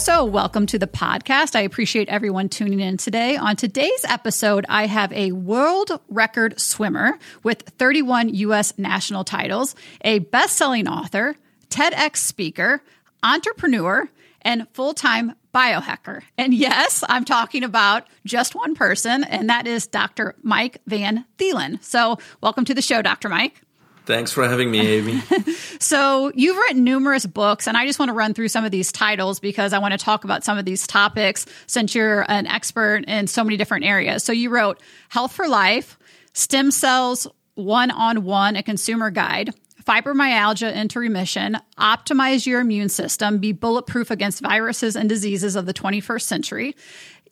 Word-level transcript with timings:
So, 0.00 0.24
welcome 0.24 0.64
to 0.68 0.78
the 0.78 0.86
podcast. 0.86 1.54
I 1.54 1.60
appreciate 1.60 2.08
everyone 2.08 2.48
tuning 2.48 2.80
in 2.80 2.96
today. 2.96 3.36
On 3.36 3.54
today's 3.54 4.02
episode, 4.08 4.64
I 4.66 4.86
have 4.86 5.12
a 5.12 5.32
world 5.32 5.90
record 6.08 6.58
swimmer 6.58 7.18
with 7.42 7.60
31 7.76 8.30
U.S. 8.30 8.72
national 8.78 9.24
titles, 9.24 9.74
a 10.00 10.20
best 10.20 10.56
selling 10.56 10.88
author, 10.88 11.36
TEDx 11.68 12.16
speaker, 12.16 12.82
entrepreneur, 13.22 14.08
and 14.40 14.66
full 14.72 14.94
time 14.94 15.34
biohacker. 15.54 16.22
And 16.38 16.54
yes, 16.54 17.04
I'm 17.06 17.26
talking 17.26 17.62
about 17.62 18.06
just 18.24 18.54
one 18.54 18.74
person, 18.74 19.22
and 19.22 19.50
that 19.50 19.66
is 19.66 19.86
Dr. 19.86 20.34
Mike 20.42 20.78
Van 20.86 21.26
Thielen. 21.36 21.84
So, 21.84 22.16
welcome 22.40 22.64
to 22.64 22.72
the 22.72 22.82
show, 22.82 23.02
Dr. 23.02 23.28
Mike. 23.28 23.60
Thanks 24.06 24.32
for 24.32 24.46
having 24.48 24.70
me, 24.70 24.80
Amy. 24.80 25.20
so, 25.78 26.32
you've 26.34 26.56
written 26.56 26.84
numerous 26.84 27.26
books, 27.26 27.66
and 27.66 27.76
I 27.76 27.86
just 27.86 27.98
want 27.98 28.08
to 28.08 28.14
run 28.14 28.34
through 28.34 28.48
some 28.48 28.64
of 28.64 28.70
these 28.70 28.90
titles 28.92 29.40
because 29.40 29.72
I 29.72 29.78
want 29.78 29.92
to 29.92 29.98
talk 29.98 30.24
about 30.24 30.42
some 30.44 30.58
of 30.58 30.64
these 30.64 30.86
topics 30.86 31.46
since 31.66 31.94
you're 31.94 32.28
an 32.30 32.46
expert 32.46 33.04
in 33.06 33.26
so 33.26 33.44
many 33.44 33.56
different 33.56 33.84
areas. 33.84 34.24
So, 34.24 34.32
you 34.32 34.50
wrote 34.50 34.80
Health 35.08 35.32
for 35.32 35.48
Life, 35.48 35.98
Stem 36.32 36.70
Cells 36.70 37.26
One 37.54 37.90
on 37.90 38.24
One, 38.24 38.56
a 38.56 38.62
consumer 38.62 39.10
guide, 39.10 39.54
Fibromyalgia 39.84 40.74
into 40.74 40.98
Remission, 40.98 41.58
Optimize 41.78 42.46
Your 42.46 42.60
Immune 42.60 42.88
System, 42.88 43.38
Be 43.38 43.52
Bulletproof 43.52 44.10
Against 44.10 44.40
Viruses 44.40 44.96
and 44.96 45.08
Diseases 45.08 45.56
of 45.56 45.66
the 45.66 45.74
21st 45.74 46.22
Century, 46.22 46.76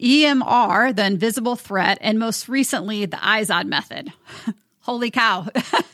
EMR, 0.01 0.95
The 0.95 1.05
Invisible 1.05 1.57
Threat, 1.57 1.99
and 2.01 2.19
most 2.19 2.49
recently, 2.49 3.07
the 3.07 3.17
IZOD 3.17 3.67
Method. 3.67 4.13
Holy 4.89 5.11
cow. 5.11 5.47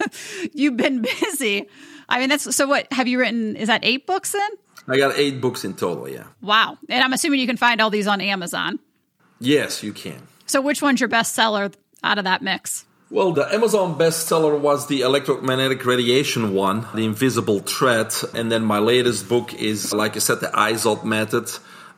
You've 0.52 0.76
been 0.76 1.02
busy. 1.02 1.68
I 2.08 2.20
mean, 2.20 2.28
that's 2.28 2.54
so 2.54 2.68
what 2.68 2.86
have 2.92 3.08
you 3.08 3.18
written? 3.18 3.56
Is 3.56 3.66
that 3.66 3.80
eight 3.82 4.06
books 4.06 4.30
then? 4.30 4.50
I 4.86 4.96
got 4.98 5.18
eight 5.18 5.40
books 5.40 5.64
in 5.64 5.74
total, 5.74 6.08
yeah. 6.08 6.26
Wow. 6.40 6.78
And 6.88 7.02
I'm 7.02 7.12
assuming 7.12 7.40
you 7.40 7.48
can 7.48 7.56
find 7.56 7.80
all 7.80 7.90
these 7.90 8.06
on 8.06 8.20
Amazon. 8.20 8.78
Yes, 9.40 9.82
you 9.82 9.92
can. 9.92 10.28
So, 10.46 10.60
which 10.60 10.80
one's 10.80 11.00
your 11.00 11.08
bestseller 11.08 11.74
out 12.04 12.18
of 12.18 12.24
that 12.24 12.40
mix? 12.40 12.84
Well, 13.10 13.32
the 13.32 13.52
Amazon 13.52 13.98
bestseller 13.98 14.56
was 14.60 14.86
the 14.86 15.00
electromagnetic 15.00 15.84
radiation 15.84 16.54
one, 16.54 16.86
The 16.94 17.04
Invisible 17.04 17.58
Threat. 17.58 18.22
And 18.32 18.52
then 18.52 18.62
my 18.62 18.78
latest 18.78 19.28
book 19.28 19.54
is, 19.54 19.92
like 19.92 20.14
I 20.14 20.20
said, 20.20 20.38
the 20.38 20.52
IZOD 20.54 21.02
Method, 21.02 21.50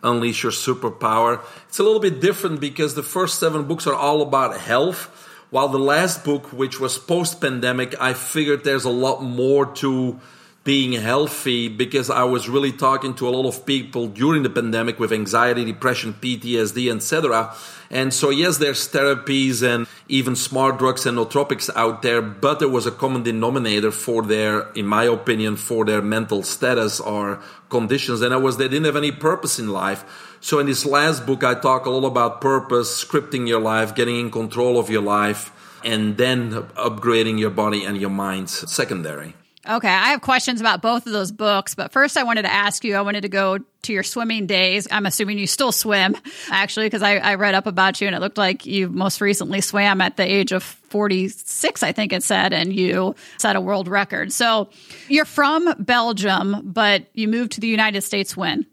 Unleash 0.02 0.44
Your 0.44 0.52
Superpower. 0.52 1.44
It's 1.68 1.78
a 1.78 1.82
little 1.82 2.00
bit 2.00 2.22
different 2.22 2.58
because 2.58 2.94
the 2.94 3.02
first 3.02 3.38
seven 3.38 3.64
books 3.64 3.86
are 3.86 3.94
all 3.94 4.22
about 4.22 4.58
health 4.58 5.24
while 5.56 5.68
the 5.68 5.78
last 5.78 6.22
book, 6.22 6.52
which 6.52 6.78
was 6.78 6.98
post 6.98 7.40
pandemic, 7.40 7.98
I 7.98 8.12
figured 8.12 8.62
there's 8.62 8.84
a 8.84 8.90
lot 8.90 9.22
more 9.22 9.64
to 9.76 10.20
being 10.64 10.92
healthy 10.92 11.68
because 11.68 12.10
I 12.10 12.24
was 12.24 12.46
really 12.46 12.72
talking 12.72 13.14
to 13.14 13.26
a 13.26 13.30
lot 13.30 13.46
of 13.46 13.64
people 13.64 14.08
during 14.08 14.42
the 14.42 14.50
pandemic 14.50 14.98
with 14.98 15.12
anxiety, 15.12 15.64
depression, 15.64 16.12
PTSD, 16.12 16.94
etc. 16.94 17.54
And 17.88 18.12
so, 18.12 18.28
yes, 18.30 18.58
there's 18.58 18.86
therapies 18.88 19.62
and 19.62 19.86
even 20.08 20.36
smart 20.36 20.78
drugs 20.78 21.06
and 21.06 21.16
nootropics 21.16 21.70
out 21.74 22.02
there, 22.02 22.20
but 22.20 22.58
there 22.58 22.68
was 22.68 22.84
a 22.84 22.90
common 22.90 23.22
denominator 23.22 23.92
for 23.92 24.22
their, 24.22 24.70
in 24.72 24.86
my 24.86 25.04
opinion, 25.04 25.56
for 25.56 25.84
their 25.86 26.02
mental 26.02 26.42
status 26.42 27.00
or 27.00 27.40
conditions, 27.68 28.20
and 28.22 28.32
that 28.32 28.40
was 28.40 28.56
they 28.56 28.68
didn't 28.68 28.86
have 28.86 28.96
any 28.96 29.12
purpose 29.12 29.58
in 29.58 29.68
life. 29.68 30.36
So, 30.40 30.58
in 30.58 30.66
this 30.66 30.84
last 30.84 31.26
book, 31.26 31.44
I 31.44 31.54
talk 31.54 31.86
a 31.86 31.90
lot 31.90 32.06
about 32.06 32.40
purpose, 32.40 33.04
scripting 33.04 33.46
your 33.46 33.60
life, 33.60 33.94
getting 33.94 34.18
in 34.18 34.30
control 34.30 34.78
of 34.78 34.90
your 34.90 35.02
life, 35.02 35.52
and 35.86 36.16
then 36.16 36.52
upgrading 36.52 37.38
your 37.38 37.50
body 37.50 37.84
and 37.84 37.96
your 37.96 38.10
mind 38.10 38.50
secondary. 38.50 39.34
Okay, 39.68 39.88
I 39.88 40.10
have 40.10 40.20
questions 40.20 40.60
about 40.60 40.80
both 40.80 41.06
of 41.06 41.12
those 41.12 41.32
books, 41.32 41.74
but 41.74 41.90
first 41.90 42.16
I 42.16 42.22
wanted 42.22 42.42
to 42.42 42.52
ask 42.52 42.84
you 42.84 42.94
I 42.94 43.00
wanted 43.00 43.22
to 43.22 43.28
go 43.28 43.58
to 43.82 43.92
your 43.92 44.04
swimming 44.04 44.46
days. 44.46 44.86
I'm 44.92 45.06
assuming 45.06 45.38
you 45.38 45.48
still 45.48 45.72
swim, 45.72 46.16
actually, 46.50 46.86
because 46.86 47.02
I, 47.02 47.16
I, 47.16 47.34
read 47.34 47.54
up 47.54 47.66
about 47.66 48.00
you 48.00 48.06
and 48.06 48.14
it 48.14 48.20
looked 48.20 48.38
like 48.38 48.64
you 48.64 48.88
most 48.88 49.20
recently 49.20 49.60
swam 49.60 50.00
at 50.00 50.16
the 50.16 50.24
age 50.24 50.52
of 50.52 50.62
46, 50.62 51.82
I 51.82 51.90
think 51.90 52.12
it 52.12 52.22
said, 52.22 52.52
and 52.52 52.72
you 52.72 53.16
set 53.38 53.56
a 53.56 53.60
world 53.60 53.88
record. 53.88 54.32
So 54.32 54.70
you're 55.08 55.24
from 55.24 55.74
Belgium, 55.80 56.62
but 56.64 57.06
you 57.12 57.26
moved 57.26 57.52
to 57.52 57.60
the 57.60 57.68
United 57.68 58.02
States 58.02 58.36
when? 58.36 58.66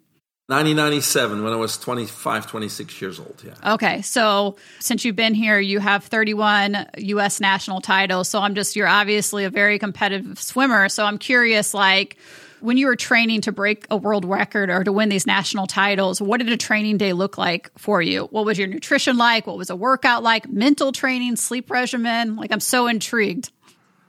1997 0.47 1.41
when 1.41 1.53
I 1.53 1.55
was 1.55 1.77
25, 1.77 2.47
26 2.47 3.01
years 3.01 3.17
old. 3.17 3.41
Yeah. 3.45 3.73
Okay. 3.75 4.01
So 4.01 4.57
since 4.79 5.05
you've 5.05 5.15
been 5.15 5.33
here, 5.33 5.57
you 5.57 5.79
have 5.79 6.03
31 6.03 6.85
U.S. 6.97 7.39
national 7.39 7.79
titles. 7.79 8.27
So 8.27 8.39
I'm 8.39 8.53
just, 8.53 8.75
you're 8.75 8.87
obviously 8.87 9.45
a 9.45 9.49
very 9.49 9.79
competitive 9.79 10.37
swimmer. 10.37 10.89
So 10.89 11.05
I'm 11.05 11.17
curious, 11.17 11.73
like, 11.73 12.17
when 12.59 12.75
you 12.75 12.87
were 12.87 12.97
training 12.97 13.39
to 13.41 13.53
break 13.53 13.85
a 13.89 13.95
world 13.95 14.25
record 14.25 14.69
or 14.69 14.83
to 14.83 14.91
win 14.91 15.07
these 15.07 15.25
national 15.25 15.65
titles, 15.65 16.21
what 16.21 16.39
did 16.39 16.49
a 16.49 16.57
training 16.57 16.97
day 16.97 17.13
look 17.13 17.37
like 17.37 17.71
for 17.77 18.01
you? 18.01 18.25
What 18.25 18.43
was 18.43 18.57
your 18.57 18.67
nutrition 18.67 19.17
like? 19.17 19.47
What 19.47 19.57
was 19.57 19.69
a 19.69 19.77
workout 19.77 20.23
like? 20.23 20.49
Mental 20.49 20.91
training, 20.91 21.37
sleep 21.37 21.71
regimen? 21.71 22.35
Like, 22.35 22.51
I'm 22.51 22.59
so 22.59 22.87
intrigued. 22.87 23.49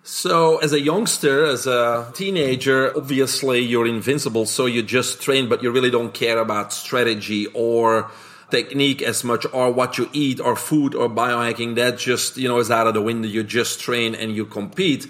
So, 0.06 0.59
as 0.59 0.75
a 0.75 0.81
youngster, 0.81 1.47
as 1.47 1.66
a 1.66 2.10
teenager, 2.12 2.94
obviously 2.94 3.60
you're 3.60 3.87
invincible, 3.87 4.44
so 4.44 4.66
you 4.66 4.82
just 4.82 5.22
train, 5.22 5.48
but 5.48 5.62
you 5.62 5.70
really 5.70 5.91
don't 5.91 6.12
care 6.12 6.37
about 6.37 6.75
strategy 6.75 7.47
or 7.54 8.10
technique 8.50 9.00
as 9.00 9.25
much 9.25 9.47
or 9.50 9.72
what 9.72 9.97
you 9.97 10.10
eat 10.12 10.41
or 10.41 10.56
food 10.56 10.94
or 10.94 11.09
biohacking. 11.09 11.76
That 11.76 11.97
just, 11.97 12.37
you 12.37 12.48
know, 12.48 12.59
is 12.59 12.70
out 12.70 12.87
of 12.87 12.92
the 12.92 13.00
window. 13.00 13.26
You 13.26 13.44
just 13.44 13.81
train 13.81 14.15
and 14.15 14.37
you 14.37 14.44
compete. 14.44 15.06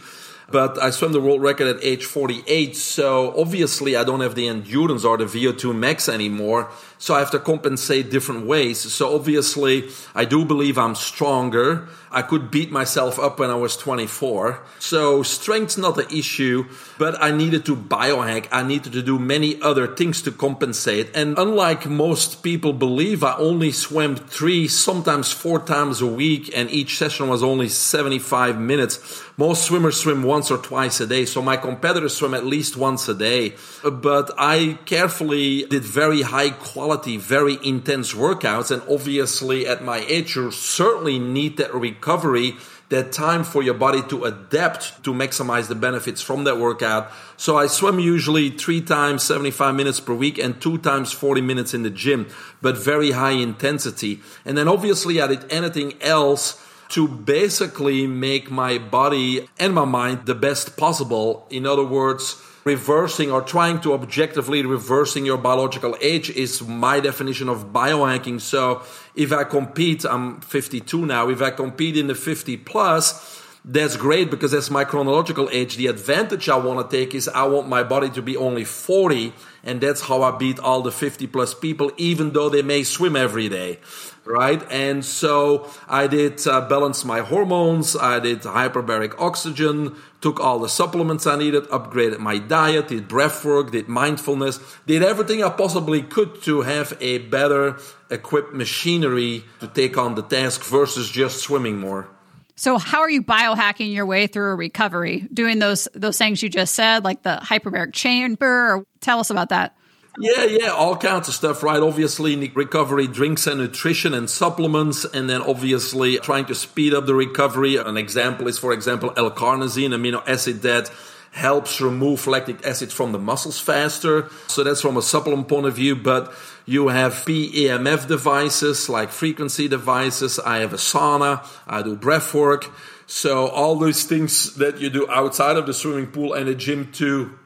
But 0.48 0.80
I 0.80 0.90
swam 0.90 1.10
the 1.10 1.20
world 1.20 1.42
record 1.42 1.66
at 1.66 1.82
age 1.82 2.04
48, 2.04 2.76
so 2.76 3.34
obviously 3.36 3.96
I 3.96 4.04
don't 4.04 4.20
have 4.20 4.36
the 4.36 4.46
endurance 4.46 5.04
or 5.04 5.16
the 5.16 5.24
VO2 5.24 5.74
max 5.74 6.08
anymore. 6.08 6.70
So 6.98 7.14
I 7.14 7.18
have 7.18 7.30
to 7.32 7.38
compensate 7.38 8.10
different 8.10 8.46
ways. 8.46 8.78
So 8.80 9.14
obviously 9.14 9.90
I 10.14 10.24
do 10.24 10.44
believe 10.44 10.78
I'm 10.78 10.94
stronger. 10.94 11.88
I 12.14 12.22
could 12.22 12.50
beat 12.50 12.70
myself 12.70 13.18
up 13.18 13.40
when 13.40 13.50
I 13.50 13.56
was 13.56 13.76
24. 13.76 14.60
So 14.78 15.24
strength's 15.24 15.76
not 15.76 15.96
the 15.96 16.06
issue, 16.14 16.66
but 16.96 17.20
I 17.20 17.32
needed 17.32 17.66
to 17.66 17.74
biohack. 17.74 18.46
I 18.52 18.62
needed 18.62 18.92
to 18.92 19.02
do 19.02 19.18
many 19.18 19.60
other 19.60 19.88
things 19.88 20.22
to 20.22 20.30
compensate. 20.30 21.10
And 21.14 21.36
unlike 21.36 21.86
most 21.86 22.44
people 22.44 22.72
believe, 22.72 23.24
I 23.24 23.34
only 23.36 23.72
swam 23.72 24.14
three, 24.14 24.68
sometimes 24.68 25.32
four 25.32 25.58
times 25.58 26.00
a 26.00 26.06
week, 26.06 26.56
and 26.56 26.70
each 26.70 26.96
session 26.96 27.28
was 27.28 27.42
only 27.42 27.68
75 27.68 28.60
minutes. 28.60 29.24
Most 29.36 29.64
swimmers 29.64 30.00
swim 30.00 30.22
once 30.22 30.52
or 30.52 30.58
twice 30.58 31.00
a 31.00 31.08
day. 31.08 31.24
So 31.24 31.42
my 31.42 31.56
competitors 31.56 32.16
swim 32.16 32.34
at 32.34 32.46
least 32.46 32.76
once 32.76 33.08
a 33.08 33.14
day. 33.14 33.54
But 33.82 34.30
I 34.38 34.78
carefully 34.84 35.64
did 35.64 35.82
very 35.82 36.22
high 36.22 36.50
quality, 36.50 36.83
very 37.16 37.58
intense 37.62 38.14
workouts. 38.14 38.70
And 38.70 38.82
obviously 38.88 39.66
at 39.66 39.82
my 39.82 40.04
age, 40.08 40.36
you 40.36 40.50
certainly 40.50 41.18
need 41.18 41.56
that 41.56 41.74
recovery 41.74 42.14
recovery, 42.14 42.54
that 42.90 43.12
time 43.12 43.44
for 43.44 43.62
your 43.62 43.74
body 43.74 44.02
to 44.08 44.24
adapt 44.24 45.02
to 45.04 45.12
maximize 45.12 45.68
the 45.68 45.74
benefits 45.74 46.20
from 46.20 46.44
that 46.44 46.58
workout. 46.58 47.10
So 47.36 47.56
I 47.56 47.66
swim 47.66 47.98
usually 47.98 48.50
three 48.50 48.80
times 48.80 49.22
75 49.22 49.74
minutes 49.74 50.00
per 50.00 50.14
week 50.14 50.38
and 50.38 50.60
two 50.60 50.78
times 50.78 51.12
40 51.12 51.40
minutes 51.40 51.74
in 51.74 51.82
the 51.82 51.90
gym, 51.90 52.28
but 52.60 52.76
very 52.76 53.12
high 53.12 53.32
intensity. 53.32 54.20
And 54.44 54.56
then 54.56 54.68
obviously 54.68 55.20
I 55.20 55.26
did 55.26 55.50
anything 55.50 55.94
else 56.02 56.60
to 56.90 57.08
basically 57.08 58.06
make 58.06 58.50
my 58.50 58.78
body 58.78 59.48
and 59.58 59.74
my 59.74 59.86
mind 59.86 60.26
the 60.26 60.34
best 60.34 60.76
possible. 60.76 61.46
In 61.50 61.66
other 61.66 61.84
words, 61.84 62.40
reversing 62.64 63.30
or 63.30 63.42
trying 63.42 63.80
to 63.82 63.92
objectively 63.92 64.64
reversing 64.64 65.26
your 65.26 65.36
biological 65.36 65.96
age 66.00 66.30
is 66.30 66.62
my 66.62 66.98
definition 67.00 67.48
of 67.48 67.72
biohacking. 67.72 68.40
So 68.40 68.82
if 69.14 69.32
I 69.32 69.44
compete, 69.44 70.04
I'm 70.04 70.40
52 70.40 71.06
now, 71.06 71.28
if 71.28 71.42
I 71.42 71.50
compete 71.50 71.96
in 71.96 72.06
the 72.06 72.14
50 72.14 72.56
plus, 72.58 73.43
that's 73.64 73.96
great 73.96 74.30
because 74.30 74.52
that's 74.52 74.70
my 74.70 74.84
chronological 74.84 75.48
age. 75.50 75.76
The 75.76 75.86
advantage 75.86 76.50
I 76.50 76.56
want 76.56 76.90
to 76.90 76.96
take 76.96 77.14
is 77.14 77.28
I 77.28 77.44
want 77.44 77.66
my 77.66 77.82
body 77.82 78.10
to 78.10 78.20
be 78.20 78.36
only 78.36 78.64
40 78.64 79.32
and 79.62 79.80
that's 79.80 80.02
how 80.02 80.22
I 80.22 80.36
beat 80.36 80.58
all 80.58 80.82
the 80.82 80.92
50 80.92 81.26
plus 81.28 81.54
people, 81.54 81.90
even 81.96 82.34
though 82.34 82.50
they 82.50 82.60
may 82.60 82.82
swim 82.82 83.16
every 83.16 83.48
day. 83.48 83.78
Right. 84.26 84.62
And 84.70 85.02
so 85.02 85.70
I 85.88 86.06
did 86.06 86.46
uh, 86.46 86.62
balance 86.68 87.06
my 87.06 87.20
hormones. 87.20 87.96
I 87.96 88.20
did 88.20 88.42
hyperbaric 88.42 89.18
oxygen, 89.18 89.96
took 90.20 90.40
all 90.40 90.58
the 90.58 90.68
supplements 90.68 91.26
I 91.26 91.36
needed, 91.36 91.64
upgraded 91.64 92.18
my 92.18 92.38
diet, 92.38 92.88
did 92.88 93.08
breath 93.08 93.44
work, 93.46 93.72
did 93.72 93.88
mindfulness, 93.88 94.60
did 94.86 95.02
everything 95.02 95.42
I 95.42 95.48
possibly 95.48 96.02
could 96.02 96.42
to 96.42 96.62
have 96.62 96.96
a 97.00 97.18
better 97.18 97.78
equipped 98.10 98.52
machinery 98.52 99.44
to 99.60 99.68
take 99.68 99.96
on 99.96 100.14
the 100.14 100.22
task 100.22 100.64
versus 100.64 101.10
just 101.10 101.38
swimming 101.38 101.78
more. 101.78 102.13
So 102.56 102.78
how 102.78 103.00
are 103.00 103.10
you 103.10 103.22
biohacking 103.22 103.92
your 103.92 104.06
way 104.06 104.26
through 104.26 104.52
a 104.52 104.54
recovery? 104.54 105.26
Doing 105.32 105.58
those 105.58 105.88
those 105.94 106.18
things 106.18 106.42
you 106.42 106.48
just 106.48 106.74
said, 106.74 107.04
like 107.04 107.22
the 107.22 107.38
hyperbaric 107.42 107.92
chamber. 107.92 108.86
Tell 109.00 109.18
us 109.18 109.30
about 109.30 109.48
that. 109.48 109.76
Yeah, 110.16 110.44
yeah, 110.44 110.68
all 110.68 110.96
kinds 110.96 111.26
of 111.26 111.34
stuff, 111.34 111.64
right? 111.64 111.82
Obviously, 111.82 112.36
recovery 112.50 113.08
drinks 113.08 113.48
and 113.48 113.58
nutrition 113.58 114.14
and 114.14 114.30
supplements, 114.30 115.04
and 115.04 115.28
then 115.28 115.42
obviously 115.42 116.18
trying 116.18 116.44
to 116.46 116.54
speed 116.54 116.94
up 116.94 117.06
the 117.06 117.16
recovery. 117.16 117.76
An 117.76 117.96
example 117.96 118.46
is, 118.46 118.56
for 118.56 118.72
example, 118.72 119.12
L-carnosine, 119.16 119.90
amino 119.90 120.22
acid 120.28 120.62
that 120.62 120.88
helps 121.34 121.80
remove 121.80 122.28
lactic 122.28 122.64
acid 122.64 122.92
from 122.92 123.10
the 123.10 123.18
muscles 123.18 123.58
faster. 123.58 124.30
So 124.46 124.62
that's 124.62 124.80
from 124.80 124.96
a 124.96 125.02
supplement 125.02 125.48
point 125.48 125.66
of 125.66 125.74
view, 125.74 125.96
but 125.96 126.32
you 126.64 126.88
have 126.88 127.12
PEMF 127.12 128.06
devices 128.06 128.88
like 128.88 129.10
frequency 129.10 129.66
devices. 129.66 130.38
I 130.38 130.58
have 130.58 130.72
a 130.72 130.76
sauna. 130.76 131.44
I 131.66 131.82
do 131.82 131.96
breath 131.96 132.32
work. 132.34 132.70
So 133.06 133.48
all 133.48 133.74
those 133.74 134.04
things 134.04 134.54
that 134.56 134.80
you 134.80 134.90
do 134.90 135.10
outside 135.10 135.56
of 135.56 135.66
the 135.66 135.74
swimming 135.74 136.06
pool 136.06 136.34
and 136.34 136.46
the 136.46 136.54
gym 136.54 136.92
to 136.92 137.36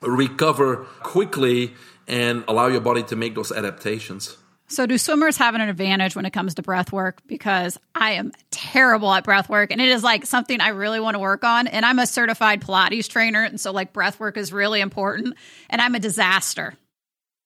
recover 0.00 0.84
quickly 1.04 1.74
and 2.08 2.42
allow 2.48 2.66
your 2.66 2.80
body 2.80 3.04
to 3.04 3.16
make 3.16 3.36
those 3.36 3.52
adaptations. 3.52 4.36
So, 4.68 4.84
do 4.86 4.98
swimmers 4.98 5.36
have 5.36 5.54
an 5.54 5.60
advantage 5.60 6.16
when 6.16 6.26
it 6.26 6.32
comes 6.32 6.54
to 6.54 6.62
breath 6.62 6.92
work? 6.92 7.22
Because 7.26 7.78
I 7.94 8.12
am 8.12 8.32
terrible 8.50 9.12
at 9.12 9.22
breath 9.22 9.48
work 9.48 9.70
and 9.70 9.80
it 9.80 9.88
is 9.88 10.02
like 10.02 10.26
something 10.26 10.60
I 10.60 10.68
really 10.68 10.98
want 10.98 11.14
to 11.14 11.20
work 11.20 11.44
on. 11.44 11.68
And 11.68 11.86
I'm 11.86 11.98
a 12.00 12.06
certified 12.06 12.62
Pilates 12.62 13.08
trainer. 13.08 13.44
And 13.44 13.60
so, 13.60 13.72
like, 13.72 13.92
breath 13.92 14.18
work 14.18 14.36
is 14.36 14.52
really 14.52 14.80
important. 14.80 15.36
And 15.70 15.80
I'm 15.80 15.94
a 15.94 16.00
disaster. 16.00 16.74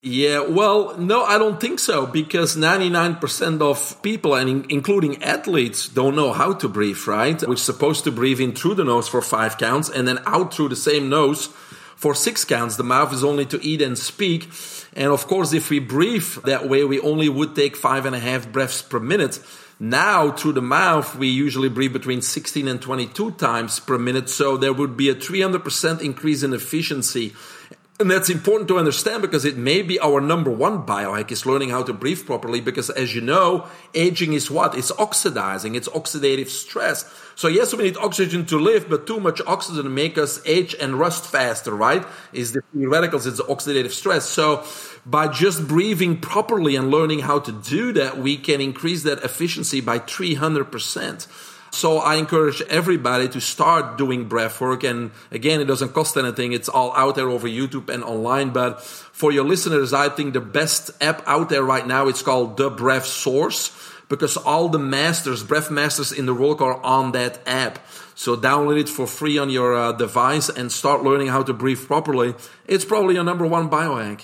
Yeah, 0.03 0.41
well, 0.41 0.97
no, 0.97 1.25
I 1.25 1.37
don't 1.37 1.61
think 1.61 1.79
so 1.79 2.07
because 2.07 2.57
99% 2.57 3.61
of 3.61 4.03
people, 4.03 4.35
and 4.35 4.65
including 4.73 5.23
athletes, 5.23 5.89
don't 5.91 6.17
know 6.17 6.33
how 6.33 6.55
to 6.55 6.69
breathe, 6.69 7.07
right? 7.07 7.47
We're 7.47 7.57
supposed 7.57 8.05
to 8.05 8.11
breathe 8.11 8.41
in 8.41 8.53
through 8.53 8.77
the 8.77 8.85
nose 8.85 9.09
for 9.09 9.21
five 9.21 9.59
counts 9.59 9.91
and 9.91 10.09
then 10.09 10.19
out 10.25 10.55
through 10.55 10.71
the 10.71 10.77
same 10.77 11.11
nose 11.11 11.51
for 12.01 12.15
six 12.15 12.47
counts. 12.47 12.77
The 12.77 12.83
mouth 12.83 13.13
is 13.13 13.23
only 13.23 13.45
to 13.45 13.63
eat 13.63 13.83
and 13.83 13.97
speak. 13.97 14.51
And 14.97 15.13
of 15.13 15.27
course, 15.27 15.53
if 15.53 15.69
we 15.69 15.81
breathe 15.81 16.33
that 16.47 16.67
way, 16.67 16.83
we 16.83 16.99
only 16.99 17.29
would 17.29 17.55
take 17.55 17.77
five 17.77 18.07
and 18.07 18.17
a 18.17 18.19
half 18.19 18.51
breaths 18.51 18.81
per 18.81 18.99
minute. 18.99 19.39
Now, 19.79 20.33
through 20.33 20.55
the 20.55 20.63
mouth, 20.63 21.15
we 21.15 21.29
usually 21.29 21.69
breathe 21.69 21.93
between 21.93 22.23
16 22.23 22.69
and 22.69 22.81
22 22.81 23.33
times 23.33 23.81
per 23.81 23.99
minute. 23.99 24.31
So 24.31 24.57
there 24.57 24.73
would 24.73 24.97
be 24.97 25.11
a 25.11 25.15
300% 25.15 26.01
increase 26.01 26.43
in 26.43 26.55
efficiency 26.55 27.35
and 28.01 28.11
that's 28.11 28.31
important 28.31 28.67
to 28.69 28.79
understand 28.79 29.21
because 29.21 29.45
it 29.45 29.59
may 29.59 29.83
be 29.83 30.01
our 30.01 30.21
number 30.21 30.51
one 30.51 30.87
biohack 30.87 31.31
is 31.31 31.45
learning 31.45 31.69
how 31.69 31.83
to 31.83 31.93
breathe 31.93 32.25
properly. 32.25 32.61
Because 32.61 32.89
as 32.89 33.15
you 33.15 33.21
know, 33.21 33.67
aging 33.95 34.33
is 34.33 34.51
what? 34.51 34.75
It's 34.75 34.91
oxidizing. 34.93 35.75
It's 35.75 35.89
oxidative 35.89 36.49
stress. 36.49 37.05
So 37.37 37.47
yes, 37.49 37.75
we 37.75 37.85
need 37.85 37.99
oxygen 37.99 38.47
to 38.47 38.59
live, 38.59 38.89
but 38.89 39.07
too 39.07 39.21
much 39.21 39.41
oxygen 39.47 39.95
make 39.95 40.17
us 40.17 40.41
age 40.47 40.75
and 40.81 40.99
rust 40.99 41.27
faster, 41.27 41.75
right? 41.75 42.05
Is 42.33 42.53
the 42.53 42.63
free 42.73 42.87
radicals, 42.87 43.27
it's 43.27 43.37
the 43.37 43.45
oxidative 43.45 43.91
stress. 43.91 44.25
So 44.25 44.65
by 45.05 45.29
just 45.29 45.69
breathing 45.69 46.21
properly 46.21 46.77
and 46.77 46.91
learning 46.91 47.21
how 47.21 47.39
to 47.41 47.53
do 47.53 47.93
that, 47.93 48.19
we 48.19 48.37
can 48.37 48.61
increase 48.61 49.03
that 49.03 49.23
efficiency 49.25 49.81
by 49.81 49.99
300%. 49.99 51.50
So 51.71 51.99
I 51.99 52.17
encourage 52.17 52.63
everybody 52.63 53.29
to 53.29 53.41
start 53.41 53.97
doing 53.97 54.27
breath 54.27 54.61
work. 54.61 54.83
And 54.83 55.13
again, 55.31 55.61
it 55.61 55.67
doesn't 55.67 55.93
cost 55.95 56.17
anything. 56.17 56.53
It's 56.53 56.69
all 56.69 56.93
out 56.97 57.15
there 57.15 57.29
over 57.29 57.49
YouTube 57.49 57.89
and 57.89 58.03
online. 58.03 58.51
But 58.51 58.83
for 58.83 59.33
your 59.33 59.45
listeners, 59.45 59.93
I 59.93 60.09
think 60.09 60.35
the 60.35 60.41
best 60.41 60.91
app 61.01 61.23
out 61.27 61.49
there 61.49 61.63
right 61.63 61.87
now, 61.87 62.09
it's 62.09 62.23
called 62.23 62.57
The 62.57 62.71
Breath 62.71 63.07
Source 63.07 63.71
because 64.09 64.37
all 64.37 64.69
the 64.69 64.79
masters, 64.79 65.43
breath 65.43 65.71
masters 65.71 66.13
in 66.13 66.27
the 66.27 66.35
world 66.35 66.61
are 66.61 66.83
on 66.83 67.13
that 67.13 67.39
app. 67.47 67.79
So 68.17 68.37
download 68.37 68.81
it 68.81 68.89
for 68.89 69.07
free 69.07 69.39
on 69.39 69.49
your 69.49 69.75
uh, 69.75 69.93
device 69.93 70.51
and 70.51 70.71
start 70.71 71.05
learning 71.05 71.29
how 71.29 71.43
to 71.45 71.55
breathe 71.55 71.87
properly. 71.87 72.35
It's 72.67 72.85
probably 72.85 73.15
your 73.15 73.25
number 73.25 73.47
one 73.47 73.71
biohack. 73.71 74.23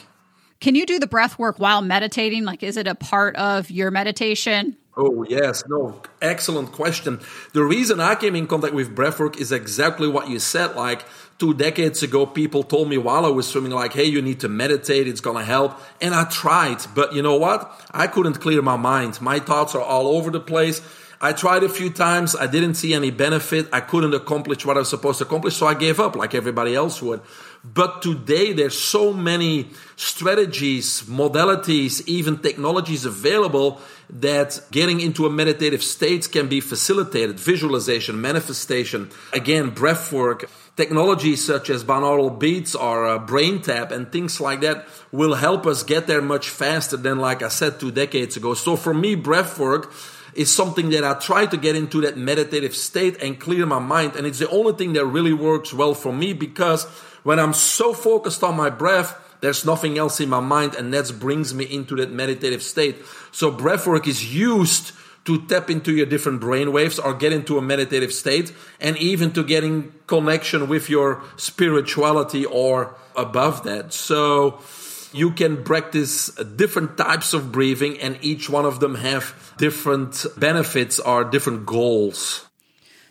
Can 0.61 0.75
you 0.75 0.85
do 0.85 0.99
the 0.99 1.07
breath 1.07 1.39
work 1.39 1.59
while 1.59 1.83
meditating? 1.83 2.45
Like, 2.45 2.63
is 2.63 2.77
it 2.77 2.87
a 2.87 2.95
part 2.95 3.37
of 3.37 3.71
your 3.71 3.91
meditation? 3.91 4.77
Oh, 4.99 5.25
yes. 5.29 5.63
No, 5.69 6.01
excellent 6.23 6.73
question. 6.73 7.21
The 7.53 7.63
reason 7.63 8.01
I 8.01 8.15
came 8.15 8.35
in 8.35 8.47
contact 8.47 8.73
with 8.73 8.97
breathwork 8.97 9.37
is 9.37 9.53
exactly 9.53 10.09
what 10.09 10.31
you 10.31 10.39
said. 10.39 10.75
Like 10.75 11.05
two 11.39 11.53
decades 11.53 12.03
ago, 12.03 12.25
people 12.25 12.63
told 12.63 12.89
me 12.89 12.97
while 12.97 13.27
I 13.27 13.29
was 13.29 13.47
swimming, 13.47 13.73
like, 13.73 13.93
hey, 13.93 14.05
you 14.05 14.23
need 14.23 14.41
to 14.41 14.49
meditate. 14.49 15.07
It's 15.07 15.21
going 15.21 15.37
to 15.37 15.45
help. 15.45 15.79
And 16.01 16.15
I 16.15 16.25
tried. 16.25 16.79
But 16.95 17.13
you 17.13 17.21
know 17.21 17.37
what? 17.37 17.71
I 17.91 18.07
couldn't 18.07 18.41
clear 18.41 18.63
my 18.63 18.77
mind. 18.77 19.21
My 19.21 19.39
thoughts 19.39 19.75
are 19.75 19.83
all 19.83 20.09
over 20.17 20.31
the 20.31 20.41
place. 20.41 20.81
I 21.21 21.33
tried 21.33 21.63
a 21.63 21.69
few 21.69 21.91
times. 21.91 22.35
I 22.35 22.47
didn't 22.47 22.75
see 22.75 22.95
any 22.95 23.11
benefit. 23.11 23.69
I 23.73 23.81
couldn't 23.81 24.15
accomplish 24.15 24.65
what 24.65 24.77
I 24.77 24.81
was 24.81 24.89
supposed 24.89 25.19
to 25.19 25.25
accomplish. 25.25 25.57
So 25.57 25.67
I 25.67 25.75
gave 25.75 26.01
up 26.01 26.17
like 26.17 26.35
everybody 26.35 26.75
else 26.75 27.03
would. 27.03 27.21
But 27.64 28.03
today 28.03 28.53
there's 28.53 28.79
so 28.79 29.12
many 29.12 29.70
strategies, 29.97 31.03
modalities, 31.03 32.06
even 32.06 32.38
technologies 32.38 33.05
available 33.05 33.81
that 34.08 34.61
getting 34.70 35.00
into 35.00 35.26
a 35.26 35.31
meditative 35.31 35.82
state 35.82 36.31
can 36.31 36.49
be 36.49 36.61
facilitated. 36.61 37.41
Visualization, 37.41 38.20
manifestation, 38.20 39.11
again, 39.32 39.70
breath 39.70 40.12
work, 40.12 40.49
technologies 40.76 41.44
such 41.44 41.70
as 41.70 41.82
binaural 41.82 42.38
beats 42.38 42.75
or 42.75 43.06
uh, 43.06 43.19
BrainTap 43.19 43.91
and 43.91 44.12
things 44.12 44.41
like 44.41 44.61
that 44.61 44.87
will 45.11 45.35
help 45.35 45.67
us 45.67 45.82
get 45.82 46.06
there 46.06 46.23
much 46.23 46.50
faster 46.50 46.97
than, 46.97 47.19
like 47.19 47.43
I 47.43 47.49
said, 47.49 47.81
two 47.81 47.91
decades 47.91 48.37
ago. 48.37 48.55
So 48.55 48.76
for 48.76 48.94
me, 48.94 49.14
breath 49.14 49.59
work 49.59 49.93
is 50.35 50.55
something 50.55 50.91
that 50.91 51.02
I 51.02 51.14
try 51.14 51.47
to 51.47 51.56
get 51.56 51.75
into 51.75 52.02
that 52.02 52.19
meditative 52.19 52.76
state 52.76 53.23
and 53.23 53.41
clear 53.41 53.64
my 53.64 53.79
mind. 53.79 54.17
And 54.17 54.26
it's 54.26 54.38
the 54.38 54.50
only 54.50 54.75
thing 54.75 54.93
that 54.93 55.06
really 55.06 55.32
works 55.32 55.73
well 55.73 55.94
for 55.94 56.12
me 56.12 56.35
because 56.35 56.87
when 57.26 57.40
I'm 57.40 57.55
so 57.55 57.93
focused 57.93 58.44
on 58.44 58.56
my 58.56 58.70
breath, 58.70 59.19
there's 59.40 59.67
nothing 59.67 59.99
else 59.99 60.20
in 60.20 60.28
my 60.28 60.38
mind, 60.38 60.76
and 60.76 60.94
that 60.94 61.11
brings 61.19 61.52
me 61.52 61.64
into 61.64 61.96
that 61.96 62.12
meditative 62.12 62.62
state. 62.62 63.02
So 63.32 63.50
breath 63.50 63.84
work 63.84 64.06
is 64.06 64.32
used 64.32 64.93
to 65.25 65.44
tap 65.46 65.69
into 65.69 65.93
your 65.93 66.06
different 66.06 66.40
brain 66.40 66.70
waves 66.70 67.00
or 67.00 67.14
get 67.14 67.32
into 67.32 67.58
a 67.58 67.62
meditative 67.62 68.12
state 68.12 68.55
and 68.81 68.96
even 68.99 69.32
to 69.32 69.43
getting 69.43 69.93
connection 70.06 70.69
with 70.69 70.88
your 70.88 71.20
spirituality 71.37 72.44
or 72.46 72.94
above 73.17 73.64
that. 73.64 73.93
So 73.93 74.61
you 75.12 75.32
can 75.32 75.64
practice 75.64 76.31
different 76.55 76.96
types 76.96 77.34
of 77.34 77.50
breathing 77.50 77.99
and 77.99 78.20
each 78.23 78.49
one 78.49 78.64
of 78.64 78.78
them 78.78 78.95
have 78.95 79.35
different 79.59 80.25
benefits 80.37 81.00
or 81.00 81.25
different 81.25 81.66
goals. 81.66 82.46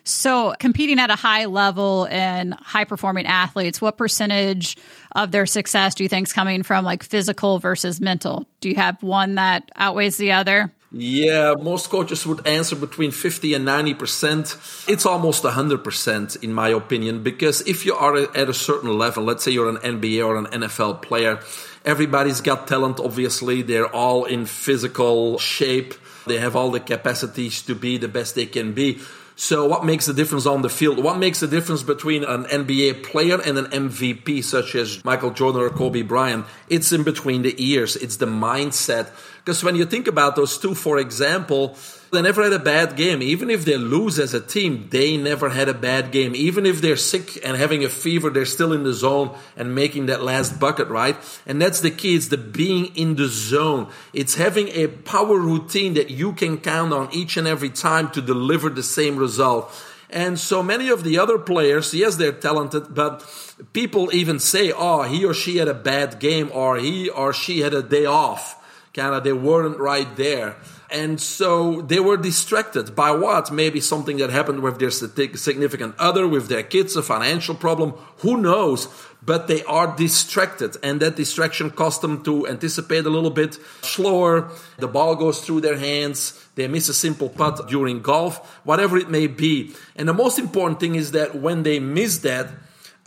So, 0.07 0.53
competing 0.59 0.99
at 0.99 1.09
a 1.09 1.15
high 1.15 1.45
level 1.45 2.07
and 2.11 2.53
high 2.53 2.83
performing 2.83 3.25
athletes, 3.25 3.81
what 3.81 3.97
percentage 3.97 4.77
of 5.15 5.31
their 5.31 5.47
success 5.47 5.95
do 5.95 6.03
you 6.03 6.09
think 6.09 6.27
is 6.27 6.33
coming 6.33 6.61
from 6.61 6.85
like 6.85 7.01
physical 7.01 7.57
versus 7.57 7.99
mental? 7.99 8.45
Do 8.61 8.69
you 8.69 8.75
have 8.75 9.01
one 9.01 9.35
that 9.35 9.71
outweighs 9.75 10.17
the 10.17 10.33
other? 10.33 10.71
Yeah, 10.91 11.55
most 11.59 11.89
coaches 11.89 12.25
would 12.25 12.45
answer 12.47 12.75
between 12.75 13.09
50 13.09 13.55
and 13.55 13.67
90%. 13.67 14.87
It's 14.87 15.05
almost 15.07 15.43
100% 15.43 16.43
in 16.43 16.53
my 16.53 16.69
opinion, 16.69 17.23
because 17.23 17.61
if 17.61 17.85
you 17.85 17.95
are 17.95 18.15
at 18.15 18.47
a 18.47 18.53
certain 18.53 18.95
level, 18.97 19.23
let's 19.23 19.43
say 19.43 19.51
you're 19.51 19.69
an 19.69 19.77
NBA 19.77 20.25
or 20.25 20.37
an 20.37 20.45
NFL 20.45 21.01
player, 21.01 21.39
everybody's 21.83 22.41
got 22.41 22.67
talent, 22.67 22.99
obviously. 22.99 23.63
They're 23.63 23.93
all 23.93 24.25
in 24.25 24.45
physical 24.45 25.39
shape. 25.39 25.95
They 26.27 26.37
have 26.37 26.55
all 26.55 26.69
the 26.69 26.79
capacities 26.79 27.63
to 27.63 27.73
be 27.73 27.97
the 27.97 28.07
best 28.07 28.35
they 28.35 28.45
can 28.45 28.73
be. 28.73 28.99
So, 29.37 29.65
what 29.65 29.83
makes 29.83 30.05
the 30.05 30.13
difference 30.13 30.45
on 30.45 30.61
the 30.61 30.69
field? 30.69 31.03
What 31.03 31.17
makes 31.17 31.41
the 31.41 31.47
difference 31.47 31.83
between 31.83 32.23
an 32.23 32.45
NBA 32.45 33.03
player 33.03 33.37
and 33.41 33.57
an 33.57 33.65
MVP, 33.65 34.41
such 34.41 34.75
as 34.75 35.03
Michael 35.03 35.31
Jordan 35.31 35.61
or 35.61 35.69
Kobe 35.69 36.03
Bryant? 36.03 36.45
It's 36.69 36.93
in 36.93 37.03
between 37.03 37.41
the 37.41 37.53
ears, 37.57 37.97
it's 37.97 38.15
the 38.15 38.27
mindset. 38.27 39.09
Because 39.43 39.61
when 39.61 39.75
you 39.75 39.85
think 39.85 40.07
about 40.07 40.37
those 40.37 40.57
two, 40.57 40.73
for 40.73 40.97
example, 40.99 41.75
they 42.15 42.21
never 42.21 42.43
had 42.43 42.53
a 42.53 42.59
bad 42.59 42.95
game. 42.95 43.21
Even 43.21 43.49
if 43.49 43.65
they 43.65 43.77
lose 43.77 44.17
as 44.17 44.33
a 44.33 44.41
team, 44.41 44.87
they 44.89 45.17
never 45.17 45.49
had 45.49 45.69
a 45.69 45.73
bad 45.73 46.11
game. 46.11 46.35
Even 46.35 46.65
if 46.65 46.81
they're 46.81 46.97
sick 46.97 47.45
and 47.45 47.55
having 47.55 47.83
a 47.83 47.89
fever, 47.89 48.29
they're 48.29 48.45
still 48.45 48.73
in 48.73 48.83
the 48.83 48.93
zone 48.93 49.37
and 49.55 49.75
making 49.75 50.07
that 50.07 50.23
last 50.23 50.59
bucket, 50.59 50.87
right? 50.87 51.15
And 51.45 51.61
that's 51.61 51.81
the 51.81 51.91
key. 51.91 52.15
It's 52.15 52.29
the 52.29 52.37
being 52.37 52.95
in 52.95 53.15
the 53.15 53.27
zone. 53.27 53.91
It's 54.13 54.35
having 54.35 54.69
a 54.69 54.87
power 54.87 55.37
routine 55.37 55.93
that 55.93 56.09
you 56.09 56.33
can 56.33 56.57
count 56.57 56.91
on 56.93 57.13
each 57.13 57.37
and 57.37 57.47
every 57.47 57.69
time 57.69 58.09
to 58.11 58.21
deliver 58.21 58.69
the 58.69 58.83
same 58.83 59.17
result. 59.17 59.71
And 60.09 60.39
so 60.39 60.63
many 60.63 60.89
of 60.89 61.03
the 61.03 61.19
other 61.19 61.37
players, 61.37 61.93
yes, 61.93 62.15
they're 62.15 62.31
talented, 62.31 62.93
but 62.95 63.25
people 63.73 64.13
even 64.13 64.39
say, 64.39 64.71
oh, 64.71 65.03
he 65.03 65.25
or 65.25 65.33
she 65.33 65.57
had 65.57 65.67
a 65.67 65.73
bad 65.73 66.19
game 66.19 66.49
or 66.53 66.77
he 66.77 67.09
or 67.09 67.33
she 67.33 67.59
had 67.59 67.73
a 67.73 67.83
day 67.83 68.05
off. 68.05 68.61
Kind 68.93 69.13
of, 69.13 69.23
they 69.23 69.33
weren't 69.33 69.77
right 69.77 70.15
there. 70.15 70.55
And 70.91 71.19
so 71.19 71.81
they 71.81 71.99
were 71.99 72.17
distracted 72.17 72.95
by 72.95 73.11
what? 73.11 73.51
Maybe 73.51 73.79
something 73.79 74.17
that 74.17 74.29
happened 74.29 74.61
with 74.61 74.79
their 74.79 74.91
significant 74.91 75.95
other, 75.97 76.27
with 76.27 76.47
their 76.47 76.63
kids, 76.63 76.95
a 76.95 77.03
financial 77.03 77.55
problem. 77.55 77.91
Who 78.19 78.37
knows? 78.37 78.87
But 79.23 79.47
they 79.47 79.63
are 79.63 79.95
distracted, 79.95 80.77
and 80.83 81.01
that 81.01 81.15
distraction 81.15 81.71
caused 81.71 82.01
them 82.01 82.23
to 82.25 82.47
anticipate 82.47 83.05
a 83.05 83.09
little 83.09 83.31
bit 83.31 83.57
slower. 83.81 84.51
The 84.77 84.87
ball 84.87 85.15
goes 85.15 85.41
through 85.41 85.61
their 85.61 85.77
hands. 85.77 86.39
They 86.53 86.67
miss 86.67 86.89
a 86.89 86.93
simple 86.93 87.29
putt 87.29 87.67
during 87.67 88.03
golf, 88.03 88.37
whatever 88.63 88.97
it 88.97 89.09
may 89.09 89.25
be. 89.25 89.73
And 89.95 90.07
the 90.07 90.13
most 90.13 90.37
important 90.37 90.79
thing 90.79 90.93
is 90.93 91.11
that 91.11 91.33
when 91.33 91.63
they 91.63 91.79
miss 91.79 92.19
that, 92.19 92.51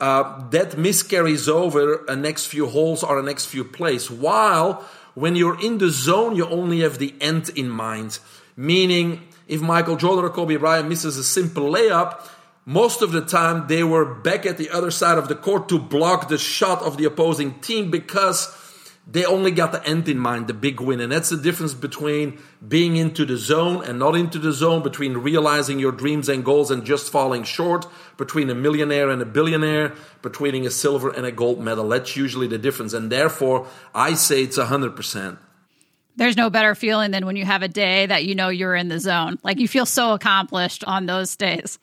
uh, 0.00 0.48
that 0.50 0.76
miss 0.76 1.04
carries 1.04 1.48
over 1.48 2.04
a 2.06 2.16
next 2.16 2.46
few 2.46 2.66
holes 2.66 3.04
or 3.04 3.18
a 3.18 3.22
next 3.22 3.46
few 3.46 3.64
plays. 3.64 4.10
While 4.10 4.84
when 5.18 5.34
you're 5.34 5.60
in 5.60 5.78
the 5.78 5.90
zone, 5.90 6.36
you 6.36 6.48
only 6.48 6.80
have 6.80 6.98
the 6.98 7.14
end 7.20 7.48
in 7.50 7.68
mind. 7.68 8.18
Meaning, 8.56 9.26
if 9.48 9.60
Michael 9.60 9.96
Jordan 9.96 10.24
or 10.24 10.30
Kobe 10.30 10.56
Bryant 10.56 10.88
misses 10.88 11.16
a 11.16 11.24
simple 11.24 11.64
layup, 11.64 12.22
most 12.64 13.02
of 13.02 13.12
the 13.12 13.22
time 13.22 13.66
they 13.66 13.82
were 13.82 14.04
back 14.04 14.46
at 14.46 14.58
the 14.58 14.70
other 14.70 14.90
side 14.90 15.18
of 15.18 15.28
the 15.28 15.34
court 15.34 15.68
to 15.70 15.78
block 15.78 16.28
the 16.28 16.38
shot 16.38 16.82
of 16.82 16.98
the 16.98 17.04
opposing 17.04 17.58
team 17.60 17.90
because 17.90 18.54
they 19.10 19.24
only 19.24 19.50
got 19.50 19.72
the 19.72 19.84
end 19.86 20.06
in 20.08 20.18
mind, 20.18 20.48
the 20.48 20.54
big 20.54 20.80
win. 20.80 21.00
And 21.00 21.10
that's 21.10 21.30
the 21.30 21.38
difference 21.38 21.72
between 21.72 22.38
being 22.66 22.96
into 22.96 23.24
the 23.24 23.38
zone 23.38 23.82
and 23.82 23.98
not 23.98 24.14
into 24.14 24.38
the 24.38 24.52
zone, 24.52 24.82
between 24.82 25.14
realizing 25.14 25.78
your 25.78 25.92
dreams 25.92 26.28
and 26.28 26.44
goals 26.44 26.70
and 26.70 26.84
just 26.84 27.10
falling 27.10 27.44
short, 27.44 27.86
between 28.18 28.50
a 28.50 28.54
millionaire 28.54 29.08
and 29.08 29.22
a 29.22 29.24
billionaire, 29.24 29.94
between 30.20 30.66
a 30.66 30.70
silver 30.70 31.08
and 31.08 31.24
a 31.24 31.32
gold 31.32 31.58
medal. 31.58 31.88
That's 31.88 32.16
usually 32.16 32.48
the 32.48 32.58
difference. 32.58 32.92
And 32.92 33.10
therefore, 33.10 33.66
I 33.94 34.12
say 34.12 34.42
it's 34.42 34.58
100%. 34.58 35.38
There's 36.16 36.36
no 36.36 36.50
better 36.50 36.74
feeling 36.74 37.10
than 37.10 37.24
when 37.24 37.36
you 37.36 37.46
have 37.46 37.62
a 37.62 37.68
day 37.68 38.04
that 38.04 38.24
you 38.26 38.34
know 38.34 38.48
you're 38.48 38.74
in 38.74 38.88
the 38.88 38.98
zone. 38.98 39.38
Like 39.42 39.58
you 39.58 39.68
feel 39.68 39.86
so 39.86 40.12
accomplished 40.12 40.84
on 40.84 41.06
those 41.06 41.34
days. 41.34 41.78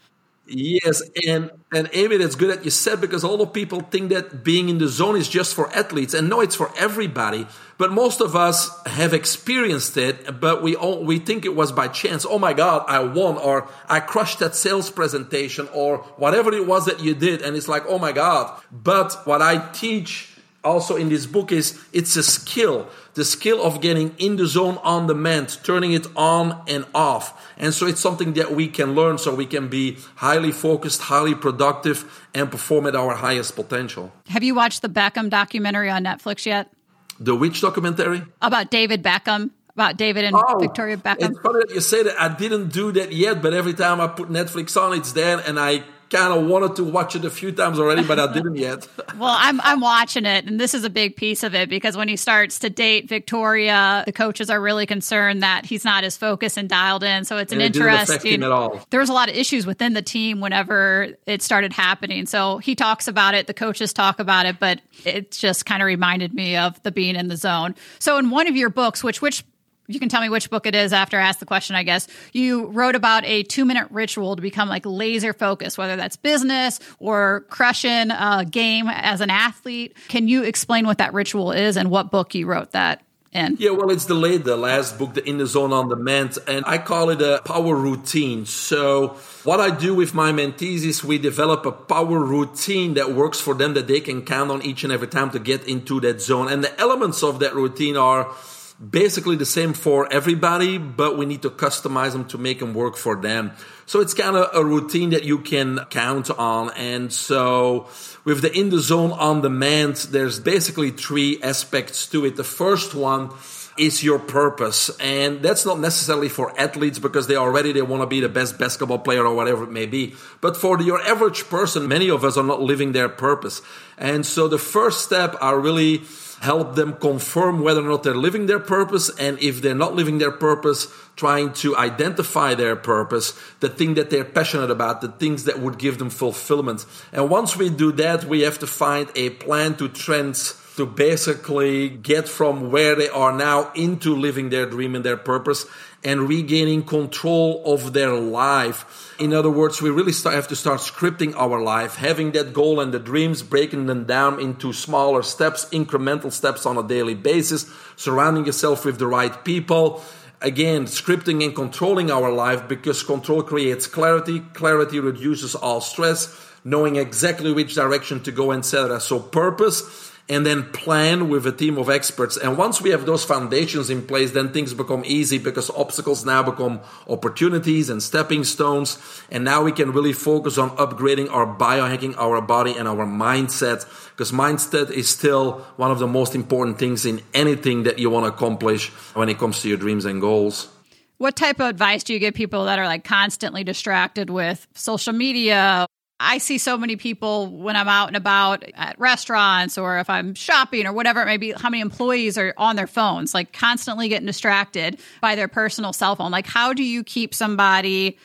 Yes, 0.48 1.02
and 1.26 1.50
and 1.74 1.90
Amy, 1.94 2.18
that's 2.18 2.36
good 2.36 2.56
that 2.56 2.64
you 2.64 2.70
said 2.70 3.02
because 3.02 3.24
a 3.24 3.28
lot 3.28 3.42
of 3.42 3.52
people 3.52 3.80
think 3.82 4.10
that 4.10 4.44
being 4.44 4.70
in 4.70 4.78
the 4.78 4.88
zone 4.88 5.16
is 5.18 5.28
just 5.28 5.56
for 5.56 5.74
athletes, 5.76 6.14
and 6.14 6.30
no, 6.30 6.40
it's 6.40 6.54
for 6.56 6.72
everybody. 6.78 7.48
But 7.80 7.92
most 7.92 8.22
of 8.22 8.36
us 8.36 8.70
have 8.86 9.12
experienced 9.14 9.98
it, 9.98 10.40
but 10.40 10.62
we 10.62 10.76
all, 10.76 11.04
we 11.04 11.18
think 11.18 11.46
it 11.46 11.56
was 11.56 11.72
by 11.72 11.88
chance. 11.88 12.28
Oh 12.30 12.38
my 12.38 12.54
God, 12.54 12.86
I 12.88 13.00
won, 13.00 13.38
or 13.38 13.68
I 13.90 14.00
crushed 14.00 14.38
that 14.40 14.56
sales 14.56 14.92
presentation, 14.92 15.68
or 15.74 15.98
whatever 16.18 16.54
it 16.54 16.68
was 16.68 16.86
that 16.86 17.00
you 17.00 17.16
did, 17.16 17.42
and 17.42 17.56
it's 17.58 17.68
like, 17.68 17.84
oh 17.88 17.98
my 17.98 18.12
God. 18.12 18.62
But 18.72 19.14
what 19.26 19.42
I 19.42 19.72
teach 19.72 20.35
also 20.66 20.96
in 20.96 21.10
this 21.10 21.26
book 21.26 21.52
is 21.52 21.80
it's 21.94 22.16
a 22.16 22.24
skill 22.24 22.90
the 23.14 23.24
skill 23.24 23.64
of 23.64 23.80
getting 23.80 24.14
in 24.18 24.36
the 24.36 24.46
zone 24.46 24.78
on 24.84 25.08
demand 25.08 25.58
turning 25.64 25.94
it 25.94 26.08
on 26.18 26.62
and 26.68 26.86
off 26.94 27.54
and 27.58 27.74
so 27.74 27.86
it's 27.86 28.02
something 28.02 28.34
that 28.34 28.52
we 28.54 28.68
can 28.68 28.96
learn 28.96 29.18
so 29.18 29.34
we 29.34 29.46
can 29.46 29.70
be 29.70 29.98
highly 30.16 30.52
focused 30.52 31.02
highly 31.04 31.36
productive 31.36 32.28
and 32.34 32.52
perform 32.52 32.88
at 32.88 32.96
our 32.96 33.16
highest 33.16 33.56
potential 33.56 34.12
have 34.28 34.44
you 34.44 34.56
watched 34.56 34.82
the 34.82 34.90
beckham 34.90 35.30
documentary 35.30 35.90
on 35.90 36.04
netflix 36.04 36.46
yet 36.46 36.72
the 37.20 37.36
which 37.36 37.62
documentary 37.62 38.24
about 38.42 38.72
david 38.72 39.04
beckham 39.04 39.52
about 39.76 39.98
David 39.98 40.24
and 40.24 40.36
oh, 40.36 40.58
Victoria 40.58 40.96
Beckham. 40.96 41.32
It's 41.32 41.40
funny 41.40 41.60
that 41.68 41.76
you 41.76 41.82
say 41.82 42.04
that. 42.04 42.18
I 42.18 42.34
didn't 42.34 42.70
do 42.70 42.94
that 42.94 43.12
yet, 43.12 43.42
but 43.42 43.54
every 43.54 43.74
time 43.74 44.00
I 44.00 44.08
put 44.08 44.30
Netflix 44.30 44.82
on, 44.82 44.98
it's 44.98 45.12
there, 45.12 45.40
and 45.46 45.60
I 45.60 45.84
kind 46.10 46.34
of 46.34 46.48
wanted 46.48 46.76
to 46.78 46.84
watch 46.84 47.16
it 47.16 47.26
a 47.26 47.30
few 47.30 47.52
times 47.52 47.80
already, 47.80 48.04
but 48.04 48.20
I 48.20 48.32
didn't 48.32 48.56
yet. 48.56 48.88
well, 49.18 49.36
I'm 49.38 49.60
I'm 49.62 49.82
watching 49.82 50.26
it, 50.26 50.46
and 50.46 50.60
this 50.60 50.74
is 50.74 50.84
a 50.84 50.90
big 50.90 51.16
piece 51.16 51.44
of 51.44 51.56
it 51.56 51.70
because 51.70 51.98
when 51.98 52.08
he 52.08 52.16
starts 52.16 52.60
to 52.60 52.70
date 52.70 53.10
Victoria, 53.10 54.04
the 54.06 54.12
coaches 54.12 54.50
are 54.50 54.62
really 54.62 54.86
concerned 54.86 55.44
that 55.44 55.66
he's 55.66 55.86
not 55.86 56.04
as 56.04 56.18
focused 56.18 56.58
and 56.58 56.70
dialed 56.70 57.04
in. 57.04 57.26
So 57.26 57.38
it's 57.38 57.52
an 57.52 57.62
it 57.62 57.76
interesting. 57.76 58.40
There 58.42 59.00
was 59.00 59.10
a 59.10 59.14
lot 59.14 59.30
of 59.30 59.36
issues 59.36 59.66
within 59.66 59.94
the 59.94 60.02
team 60.02 60.42
whenever 60.42 61.10
it 61.26 61.42
started 61.42 61.74
happening. 61.74 62.26
So 62.26 62.58
he 62.60 62.76
talks 62.76 63.08
about 63.08 63.34
it, 63.34 63.48
the 63.48 63.54
coaches 63.54 63.94
talk 63.94 64.20
about 64.20 64.46
it, 64.46 64.60
but 64.60 64.82
it 65.04 65.32
just 65.32 65.66
kind 65.66 65.82
of 65.82 65.88
reminded 65.88 66.34
me 66.34 66.58
of 66.58 66.82
the 66.84 66.92
being 66.92 67.16
in 67.16 67.28
the 67.28 67.38
zone. 67.38 67.76
So 68.00 68.18
in 68.18 68.30
one 68.30 68.48
of 68.48 68.56
your 68.56 68.70
books, 68.70 69.04
which 69.04 69.22
which 69.22 69.44
you 69.88 70.00
can 70.00 70.10
tell 70.10 70.22
me 70.22 70.30
which 70.30 70.50
book 70.50 70.66
it 70.66 70.76
is 70.76 70.94
after 70.94 71.20
I 71.20 71.28
ask 71.28 71.40
the 71.40 71.46
question, 71.46 71.76
I 71.76 71.84
guess. 71.84 72.08
You 72.34 72.68
wrote 72.68 72.96
about 72.96 73.26
a 73.26 73.44
two 73.44 73.66
minute 73.66 73.88
ritual 73.92 74.36
to 74.36 74.42
become 74.42 74.70
like 74.70 74.86
laser 74.86 75.34
focused, 75.34 75.78
whether 75.78 75.96
that's 75.96 76.16
business 76.16 76.80
or 77.00 77.46
crushing 77.50 78.12
a 78.12 78.46
game 78.50 78.88
as 78.88 79.22
an 79.22 79.30
athlete. 79.30 79.96
Can 80.08 80.28
you 80.28 80.44
explain 80.44 80.86
what 80.86 80.98
that 80.98 81.14
ritual 81.14 81.52
is 81.52 81.78
and 81.78 81.90
what 81.90 82.12
book 82.12 82.36
you 82.36 82.48
wrote 82.48 82.72
that? 82.72 83.02
In. 83.32 83.58
Yeah, 83.60 83.72
well, 83.72 83.92
it's 83.92 84.06
the 84.06 84.16
the 84.16 84.56
last 84.56 84.98
book, 84.98 85.14
the 85.14 85.28
In 85.28 85.40
the 85.40 85.46
Zone 85.46 85.74
on 85.74 85.90
the 85.90 85.96
Demand, 85.96 86.38
and 86.48 86.64
I 86.66 86.78
call 86.78 87.10
it 87.10 87.22
a 87.22 87.42
power 87.44 87.76
routine. 87.76 88.46
So, 88.46 89.18
what 89.44 89.60
I 89.60 89.76
do 89.76 89.94
with 89.94 90.14
my 90.14 90.32
mentees 90.32 90.86
is 90.86 91.04
we 91.04 91.18
develop 91.18 91.66
a 91.66 91.74
power 91.74 92.24
routine 92.24 92.94
that 92.94 93.12
works 93.12 93.42
for 93.42 93.54
them 93.54 93.74
that 93.74 93.88
they 93.88 94.00
can 94.00 94.22
count 94.22 94.52
on 94.52 94.62
each 94.62 94.86
and 94.86 94.94
every 94.94 95.10
time 95.10 95.32
to 95.32 95.40
get 95.40 95.68
into 95.68 96.00
that 96.00 96.22
zone. 96.22 96.50
And 96.50 96.64
the 96.64 96.80
elements 96.80 97.24
of 97.24 97.40
that 97.40 97.54
routine 97.56 97.98
are 97.98 98.34
basically 98.78 99.36
the 99.36 99.46
same 99.46 99.74
for 99.74 100.12
everybody, 100.12 100.78
but 100.78 101.18
we 101.18 101.26
need 101.26 101.42
to 101.44 101.50
customize 101.50 102.12
them 102.12 102.26
to 102.26 102.38
make 102.38 102.60
them 102.60 102.74
work 102.74 102.98
for 102.98 103.16
them. 103.16 103.52
So 103.86 104.02
it's 104.02 104.14
kind 104.14 104.36
of 104.36 104.50
a 104.54 104.66
routine 104.66 105.12
that 105.12 105.24
you 105.24 105.40
can 105.40 105.80
count 105.90 106.30
on. 106.32 106.72
And 106.76 107.14
so 107.14 107.88
with 108.26 108.42
the 108.42 108.52
in 108.52 108.70
the 108.70 108.80
zone 108.80 109.12
on 109.12 109.42
demand, 109.42 109.96
there's 110.12 110.40
basically 110.40 110.92
three 110.92 111.42
aspects 111.42 112.08
to 112.10 112.26
it. 112.26 112.36
The 112.36 112.44
first 112.44 112.94
one 112.94 113.30
is 113.78 114.04
your 114.04 114.20
purpose. 114.20 114.90
And 115.00 115.42
that's 115.42 115.66
not 115.66 115.80
necessarily 115.80 116.30
for 116.30 116.58
athletes 116.60 117.00
because 117.00 117.28
they 117.28 117.36
already 117.36 117.72
they 117.72 117.82
want 117.82 118.02
to 118.02 118.08
be 118.08 118.22
the 118.22 118.30
best 118.30 118.58
basketball 118.58 119.00
player 119.00 119.26
or 119.26 119.36
whatever 119.36 119.64
it 119.64 119.72
may 119.72 119.86
be. 119.86 120.16
But 120.42 120.56
for 120.58 120.82
your 120.82 121.02
average 121.02 121.50
person, 121.50 121.88
many 121.88 122.10
of 122.10 122.24
us 122.24 122.38
are 122.38 122.44
not 122.44 122.62
living 122.62 122.94
their 122.94 123.10
purpose. 123.10 123.62
And 123.98 124.26
so 124.26 124.48
the 124.48 124.58
first 124.58 125.04
step 125.04 125.36
are 125.42 125.60
really 125.60 126.00
help 126.42 126.76
them 126.76 126.94
confirm 126.94 127.62
whether 127.62 127.82
or 127.82 127.90
not 127.90 128.04
they're 128.04 128.14
living 128.14 128.46
their 128.46 128.60
purpose. 128.60 129.10
And 129.18 129.40
if 129.40 129.62
they're 129.62 129.76
not 129.76 129.96
living 129.96 130.18
their 130.18 130.32
purpose, 130.32 130.88
trying 131.16 131.54
to 131.54 131.76
identify 131.78 132.56
their 132.56 132.76
purpose, 132.76 133.34
the 133.60 133.70
thing 133.70 133.94
that 133.96 134.10
they're 134.10 134.26
passionate 134.26 134.72
about, 134.72 135.02
the 135.02 135.12
things 135.12 135.46
that 135.46 135.60
would 135.60 135.78
give 135.78 135.98
them 135.98 136.10
fulfillment. 136.10 136.86
And 137.12 137.30
once 137.30 137.56
we 137.56 137.70
do 137.70 137.92
that, 137.94 138.26
we 138.26 138.42
have 138.42 138.60
to 138.60 138.68
find 138.68 139.10
a 139.16 139.30
plan 139.32 139.76
to 139.78 139.88
trends 139.88 140.62
to 140.76 140.86
basically 140.86 141.88
get 141.90 142.28
from 142.28 142.70
where 142.70 142.96
they 142.96 143.08
are 143.08 143.32
now 143.32 143.72
into 143.76 144.14
living 144.14 144.50
their 144.50 144.66
dream 144.66 144.94
and 144.94 145.06
their 145.06 145.18
purpose 145.18 145.66
and 146.06 146.30
regaining 146.30 146.84
control 146.84 147.64
of 147.66 147.94
their 147.94 148.14
life. 148.14 149.16
In 149.20 149.34
other 149.34 149.50
words, 149.50 149.82
we 149.82 149.90
really 149.90 150.12
start, 150.12 150.36
have 150.36 150.48
to 150.50 150.56
start 150.56 150.80
scripting 150.80 151.34
our 151.36 151.60
life, 151.62 151.96
having 151.96 152.32
that 152.34 152.54
goal 152.54 152.80
and 152.80 152.94
the 152.94 153.00
dreams, 153.00 153.42
breaking 153.42 153.88
them 153.88 154.06
down 154.06 154.40
into 154.40 154.72
smaller 154.72 155.24
steps, 155.24 155.66
incremental 155.72 156.32
steps 156.32 156.66
on 156.66 156.78
a 156.78 156.88
daily 156.88 157.16
basis, 157.16 157.66
surrounding 157.96 158.46
yourself 158.46 158.86
with 158.86 159.00
the 159.00 159.08
right 159.08 159.44
people. 159.44 160.04
Again, 160.42 160.86
scripting 160.86 161.44
and 161.44 161.56
controlling 161.56 162.12
our 162.12 162.32
life 162.32 162.68
because 162.68 163.02
control 163.02 163.42
creates 163.42 163.88
clarity, 163.88 164.42
clarity 164.54 165.00
reduces 165.00 165.56
all 165.56 165.82
stress, 165.82 166.40
knowing 166.64 166.98
exactly 166.98 167.52
which 167.52 167.74
direction 167.74 168.22
to 168.22 168.32
go, 168.32 168.52
etc. 168.52 169.00
So, 169.00 169.20
purpose 169.20 170.15
and 170.28 170.46
then 170.46 170.64
plan 170.72 171.30
with 171.30 171.46
a 171.46 171.52
team 171.52 171.78
of 171.78 171.90
experts. 171.90 172.36
And 172.36 172.58
once 172.58 172.82
we 172.82 172.90
have 172.90 173.06
those 173.06 173.24
foundations 173.24 173.90
in 173.90 174.06
place, 174.06 174.32
then 174.32 174.52
things 174.52 174.74
become 174.74 175.04
easy 175.06 175.38
because 175.38 175.70
obstacles 175.70 176.26
now 176.26 176.42
become 176.42 176.82
opportunities 177.08 177.90
and 177.90 178.02
stepping 178.02 178.44
stones. 178.44 178.98
And 179.30 179.44
now 179.44 179.64
we 179.64 179.72
can 179.72 179.92
really 179.92 180.14
focus 180.14 180.58
on 180.58 180.72
upgrading 180.78 181.30
our 181.30 181.46
biohacking, 181.46 182.18
our 182.18 182.42
body 182.42 182.76
and 182.76 182.88
our 182.88 183.06
mindset 183.06 183.86
because 184.12 184.32
mindset 184.32 184.90
is 184.90 185.10
still 185.10 185.60
one 185.76 185.92
of 185.92 186.00
the 186.00 186.08
most 186.08 186.36
important 186.36 186.80
things 186.80 187.06
in 187.06 187.22
anything 187.34 187.84
that 187.84 188.00
you 188.00 188.10
want 188.10 188.26
to 188.26 188.32
accomplish 188.34 188.90
when 189.14 189.30
it 189.30 189.38
comes 189.38 189.62
to 189.62 189.68
your 189.68 189.78
dreams 189.78 190.06
and 190.06 190.22
goals. 190.22 190.70
What 191.18 191.36
type 191.36 191.60
of 191.60 191.68
advice 191.68 192.04
do 192.04 192.14
you 192.14 192.20
give 192.20 192.34
people 192.34 192.66
that 192.66 192.80
are 192.80 192.88
like 192.88 193.04
constantly 193.04 193.64
distracted 193.64 194.30
with 194.30 194.68
social 194.74 195.14
media 195.14 195.86
I 196.20 196.38
see 196.38 196.58
so 196.58 196.78
many 196.78 196.96
people 196.96 197.48
when 197.48 197.76
I'm 197.76 197.90
out 197.90 198.08
and 198.08 198.16
about 198.16 198.64
at 198.76 198.98
restaurants 198.98 199.78
or 199.78 200.00
if 200.00 200.10
I'm 200.10 200.34
shopping 200.34 200.86
or 200.86 200.94
whatever 200.94 201.22
it 201.22 201.26
may 201.26 201.38
be, 201.38 201.52
how 201.52 201.70
many 201.70 201.82
employees 201.82 202.38
are 202.38 202.54
on 202.58 202.78
their 202.78 202.88
phones, 202.88 203.34
like 203.34 203.52
constantly 203.52 204.08
getting 204.08 204.26
distracted 204.26 205.00
by 205.20 205.36
their 205.36 205.50
personal 205.50 205.92
cell 205.92 206.16
phone. 206.16 206.32
Like, 206.32 206.48
how 206.48 206.72
do 206.72 206.84
you 206.84 207.04
keep 207.04 207.34
somebody 207.34 208.18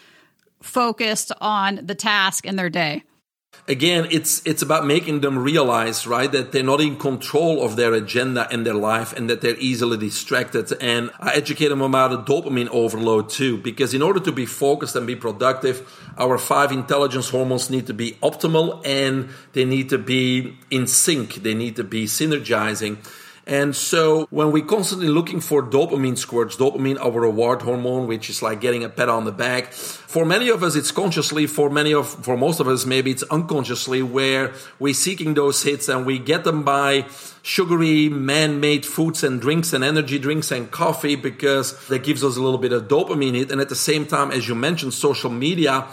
focused 0.62 1.32
on 1.40 1.80
the 1.84 1.96
task 1.96 2.46
in 2.46 2.54
their 2.54 2.70
day? 2.70 3.02
Again, 3.70 4.08
it's 4.10 4.42
it's 4.44 4.62
about 4.62 4.84
making 4.84 5.20
them 5.20 5.38
realize, 5.38 6.06
right, 6.06 6.30
that 6.32 6.50
they're 6.52 6.62
not 6.62 6.80
in 6.80 6.96
control 6.96 7.62
of 7.62 7.76
their 7.76 7.94
agenda 7.94 8.48
and 8.50 8.66
their 8.66 8.74
life, 8.74 9.12
and 9.12 9.30
that 9.30 9.40
they're 9.40 9.58
easily 9.58 9.96
distracted. 9.96 10.72
And 10.80 11.10
I 11.20 11.32
educate 11.34 11.68
them 11.68 11.80
about 11.80 12.12
a 12.12 12.18
dopamine 12.18 12.68
overload 12.68 13.30
too, 13.30 13.56
because 13.58 13.94
in 13.94 14.02
order 14.02 14.20
to 14.20 14.32
be 14.32 14.44
focused 14.44 14.96
and 14.96 15.06
be 15.06 15.16
productive, 15.16 15.88
our 16.18 16.36
five 16.36 16.72
intelligence 16.72 17.30
hormones 17.30 17.70
need 17.70 17.86
to 17.86 17.94
be 17.94 18.12
optimal 18.22 18.84
and 18.84 19.30
they 19.52 19.64
need 19.64 19.88
to 19.90 19.98
be 19.98 20.58
in 20.70 20.86
sync. 20.86 21.34
They 21.36 21.54
need 21.54 21.76
to 21.76 21.84
be 21.84 22.06
synergizing. 22.06 22.98
And 23.50 23.74
so 23.74 24.28
when 24.30 24.52
we're 24.52 24.64
constantly 24.64 25.08
looking 25.08 25.40
for 25.40 25.60
dopamine 25.60 26.16
squirts, 26.16 26.54
dopamine, 26.54 27.00
our 27.00 27.10
reward 27.10 27.62
hormone, 27.62 28.06
which 28.06 28.30
is 28.30 28.42
like 28.42 28.60
getting 28.60 28.84
a 28.84 28.88
pat 28.88 29.08
on 29.08 29.24
the 29.24 29.32
back. 29.32 29.72
For 29.72 30.24
many 30.24 30.50
of 30.50 30.62
us, 30.62 30.76
it's 30.76 30.92
consciously. 30.92 31.48
For 31.48 31.68
many 31.68 31.92
of, 31.92 32.08
for 32.24 32.36
most 32.36 32.60
of 32.60 32.68
us, 32.68 32.86
maybe 32.86 33.10
it's 33.10 33.24
unconsciously 33.24 34.04
where 34.04 34.54
we're 34.78 34.94
seeking 34.94 35.34
those 35.34 35.64
hits 35.64 35.88
and 35.88 36.06
we 36.06 36.20
get 36.20 36.44
them 36.44 36.62
by 36.62 37.06
sugary 37.42 38.08
man-made 38.08 38.86
foods 38.86 39.24
and 39.24 39.40
drinks 39.40 39.72
and 39.72 39.82
energy 39.82 40.20
drinks 40.20 40.52
and 40.52 40.70
coffee 40.70 41.16
because 41.16 41.88
that 41.88 42.04
gives 42.04 42.22
us 42.22 42.36
a 42.36 42.40
little 42.40 42.58
bit 42.58 42.72
of 42.72 42.86
dopamine 42.86 43.34
hit. 43.34 43.50
And 43.50 43.60
at 43.60 43.68
the 43.68 43.74
same 43.74 44.06
time, 44.06 44.30
as 44.30 44.46
you 44.46 44.54
mentioned, 44.54 44.94
social 44.94 45.30
media, 45.30 45.88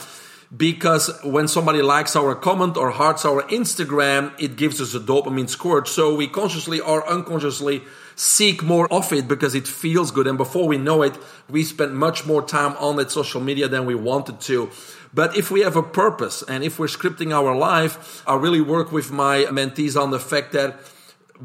because 0.55 1.11
when 1.23 1.47
somebody 1.47 1.81
likes 1.81 2.15
our 2.15 2.33
comment 2.33 2.77
or 2.77 2.91
hearts 2.91 3.25
our 3.25 3.43
Instagram, 3.43 4.31
it 4.39 4.55
gives 4.55 4.79
us 4.79 4.93
a 4.93 4.99
dopamine 4.99 5.49
squirt. 5.49 5.87
So 5.87 6.15
we 6.15 6.27
consciously 6.27 6.79
or 6.79 7.07
unconsciously 7.07 7.81
seek 8.15 8.63
more 8.63 8.91
of 8.91 9.11
it 9.11 9.27
because 9.27 9.55
it 9.55 9.67
feels 9.67 10.11
good. 10.11 10.25
And 10.25 10.37
before 10.37 10.67
we 10.67 10.77
know 10.77 11.03
it, 11.03 11.17
we 11.49 11.63
spend 11.63 11.95
much 11.95 12.25
more 12.25 12.41
time 12.41 12.75
on 12.77 12.95
that 12.95 13.11
social 13.11 13.41
media 13.41 13.67
than 13.67 13.85
we 13.85 13.95
wanted 13.95 14.39
to. 14.41 14.69
But 15.13 15.35
if 15.35 15.51
we 15.51 15.61
have 15.61 15.75
a 15.75 15.83
purpose 15.83 16.43
and 16.43 16.63
if 16.63 16.79
we're 16.79 16.87
scripting 16.87 17.33
our 17.33 17.55
life, 17.55 18.23
I 18.27 18.35
really 18.35 18.61
work 18.61 18.91
with 18.91 19.11
my 19.11 19.45
mentees 19.45 20.01
on 20.01 20.11
the 20.11 20.19
fact 20.19 20.53
that 20.53 20.79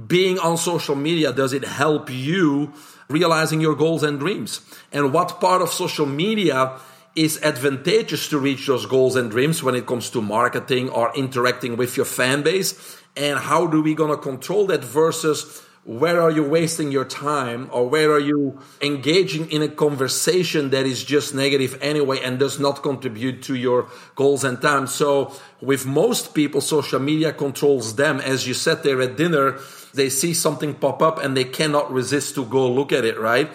being 0.06 0.38
on 0.38 0.56
social 0.56 0.94
media, 0.94 1.32
does 1.32 1.52
it 1.52 1.64
help 1.64 2.08
you 2.10 2.72
realizing 3.08 3.60
your 3.60 3.74
goals 3.74 4.02
and 4.02 4.18
dreams? 4.18 4.60
And 4.92 5.12
what 5.12 5.40
part 5.40 5.60
of 5.60 5.70
social 5.70 6.06
media 6.06 6.78
is 7.14 7.42
advantageous 7.42 8.28
to 8.28 8.38
reach 8.38 8.66
those 8.66 8.86
goals 8.86 9.16
and 9.16 9.30
dreams 9.30 9.62
when 9.62 9.74
it 9.74 9.86
comes 9.86 10.10
to 10.10 10.22
marketing 10.22 10.88
or 10.88 11.14
interacting 11.14 11.76
with 11.76 11.96
your 11.96 12.06
fan 12.06 12.42
base? 12.42 12.98
And 13.16 13.38
how 13.38 13.66
do 13.66 13.82
we 13.82 13.94
going 13.94 14.10
to 14.10 14.16
control 14.16 14.66
that 14.66 14.82
versus 14.82 15.62
where 15.84 16.20
are 16.20 16.30
you 16.30 16.44
wasting 16.44 16.92
your 16.92 17.04
time 17.04 17.68
or 17.72 17.88
where 17.88 18.12
are 18.12 18.20
you 18.20 18.60
engaging 18.80 19.50
in 19.50 19.62
a 19.62 19.68
conversation 19.68 20.70
that 20.70 20.86
is 20.86 21.02
just 21.02 21.34
negative 21.34 21.76
anyway 21.82 22.20
and 22.20 22.38
does 22.38 22.60
not 22.60 22.84
contribute 22.84 23.42
to 23.42 23.56
your 23.56 23.88
goals 24.14 24.44
and 24.44 24.62
time? 24.62 24.86
So 24.86 25.32
with 25.60 25.84
most 25.84 26.34
people 26.34 26.60
social 26.60 27.00
media 27.00 27.32
controls 27.32 27.96
them. 27.96 28.20
As 28.20 28.46
you 28.46 28.54
sat 28.54 28.84
there 28.84 29.02
at 29.02 29.16
dinner 29.16 29.58
they 29.92 30.08
see 30.08 30.32
something 30.32 30.74
pop 30.74 31.02
up 31.02 31.18
and 31.22 31.36
they 31.36 31.44
cannot 31.44 31.92
resist 31.92 32.34
to 32.36 32.46
go 32.46 32.70
look 32.70 32.92
at 32.92 33.04
it 33.04 33.18
right 33.18 33.50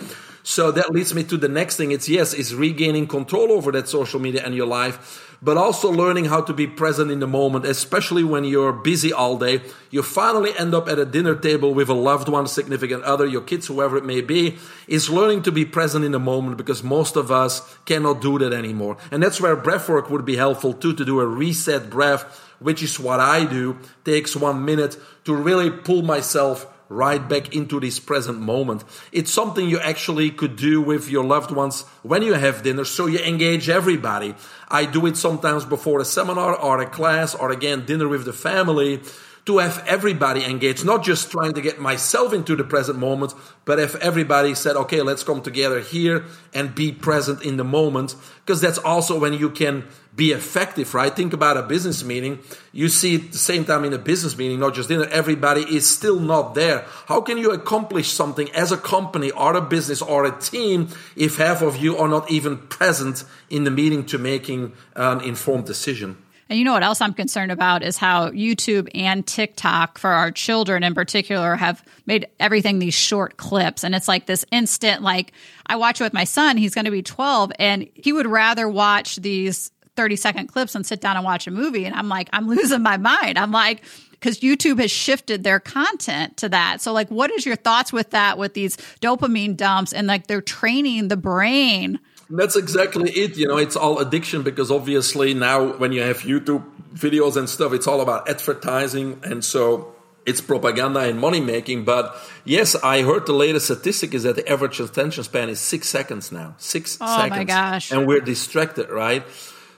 so 0.48 0.72
that 0.72 0.94
leads 0.94 1.14
me 1.14 1.26
to 1.26 1.36
the 1.36 1.50
next 1.50 1.76
thing. 1.76 1.92
It's 1.92 2.08
yes, 2.08 2.34
it's 2.34 2.54
regaining 2.54 3.08
control 3.08 3.52
over 3.52 3.70
that 3.74 3.90
social 3.90 4.18
media 4.18 4.44
and 4.46 4.56
your 4.56 4.66
life, 4.66 5.36
but 5.42 5.58
also 5.58 5.92
learning 5.92 6.24
how 6.24 6.40
to 6.40 6.54
be 6.54 6.66
present 6.66 7.12
in 7.12 7.20
the 7.20 7.28
moment, 7.28 7.66
especially 7.66 8.24
when 8.24 8.46
you're 8.46 8.72
busy 8.72 9.12
all 9.12 9.38
day. 9.38 9.60
You 9.92 10.04
finally 10.04 10.58
end 10.58 10.74
up 10.74 10.88
at 10.88 11.00
a 11.00 11.06
dinner 11.06 11.36
table 11.36 11.74
with 11.74 11.90
a 11.90 11.94
loved 11.94 12.30
one, 12.30 12.48
significant 12.48 13.04
other, 13.04 13.26
your 13.26 13.42
kids, 13.42 13.68
whoever 13.68 13.98
it 13.98 14.06
may 14.06 14.22
be, 14.22 14.56
is 14.88 15.10
learning 15.10 15.42
to 15.44 15.52
be 15.52 15.66
present 15.66 16.06
in 16.06 16.14
the 16.14 16.20
moment 16.20 16.56
because 16.56 16.82
most 16.82 17.18
of 17.18 17.30
us 17.30 17.78
cannot 17.84 18.22
do 18.22 18.40
that 18.40 18.54
anymore. 18.54 18.96
And 19.12 19.22
that's 19.22 19.42
where 19.42 19.58
breath 19.58 19.90
work 19.90 20.10
would 20.10 20.24
be 20.24 20.38
helpful 20.38 20.72
too, 20.72 20.94
to 20.94 21.04
do 21.04 21.20
a 21.20 21.28
reset 21.28 21.90
breath, 21.90 22.24
which 22.60 22.82
is 22.82 22.98
what 22.98 23.20
I 23.20 23.44
do. 23.44 23.80
Takes 24.06 24.34
one 24.34 24.64
minute 24.64 24.96
to 25.26 25.36
really 25.36 25.70
pull 25.70 26.04
myself 26.04 26.74
right 26.90 27.28
back 27.28 27.56
into 27.56 27.80
this 27.80 28.00
present 28.00 28.40
moment. 28.40 28.84
It's 29.12 29.32
something 29.32 29.68
you 29.68 29.80
actually 29.80 30.32
could 30.32 30.56
do 30.56 30.82
with 30.82 31.10
your 31.10 31.24
loved 31.24 31.52
ones 31.52 31.84
when 32.04 32.22
you 32.22 32.34
have 32.34 32.64
dinner, 32.64 32.86
so 32.86 33.08
you 33.08 33.20
engage 33.20 33.70
everybody. 33.70 34.36
I 34.70 34.86
do 34.86 35.06
it 35.06 35.18
sometimes 35.18 35.66
before 35.66 36.00
a 36.00 36.06
seminar 36.06 36.56
or 36.56 36.82
a 36.82 36.90
class 36.90 37.36
or 37.36 37.52
again 37.52 37.86
dinner 37.86 38.08
with 38.08 38.26
the 38.26 38.34
family 38.34 39.02
to 39.48 39.58
have 39.60 39.84
everybody 39.88 40.44
engaged, 40.44 40.86
not 40.86 41.04
just 41.04 41.32
trying 41.32 41.54
to 41.54 41.62
get 41.62 41.80
myself 41.80 42.34
into 42.34 42.56
the 42.56 42.64
present 42.64 43.00
moment, 43.00 43.34
but 43.66 43.80
if 43.80 43.96
everybody 43.96 44.54
said, 44.54 44.76
okay, 44.76 45.02
let's 45.02 45.24
come 45.24 45.42
together 45.42 45.80
here 45.80 46.26
and 46.54 46.76
be 46.76 46.92
present 46.92 47.42
in 47.42 47.58
the 47.58 47.64
moment, 47.64 48.16
because 48.46 48.62
that's 48.62 48.78
also 48.78 49.18
when 49.18 49.34
you 49.34 49.50
can 49.50 49.86
be 50.16 50.32
effective, 50.32 50.94
right? 50.94 51.16
Think 51.16 51.32
about 51.32 51.58
a 51.58 51.62
business 51.62 52.04
meeting. 52.04 52.40
You 52.74 52.90
see 52.90 53.16
at 53.16 53.32
the 53.32 53.38
same 53.38 53.66
time 53.66 53.86
in 53.86 53.94
a 53.94 53.98
business 53.98 54.38
meeting, 54.38 54.60
not 54.60 54.74
just 54.74 54.90
dinner, 54.90 55.06
everybody 55.06 55.62
is 55.62 55.88
still 55.88 56.20
not 56.20 56.54
there. 56.54 56.86
How 57.06 57.22
can 57.22 57.38
you 57.38 57.52
accomplish 57.52 58.12
something 58.12 58.50
as 58.52 58.72
a 58.72 58.78
company 58.78 59.32
or 59.32 59.56
a 59.56 59.62
business 59.62 60.02
or 60.02 60.26
a 60.26 60.38
team 60.40 60.90
if 61.16 61.38
half 61.38 61.62
of 61.62 61.78
you 61.78 61.98
are 61.98 62.08
not 62.08 62.30
even 62.32 62.58
present 62.58 63.24
in 63.50 63.64
the 63.64 63.72
meeting 63.72 64.06
to 64.08 64.18
making 64.18 64.74
an 64.96 65.22
informed 65.22 65.66
decision? 65.66 66.18
And 66.50 66.58
you 66.58 66.66
know 66.66 66.74
what 66.74 66.84
else 66.84 67.02
I'm 67.02 67.14
concerned 67.14 67.52
about 67.52 67.84
is 67.84 67.98
how 67.98 68.30
YouTube 68.30 68.90
and 68.96 69.26
TikTok 69.26 69.98
for 69.98 70.10
our 70.10 70.32
children 70.32 70.84
in 70.84 70.94
particular 70.94 71.56
have 71.56 71.84
made 72.06 72.28
everything 72.40 72.80
these 72.80 72.94
short 72.94 73.38
clips. 73.38 73.84
And 73.84 73.94
it's 73.94 74.08
like 74.08 74.26
this 74.26 74.46
instant, 74.52 75.02
like 75.02 75.34
I 75.66 75.76
watch 75.76 76.00
it 76.00 76.04
with 76.04 76.14
my 76.14 76.24
son, 76.24 76.58
he's 76.58 76.74
going 76.74 76.86
to 76.86 76.92
be 76.92 77.04
12 77.04 77.52
and 77.60 77.88
he 77.94 78.14
would 78.14 78.28
rather 78.28 78.70
watch 78.70 79.18
these 79.18 79.72
30 79.98 80.16
second 80.16 80.48
clips 80.48 80.76
and 80.76 80.86
sit 80.86 81.02
down 81.02 81.18
and 81.18 81.26
watch 81.26 81.48
a 81.48 81.52
movie. 81.52 81.86
And 81.86 81.96
I'm 81.96 82.08
like, 82.08 82.30
I'm 82.32 82.48
losing 82.56 82.82
my 82.82 82.98
mind. 82.98 83.38
I'm 83.38 83.52
like, 83.52 83.84
because 84.12 84.40
YouTube 84.40 84.80
has 84.80 84.90
shifted 84.90 85.44
their 85.44 85.60
content 85.60 86.38
to 86.38 86.50
that. 86.50 86.82
So, 86.82 86.92
like, 86.92 87.10
what 87.10 87.30
is 87.32 87.46
your 87.46 87.56
thoughts 87.56 87.94
with 87.94 88.12
that, 88.12 88.38
with 88.38 88.54
these 88.54 88.78
dopamine 89.00 89.56
dumps 89.56 89.94
and 89.94 90.08
like 90.08 90.28
they're 90.28 90.42
training 90.42 91.10
the 91.10 91.18
brain 91.18 92.00
that's 92.30 92.56
exactly 92.56 93.10
it. 93.12 93.38
You 93.38 93.48
know, 93.48 93.58
it's 93.58 93.76
all 93.76 94.00
addiction 94.00 94.44
because 94.44 94.72
obviously 94.72 95.34
now 95.34 95.78
when 95.78 95.92
you 95.92 96.02
have 96.02 96.20
YouTube 96.20 96.64
videos 96.94 97.38
and 97.38 97.50
stuff, 97.50 97.74
it's 97.74 97.88
all 97.88 98.02
about 98.02 98.30
advertising. 98.30 99.22
And 99.24 99.44
so 99.44 99.96
it's 100.26 100.42
propaganda 100.42 101.00
and 101.00 101.20
money 101.20 101.40
making. 101.40 101.86
But 101.86 102.16
yes, 102.44 102.76
I 102.76 103.04
heard 103.04 103.26
the 103.26 103.34
latest 103.34 103.66
statistic 103.66 104.14
is 104.14 104.24
that 104.24 104.36
the 104.36 104.48
average 104.50 104.80
attention 104.80 105.24
span 105.24 105.50
is 105.50 105.60
six 105.60 105.88
seconds 105.88 106.32
now. 106.32 106.56
Six 106.58 106.98
oh 107.00 107.08
seconds. 107.08 107.34
Oh 107.34 107.36
my 107.38 107.44
gosh. 107.46 107.92
And 107.92 108.06
we're 108.08 108.20
distracted, 108.20 108.90
right? 108.90 109.24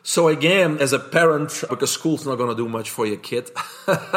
So 0.02 0.28
again, 0.28 0.80
as 0.80 0.92
a 0.92 0.98
parent, 0.98 1.64
because 1.70 1.92
school's 1.92 2.26
not 2.26 2.38
going 2.38 2.50
to 2.50 2.56
do 2.56 2.68
much 2.68 2.90
for 2.90 3.06
your 3.06 3.18
kid, 3.18 3.52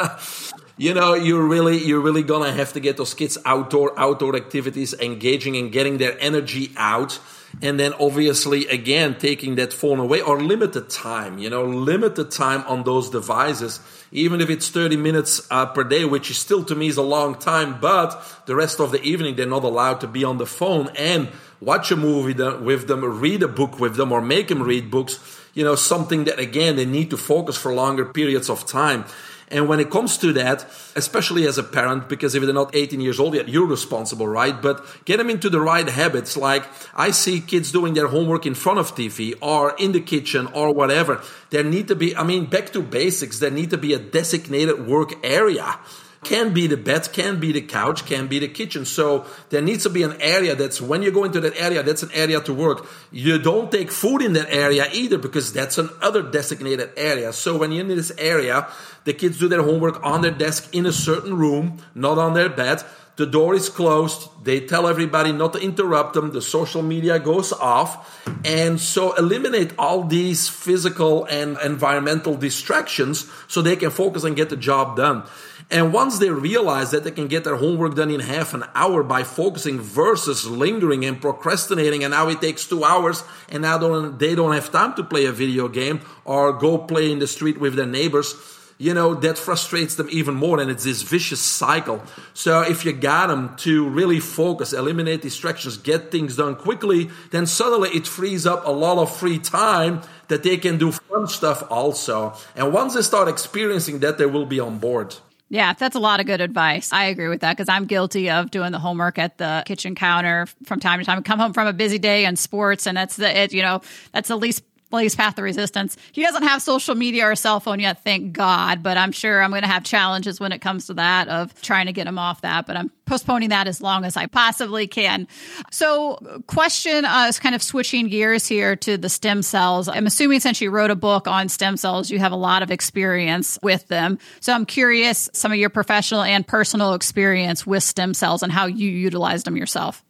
you 0.78 0.94
know, 0.94 1.12
you're 1.12 1.46
really, 1.46 1.84
you're 1.84 2.00
really 2.00 2.22
going 2.22 2.48
to 2.48 2.56
have 2.56 2.72
to 2.74 2.80
get 2.80 2.96
those 2.96 3.12
kids 3.12 3.36
outdoor, 3.44 3.98
outdoor 4.00 4.34
activities, 4.36 4.94
engaging 4.94 5.56
and 5.56 5.70
getting 5.70 5.98
their 5.98 6.18
energy 6.18 6.72
out 6.76 7.20
and 7.60 7.78
then 7.78 7.92
obviously 7.94 8.66
again 8.68 9.14
taking 9.18 9.56
that 9.56 9.72
phone 9.72 9.98
away 9.98 10.20
or 10.20 10.40
limited 10.40 10.88
time 10.88 11.38
you 11.38 11.50
know 11.50 11.64
limited 11.64 12.30
time 12.30 12.62
on 12.66 12.84
those 12.84 13.10
devices 13.10 13.80
even 14.10 14.40
if 14.40 14.48
it's 14.48 14.70
30 14.70 14.96
minutes 14.96 15.46
uh, 15.50 15.66
per 15.66 15.84
day 15.84 16.04
which 16.04 16.30
is 16.30 16.38
still 16.38 16.64
to 16.64 16.74
me 16.74 16.86
is 16.86 16.96
a 16.96 17.02
long 17.02 17.34
time 17.34 17.78
but 17.80 18.42
the 18.46 18.54
rest 18.54 18.80
of 18.80 18.90
the 18.90 19.02
evening 19.02 19.36
they're 19.36 19.46
not 19.46 19.64
allowed 19.64 20.00
to 20.00 20.06
be 20.06 20.24
on 20.24 20.38
the 20.38 20.46
phone 20.46 20.88
and 20.96 21.28
watch 21.60 21.90
a 21.90 21.96
movie 21.96 22.32
with 22.32 22.88
them 22.88 23.04
read 23.20 23.42
a 23.42 23.48
book 23.48 23.78
with 23.78 23.96
them 23.96 24.12
or 24.12 24.20
make 24.20 24.48
them 24.48 24.62
read 24.62 24.90
books 24.90 25.18
you 25.54 25.64
know 25.64 25.74
something 25.74 26.24
that 26.24 26.38
again 26.38 26.76
they 26.76 26.86
need 26.86 27.10
to 27.10 27.16
focus 27.16 27.56
for 27.56 27.74
longer 27.74 28.06
periods 28.06 28.48
of 28.48 28.66
time 28.66 29.04
and 29.52 29.68
when 29.68 29.80
it 29.80 29.90
comes 29.90 30.18
to 30.18 30.32
that, 30.32 30.64
especially 30.96 31.46
as 31.46 31.58
a 31.58 31.62
parent, 31.62 32.08
because 32.08 32.34
if 32.34 32.42
they're 32.42 32.54
not 32.54 32.74
18 32.74 33.00
years 33.00 33.20
old 33.20 33.34
yet, 33.34 33.48
you're 33.48 33.66
responsible, 33.66 34.26
right? 34.26 34.60
But 34.60 34.84
get 35.04 35.18
them 35.18 35.30
into 35.30 35.50
the 35.50 35.60
right 35.60 35.88
habits. 35.88 36.36
Like 36.36 36.64
I 36.94 37.10
see 37.10 37.40
kids 37.40 37.70
doing 37.70 37.94
their 37.94 38.08
homework 38.08 38.46
in 38.46 38.54
front 38.54 38.78
of 38.78 38.94
TV 38.94 39.34
or 39.40 39.74
in 39.78 39.92
the 39.92 40.00
kitchen 40.00 40.46
or 40.54 40.72
whatever. 40.72 41.22
There 41.50 41.62
need 41.62 41.88
to 41.88 41.94
be, 41.94 42.16
I 42.16 42.24
mean, 42.24 42.46
back 42.46 42.70
to 42.72 42.82
basics. 42.82 43.38
There 43.38 43.50
need 43.50 43.70
to 43.70 43.78
be 43.78 43.92
a 43.92 43.98
designated 43.98 44.86
work 44.86 45.12
area 45.22 45.78
can 46.24 46.54
be 46.54 46.68
the 46.68 46.76
bed, 46.76 47.08
can 47.12 47.40
be 47.40 47.50
the 47.52 47.60
couch, 47.60 48.06
can 48.06 48.28
be 48.28 48.38
the 48.38 48.48
kitchen. 48.48 48.84
So 48.84 49.26
there 49.50 49.60
needs 49.60 49.82
to 49.82 49.90
be 49.90 50.02
an 50.04 50.20
area 50.20 50.54
that's 50.54 50.80
when 50.80 51.02
you 51.02 51.10
go 51.10 51.24
into 51.24 51.40
that 51.40 51.56
area, 51.56 51.82
that's 51.82 52.02
an 52.02 52.10
area 52.14 52.40
to 52.42 52.54
work. 52.54 52.86
You 53.10 53.38
don't 53.38 53.72
take 53.72 53.90
food 53.90 54.22
in 54.22 54.32
that 54.34 54.48
area 54.50 54.86
either 54.92 55.18
because 55.18 55.52
that's 55.52 55.78
another 55.78 56.22
designated 56.22 56.90
area. 56.96 57.32
So 57.32 57.56
when 57.56 57.72
you're 57.72 57.82
in 57.82 57.88
this 57.88 58.12
area, 58.18 58.68
the 59.04 59.14
kids 59.14 59.38
do 59.38 59.48
their 59.48 59.62
homework 59.62 60.04
on 60.04 60.22
their 60.22 60.30
desk 60.30 60.72
in 60.72 60.86
a 60.86 60.92
certain 60.92 61.36
room, 61.36 61.82
not 61.94 62.18
on 62.18 62.34
their 62.34 62.48
bed. 62.48 62.82
The 63.16 63.26
door 63.26 63.54
is 63.54 63.68
closed. 63.68 64.28
They 64.42 64.60
tell 64.60 64.88
everybody 64.88 65.32
not 65.32 65.52
to 65.52 65.58
interrupt 65.58 66.14
them. 66.14 66.32
The 66.32 66.40
social 66.40 66.82
media 66.82 67.18
goes 67.18 67.52
off. 67.52 68.24
And 68.44 68.80
so 68.80 69.12
eliminate 69.14 69.74
all 69.78 70.04
these 70.04 70.48
physical 70.48 71.24
and 71.26 71.58
environmental 71.62 72.36
distractions 72.36 73.30
so 73.48 73.60
they 73.60 73.76
can 73.76 73.90
focus 73.90 74.24
and 74.24 74.34
get 74.34 74.48
the 74.48 74.56
job 74.56 74.96
done. 74.96 75.24
And 75.72 75.90
once 75.90 76.18
they 76.18 76.28
realize 76.28 76.90
that 76.90 77.02
they 77.02 77.10
can 77.10 77.28
get 77.28 77.44
their 77.44 77.56
homework 77.56 77.94
done 77.94 78.10
in 78.10 78.20
half 78.20 78.52
an 78.52 78.64
hour 78.74 79.02
by 79.02 79.24
focusing 79.24 79.80
versus 79.80 80.46
lingering 80.46 81.02
and 81.06 81.18
procrastinating, 81.18 82.04
and 82.04 82.10
now 82.10 82.28
it 82.28 82.42
takes 82.42 82.68
two 82.68 82.84
hours, 82.84 83.24
and 83.48 83.62
now 83.62 83.78
don't, 83.78 84.18
they 84.18 84.34
don't 84.34 84.52
have 84.52 84.70
time 84.70 84.92
to 84.96 85.02
play 85.02 85.24
a 85.24 85.32
video 85.32 85.68
game 85.68 86.02
or 86.26 86.52
go 86.52 86.76
play 86.76 87.10
in 87.10 87.20
the 87.20 87.26
street 87.26 87.58
with 87.58 87.74
their 87.74 87.86
neighbors, 87.86 88.34
you 88.76 88.92
know, 88.92 89.14
that 89.14 89.38
frustrates 89.38 89.94
them 89.94 90.08
even 90.10 90.34
more. 90.34 90.60
And 90.60 90.70
it's 90.70 90.84
this 90.84 91.00
vicious 91.00 91.40
cycle. 91.40 92.02
So 92.34 92.60
if 92.60 92.84
you 92.84 92.92
got 92.92 93.28
them 93.28 93.56
to 93.58 93.88
really 93.88 94.20
focus, 94.20 94.74
eliminate 94.74 95.22
distractions, 95.22 95.78
get 95.78 96.10
things 96.10 96.36
done 96.36 96.54
quickly, 96.54 97.10
then 97.30 97.46
suddenly 97.46 97.88
it 97.90 98.06
frees 98.06 98.44
up 98.44 98.66
a 98.66 98.70
lot 98.70 98.98
of 98.98 99.16
free 99.16 99.38
time 99.38 100.02
that 100.28 100.42
they 100.42 100.58
can 100.58 100.76
do 100.76 100.92
fun 100.92 101.28
stuff 101.28 101.62
also. 101.70 102.34
And 102.54 102.74
once 102.74 102.92
they 102.92 103.00
start 103.00 103.28
experiencing 103.28 104.00
that, 104.00 104.18
they 104.18 104.26
will 104.26 104.44
be 104.44 104.60
on 104.60 104.78
board. 104.78 105.16
Yeah, 105.52 105.74
that's 105.74 105.94
a 105.94 106.00
lot 106.00 106.18
of 106.18 106.24
good 106.24 106.40
advice. 106.40 106.94
I 106.94 107.04
agree 107.04 107.28
with 107.28 107.42
that 107.42 107.54
because 107.54 107.68
I'm 107.68 107.84
guilty 107.84 108.30
of 108.30 108.50
doing 108.50 108.72
the 108.72 108.78
homework 108.78 109.18
at 109.18 109.36
the 109.36 109.62
kitchen 109.66 109.94
counter 109.94 110.46
from 110.64 110.80
time 110.80 110.98
to 110.98 111.04
time. 111.04 111.18
I 111.18 111.20
come 111.20 111.38
home 111.38 111.52
from 111.52 111.66
a 111.66 111.74
busy 111.74 111.98
day 111.98 112.24
in 112.24 112.36
sports, 112.36 112.86
and 112.86 112.96
that's 112.96 113.16
the 113.16 113.38
it. 113.38 113.52
You 113.52 113.60
know, 113.60 113.82
that's 114.14 114.28
the 114.28 114.38
least 114.38 114.62
least 115.00 115.16
path 115.16 115.38
of 115.38 115.44
resistance. 115.44 115.96
He 116.12 116.22
doesn't 116.22 116.42
have 116.42 116.62
social 116.62 116.94
media 116.94 117.26
or 117.26 117.34
cell 117.34 117.60
phone 117.60 117.80
yet, 117.80 118.02
thank 118.02 118.32
God, 118.32 118.82
but 118.82 118.96
I'm 118.96 119.12
sure 119.12 119.42
I'm 119.42 119.50
going 119.50 119.62
to 119.62 119.68
have 119.68 119.84
challenges 119.84 120.40
when 120.40 120.52
it 120.52 120.60
comes 120.60 120.86
to 120.86 120.94
that 120.94 121.28
of 121.28 121.60
trying 121.62 121.86
to 121.86 121.92
get 121.92 122.06
him 122.06 122.18
off 122.18 122.42
that, 122.42 122.66
but 122.66 122.76
I'm 122.76 122.90
postponing 123.06 123.50
that 123.50 123.68
as 123.68 123.80
long 123.80 124.04
as 124.04 124.16
I 124.16 124.26
possibly 124.26 124.86
can. 124.86 125.28
So, 125.70 126.42
question 126.46 127.04
uh, 127.04 127.26
is 127.28 127.38
kind 127.38 127.54
of 127.54 127.62
switching 127.62 128.08
gears 128.08 128.46
here 128.46 128.76
to 128.76 128.96
the 128.96 129.08
stem 129.08 129.42
cells. 129.42 129.88
I'm 129.88 130.06
assuming 130.06 130.40
since 130.40 130.60
you 130.60 130.70
wrote 130.70 130.90
a 130.90 130.96
book 130.96 131.28
on 131.28 131.48
stem 131.48 131.76
cells, 131.76 132.10
you 132.10 132.18
have 132.18 132.32
a 132.32 132.36
lot 132.36 132.62
of 132.62 132.70
experience 132.70 133.58
with 133.62 133.86
them. 133.88 134.18
So, 134.40 134.52
I'm 134.52 134.66
curious 134.66 135.28
some 135.32 135.52
of 135.52 135.58
your 135.58 135.70
professional 135.70 136.22
and 136.22 136.46
personal 136.46 136.94
experience 136.94 137.66
with 137.66 137.82
stem 137.82 138.14
cells 138.14 138.42
and 138.42 138.50
how 138.50 138.66
you 138.66 138.88
utilized 138.88 139.46
them 139.46 139.56
yourself. 139.56 140.02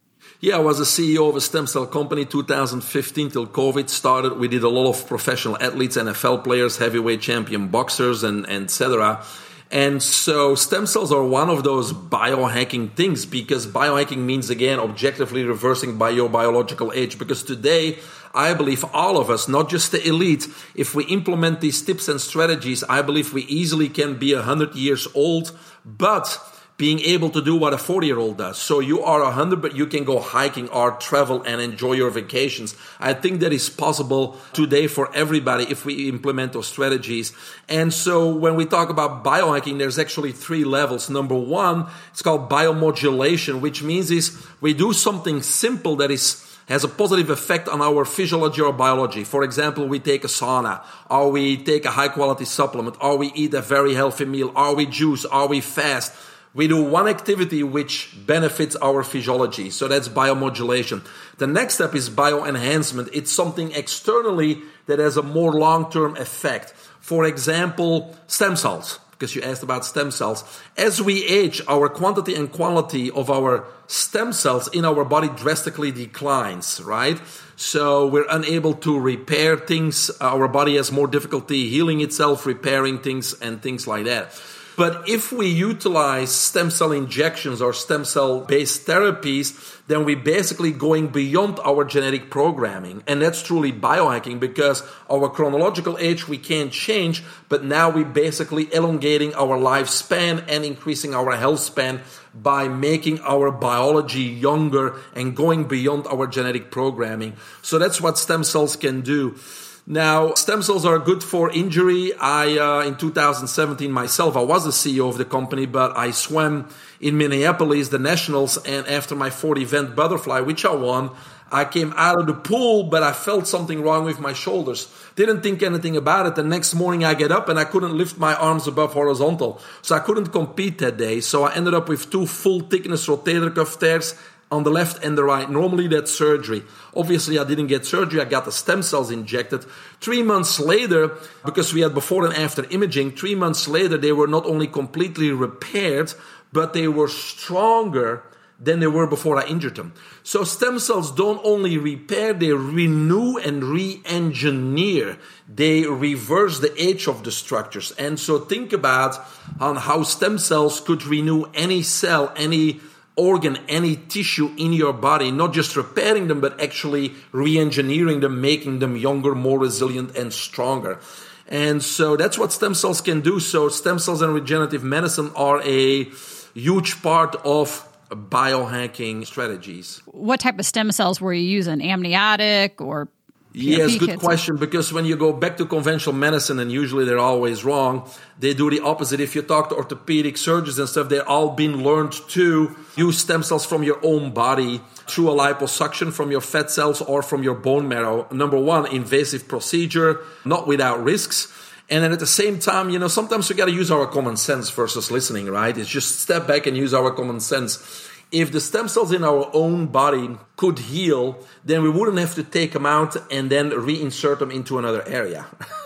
Yeah, 0.43 0.57
I 0.57 0.59
was 0.59 0.81
a 0.81 0.83
CEO 0.83 1.29
of 1.29 1.37
a 1.37 1.39
stem 1.39 1.67
cell 1.67 1.87
company 1.87 2.25
2015 2.25 3.31
till 3.31 3.47
COVID 3.47 3.87
started. 3.87 4.37
We 4.37 4.49
did 4.49 4.61
a 4.63 4.67
lot 4.67 4.89
of 4.89 5.07
professional 5.07 5.55
athletes, 5.63 5.95
NFL 5.95 6.43
players, 6.43 6.79
heavyweight 6.79 7.21
champion 7.21 7.69
boxers, 7.69 8.23
and, 8.23 8.45
and 8.49 8.65
etc. 8.65 9.23
And 9.71 10.03
so 10.03 10.53
stem 10.55 10.85
cells 10.85 11.13
are 11.13 11.23
one 11.23 11.49
of 11.49 11.63
those 11.63 11.93
biohacking 11.93 12.91
things 12.91 13.25
because 13.25 13.65
biohacking 13.65 14.17
means 14.17 14.49
again 14.49 14.79
objectively 14.79 15.45
reversing 15.45 15.97
by 15.97 16.09
your 16.09 16.27
biological 16.27 16.91
age. 16.91 17.17
Because 17.17 17.41
today, 17.41 17.99
I 18.35 18.53
believe 18.53 18.83
all 18.93 19.17
of 19.17 19.29
us, 19.29 19.47
not 19.47 19.69
just 19.69 19.93
the 19.93 20.05
elite, 20.05 20.49
if 20.75 20.93
we 20.93 21.05
implement 21.05 21.61
these 21.61 21.81
tips 21.81 22.09
and 22.09 22.19
strategies, 22.19 22.83
I 22.83 23.01
believe 23.01 23.31
we 23.31 23.43
easily 23.43 23.87
can 23.87 24.19
be 24.19 24.35
100 24.35 24.75
years 24.75 25.07
old. 25.15 25.57
But 25.85 26.37
being 26.77 26.99
able 27.01 27.29
to 27.29 27.41
do 27.41 27.55
what 27.55 27.73
a 27.73 27.77
40 27.77 28.07
year 28.07 28.17
old 28.17 28.37
does. 28.37 28.57
So 28.57 28.79
you 28.79 29.03
are 29.03 29.21
100, 29.21 29.61
but 29.61 29.75
you 29.75 29.85
can 29.85 30.03
go 30.03 30.19
hiking 30.19 30.69
or 30.69 30.91
travel 30.91 31.43
and 31.43 31.61
enjoy 31.61 31.93
your 31.93 32.09
vacations. 32.09 32.75
I 32.99 33.13
think 33.13 33.41
that 33.41 33.53
is 33.53 33.69
possible 33.69 34.37
today 34.53 34.87
for 34.87 35.13
everybody 35.15 35.65
if 35.65 35.85
we 35.85 36.09
implement 36.09 36.53
those 36.53 36.67
strategies. 36.67 37.31
And 37.69 37.93
so 37.93 38.35
when 38.35 38.55
we 38.55 38.65
talk 38.65 38.89
about 38.89 39.23
biohacking, 39.23 39.77
there's 39.77 39.99
actually 39.99 40.31
three 40.31 40.63
levels. 40.63 41.09
Number 41.09 41.37
one, 41.37 41.87
it's 42.11 42.23
called 42.23 42.49
biomodulation, 42.49 43.61
which 43.61 43.83
means 43.83 44.09
is 44.09 44.43
we 44.59 44.73
do 44.73 44.93
something 44.93 45.41
simple 45.41 45.95
that 45.97 46.09
is 46.09 46.49
has 46.69 46.85
a 46.85 46.87
positive 46.87 47.29
effect 47.29 47.67
on 47.67 47.81
our 47.81 48.05
physiology 48.05 48.61
or 48.61 48.71
biology. 48.71 49.25
For 49.25 49.43
example, 49.43 49.85
we 49.85 49.99
take 49.99 50.23
a 50.23 50.27
sauna, 50.27 50.81
or 51.09 51.29
we 51.29 51.57
take 51.57 51.83
a 51.83 51.91
high 51.91 52.07
quality 52.07 52.45
supplement, 52.45 52.95
or 53.01 53.17
we 53.17 53.33
eat 53.35 53.53
a 53.53 53.61
very 53.61 53.93
healthy 53.93 54.23
meal, 54.23 54.49
or 54.55 54.73
we 54.73 54.85
juice, 54.85 55.25
or 55.25 55.49
we 55.49 55.59
fast 55.59 56.13
we 56.53 56.67
do 56.67 56.83
one 56.83 57.07
activity 57.07 57.63
which 57.63 58.13
benefits 58.27 58.75
our 58.75 59.03
physiology. 59.03 59.71
So 59.71 59.87
that's 59.87 60.07
biomodulation. 60.07 61.05
The 61.37 61.47
next 61.47 61.75
step 61.75 61.95
is 61.95 62.09
bioenhancement. 62.09 63.09
It's 63.11 63.31
something 63.31 63.71
externally 63.71 64.61
that 64.85 64.99
has 64.99 65.17
a 65.17 65.23
more 65.23 65.53
long 65.53 65.91
term 65.91 66.15
effect. 66.17 66.73
For 66.99 67.25
example, 67.25 68.15
stem 68.27 68.55
cells, 68.55 68.99
because 69.11 69.35
you 69.35 69.41
asked 69.41 69.63
about 69.63 69.83
stem 69.83 70.11
cells. 70.11 70.43
As 70.77 71.01
we 71.01 71.25
age, 71.25 71.61
our 71.67 71.89
quantity 71.89 72.35
and 72.35 72.51
quality 72.51 73.09
of 73.09 73.31
our 73.31 73.65
stem 73.87 74.31
cells 74.31 74.67
in 74.69 74.85
our 74.85 75.03
body 75.03 75.29
drastically 75.29 75.91
declines, 75.91 76.81
right? 76.81 77.19
So 77.55 78.07
we're 78.07 78.29
unable 78.29 78.73
to 78.75 78.99
repair 78.99 79.57
things. 79.57 80.11
Our 80.21 80.47
body 80.47 80.75
has 80.77 80.91
more 80.91 81.07
difficulty 81.07 81.67
healing 81.69 82.01
itself, 82.01 82.45
repairing 82.45 82.99
things, 82.99 83.33
and 83.33 83.61
things 83.61 83.87
like 83.87 84.05
that. 84.05 84.39
But 84.75 85.07
if 85.07 85.31
we 85.31 85.47
utilize 85.47 86.33
stem 86.33 86.71
cell 86.71 86.91
injections 86.91 87.61
or 87.61 87.73
stem 87.73 88.05
cell 88.05 88.41
based 88.41 88.87
therapies, 88.87 89.79
then 89.87 90.05
we're 90.05 90.15
basically 90.15 90.71
going 90.71 91.09
beyond 91.09 91.59
our 91.63 91.83
genetic 91.83 92.29
programming. 92.29 93.03
And 93.05 93.21
that's 93.21 93.43
truly 93.43 93.71
biohacking 93.71 94.39
because 94.39 94.81
our 95.09 95.29
chronological 95.29 95.97
age 95.99 96.27
we 96.27 96.37
can't 96.37 96.71
change, 96.71 97.23
but 97.49 97.63
now 97.63 97.89
we're 97.89 98.05
basically 98.05 98.73
elongating 98.73 99.35
our 99.35 99.57
lifespan 99.57 100.43
and 100.47 100.63
increasing 100.65 101.13
our 101.13 101.35
health 101.35 101.59
span 101.59 102.01
by 102.33 102.67
making 102.67 103.19
our 103.21 103.51
biology 103.51 104.23
younger 104.23 104.95
and 105.13 105.35
going 105.35 105.65
beyond 105.67 106.07
our 106.07 106.25
genetic 106.25 106.71
programming. 106.71 107.33
So 107.61 107.77
that's 107.77 108.01
what 108.01 108.17
stem 108.17 108.43
cells 108.43 108.75
can 108.75 109.01
do. 109.01 109.37
Now, 109.85 110.33
stem 110.35 110.61
cells 110.61 110.85
are 110.85 110.97
good 110.97 111.21
for 111.21 111.51
injury. 111.51 112.13
I, 112.13 112.57
uh, 112.57 112.87
in 112.87 112.95
2017 112.95 113.91
myself, 113.91 114.37
I 114.37 114.41
was 114.41 114.63
the 114.63 114.71
CEO 114.71 115.09
of 115.09 115.17
the 115.17 115.25
company, 115.25 115.65
but 115.65 115.97
I 115.97 116.11
swam 116.11 116.69
in 117.01 117.17
Minneapolis, 117.17 117.89
the 117.89 117.99
Nationals, 117.99 118.55
and 118.65 118.87
after 118.87 119.13
my 119.13 119.29
40 119.29 119.61
event 119.61 119.93
butterfly, 119.93 120.39
which 120.39 120.63
I 120.63 120.73
won, 120.73 121.11
I 121.51 121.65
came 121.65 121.93
out 121.97 122.17
of 122.17 122.27
the 122.27 122.33
pool, 122.33 122.85
but 122.85 123.03
I 123.03 123.11
felt 123.11 123.45
something 123.45 123.83
wrong 123.83 124.05
with 124.05 124.21
my 124.21 124.31
shoulders. 124.31 124.87
Didn't 125.15 125.41
think 125.41 125.61
anything 125.61 125.97
about 125.97 126.27
it. 126.27 126.35
The 126.35 126.43
next 126.43 126.73
morning 126.73 127.03
I 127.03 127.13
get 127.13 127.31
up 127.31 127.49
and 127.49 127.59
I 127.59 127.65
couldn't 127.65 127.95
lift 127.95 128.17
my 128.17 128.33
arms 128.33 128.67
above 128.67 128.93
horizontal. 128.93 129.61
So 129.81 129.95
I 129.95 129.99
couldn't 129.99 130.27
compete 130.27 130.79
that 130.79 130.97
day. 130.97 131.19
So 131.19 131.43
I 131.43 131.53
ended 131.53 131.75
up 131.75 131.89
with 131.89 132.09
two 132.09 132.25
full 132.25 132.61
thickness 132.61 133.05
rotator 133.05 133.53
cuff 133.53 133.77
tears 133.79 134.15
on 134.53 134.63
the 134.63 134.69
left 134.69 135.03
and 135.03 135.17
the 135.17 135.23
right. 135.23 135.49
Normally 135.49 135.87
that's 135.87 136.13
surgery. 136.13 136.63
Obviously 136.95 137.39
I 137.39 137.43
didn't 137.43 137.67
get 137.67 137.85
surgery. 137.85 138.21
I 138.21 138.25
got 138.25 138.45
the 138.45 138.51
stem 138.51 138.83
cells 138.83 139.09
injected. 139.09 139.65
Three 139.99 140.21
months 140.21 140.59
later, 140.59 141.17
because 141.43 141.73
we 141.73 141.81
had 141.81 141.95
before 141.95 142.25
and 142.25 142.35
after 142.35 142.63
imaging, 142.69 143.13
three 143.13 143.33
months 143.33 143.67
later, 143.67 143.97
they 143.97 144.11
were 144.11 144.27
not 144.27 144.45
only 144.45 144.67
completely 144.67 145.31
repaired, 145.31 146.13
but 146.51 146.73
they 146.73 146.87
were 146.87 147.07
stronger 147.07 148.23
than 148.59 148.79
they 148.79 148.87
were 148.87 149.07
before 149.07 149.37
I 149.41 149.47
injured 149.47 149.75
them. 149.75 149.93
So 150.21 150.43
stem 150.43 150.77
cells 150.77 151.11
don't 151.11 151.41
only 151.43 151.77
repair, 151.79 152.31
they 152.33 152.53
renew 152.53 153.37
and 153.37 153.63
re-engineer. 153.63 155.17
They 155.49 155.85
reverse 155.87 156.59
the 156.59 156.73
age 156.81 157.07
of 157.07 157.23
the 157.23 157.31
structures. 157.31 157.91
And 157.97 158.19
so 158.19 158.39
think 158.39 158.71
about 158.71 159.19
on 159.59 159.77
how 159.77 160.03
stem 160.03 160.37
cells 160.37 160.79
could 160.79 161.03
renew 161.05 161.45
any 161.55 161.81
cell, 161.81 162.31
any 162.37 162.79
organ, 163.15 163.57
any 163.67 163.95
tissue 163.95 164.51
in 164.57 164.73
your 164.73 164.93
body, 164.93 165.31
not 165.31 165.53
just 165.53 165.75
repairing 165.75 166.27
them, 166.27 166.41
but 166.41 166.59
actually 166.61 167.13
re 167.31 167.57
engineering 167.57 168.19
them, 168.19 168.41
making 168.41 168.79
them 168.79 168.95
younger, 168.95 169.35
more 169.35 169.59
resilient, 169.59 170.15
and 170.17 170.33
stronger. 170.33 170.99
And 171.47 171.83
so 171.83 172.15
that's 172.15 172.37
what 172.37 172.51
stem 172.51 172.73
cells 172.73 173.01
can 173.01 173.21
do. 173.21 173.39
So, 173.39 173.69
stem 173.69 173.99
cells 173.99 174.21
and 174.21 174.33
regenerative 174.33 174.83
medicine 174.83 175.31
are 175.35 175.61
a 175.63 176.05
huge 176.53 177.01
part 177.01 177.35
of 177.43 177.87
biohacking 178.09 179.25
strategies. 179.25 180.01
What 180.05 180.39
type 180.39 180.59
of 180.59 180.65
stem 180.65 180.91
cells 180.91 181.19
were 181.19 181.33
you 181.33 181.43
using? 181.43 181.81
Amniotic 181.81 182.79
or 182.81 183.09
Yes, 183.53 183.97
good 183.97 184.19
question. 184.19 184.55
Because 184.57 184.91
when 184.91 185.05
you 185.05 185.15
go 185.15 185.31
back 185.31 185.57
to 185.57 185.65
conventional 185.65 186.15
medicine, 186.15 186.57
and 186.59 186.71
usually 186.71 187.05
they're 187.05 187.19
always 187.19 187.63
wrong, 187.63 188.09
they 188.39 188.53
do 188.53 188.69
the 188.69 188.79
opposite. 188.79 189.19
If 189.19 189.35
you 189.35 189.43
talk 189.43 189.69
to 189.69 189.75
orthopedic 189.75 190.37
surgeons 190.37 190.79
and 190.79 190.89
stuff, 190.89 191.09
they're 191.09 191.27
all 191.27 191.51
been 191.51 191.83
learned 191.83 192.13
to 192.29 192.75
use 192.95 193.19
stem 193.19 193.43
cells 193.43 193.65
from 193.65 193.83
your 193.83 193.99
own 194.03 194.33
body 194.33 194.81
through 195.07 195.29
a 195.29 195.35
liposuction 195.35 196.11
from 196.11 196.31
your 196.31 196.41
fat 196.41 196.71
cells 196.71 197.01
or 197.01 197.21
from 197.21 197.43
your 197.43 197.53
bone 197.53 197.87
marrow. 197.87 198.27
Number 198.31 198.59
one, 198.59 198.87
invasive 198.87 199.47
procedure, 199.47 200.21
not 200.45 200.65
without 200.65 201.03
risks. 201.03 201.53
And 201.89 202.03
then 202.03 202.11
at 202.11 202.19
the 202.19 202.25
same 202.25 202.57
time, 202.59 202.89
you 202.89 202.97
know, 202.97 203.09
sometimes 203.09 203.49
we 203.49 203.55
got 203.55 203.65
to 203.65 203.71
use 203.71 203.91
our 203.91 204.07
common 204.07 204.37
sense 204.37 204.71
versus 204.71 205.11
listening, 205.11 205.47
right? 205.47 205.77
It's 205.77 205.89
just 205.89 206.21
step 206.21 206.47
back 206.47 206.65
and 206.65 206.75
use 206.75 206.93
our 206.93 207.11
common 207.11 207.39
sense 207.39 208.09
if 208.33 208.51
the 208.51 208.59
stem 208.59 208.87
cells 208.87 209.13
in 209.13 209.23
our 209.23 209.47
own 209.53 209.85
body 209.85 210.27
could 210.57 210.79
heal, 210.79 211.37
then 211.63 211.83
we 211.83 211.89
wouldn't 211.89 212.17
have 212.17 212.33
to 212.33 212.43
take 212.43 212.71
them 212.71 212.85
out 212.85 213.15
and 213.31 213.49
then 213.51 213.69
reinsert 213.69 214.39
them 214.39 214.49
into 214.49 214.79
another 214.79 215.07
area. 215.07 215.45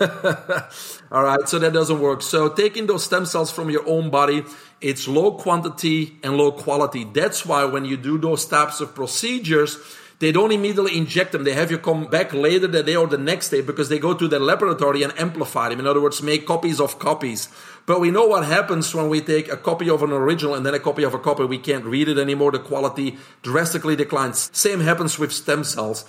All 1.12 1.22
right, 1.22 1.46
so 1.46 1.58
that 1.58 1.74
doesn't 1.74 2.00
work. 2.00 2.22
So 2.22 2.48
taking 2.48 2.86
those 2.86 3.04
stem 3.04 3.26
cells 3.26 3.52
from 3.52 3.68
your 3.68 3.86
own 3.86 4.08
body, 4.08 4.44
it's 4.80 5.06
low 5.06 5.32
quantity 5.32 6.16
and 6.24 6.38
low 6.38 6.50
quality. 6.50 7.04
That's 7.04 7.44
why 7.44 7.66
when 7.66 7.84
you 7.84 7.98
do 7.98 8.16
those 8.16 8.46
types 8.46 8.80
of 8.80 8.94
procedures, 8.94 9.76
they 10.18 10.32
don't 10.32 10.50
immediately 10.50 10.96
inject 10.96 11.32
them. 11.32 11.44
They 11.44 11.52
have 11.52 11.70
you 11.70 11.78
come 11.78 12.06
back 12.06 12.32
later 12.32 12.66
that 12.66 12.86
day 12.86 12.96
or 12.96 13.06
the 13.06 13.18
next 13.18 13.50
day 13.50 13.60
because 13.60 13.90
they 13.90 13.98
go 13.98 14.14
to 14.14 14.26
the 14.26 14.40
laboratory 14.40 15.02
and 15.02 15.12
amplify 15.18 15.68
them. 15.68 15.80
In 15.80 15.86
other 15.86 16.00
words, 16.00 16.22
make 16.22 16.46
copies 16.46 16.80
of 16.80 16.98
copies. 16.98 17.48
But 17.88 18.00
we 18.00 18.10
know 18.10 18.26
what 18.26 18.44
happens 18.44 18.94
when 18.94 19.08
we 19.08 19.22
take 19.22 19.50
a 19.50 19.56
copy 19.56 19.88
of 19.88 20.02
an 20.02 20.12
original 20.12 20.54
and 20.54 20.66
then 20.66 20.74
a 20.74 20.78
copy 20.78 21.04
of 21.04 21.14
a 21.14 21.18
copy. 21.18 21.44
We 21.44 21.56
can't 21.56 21.86
read 21.86 22.10
it 22.10 22.18
anymore. 22.18 22.52
The 22.52 22.58
quality 22.58 23.16
drastically 23.40 23.96
declines. 23.96 24.50
Same 24.52 24.80
happens 24.80 25.18
with 25.18 25.32
stem 25.32 25.64
cells. 25.64 26.04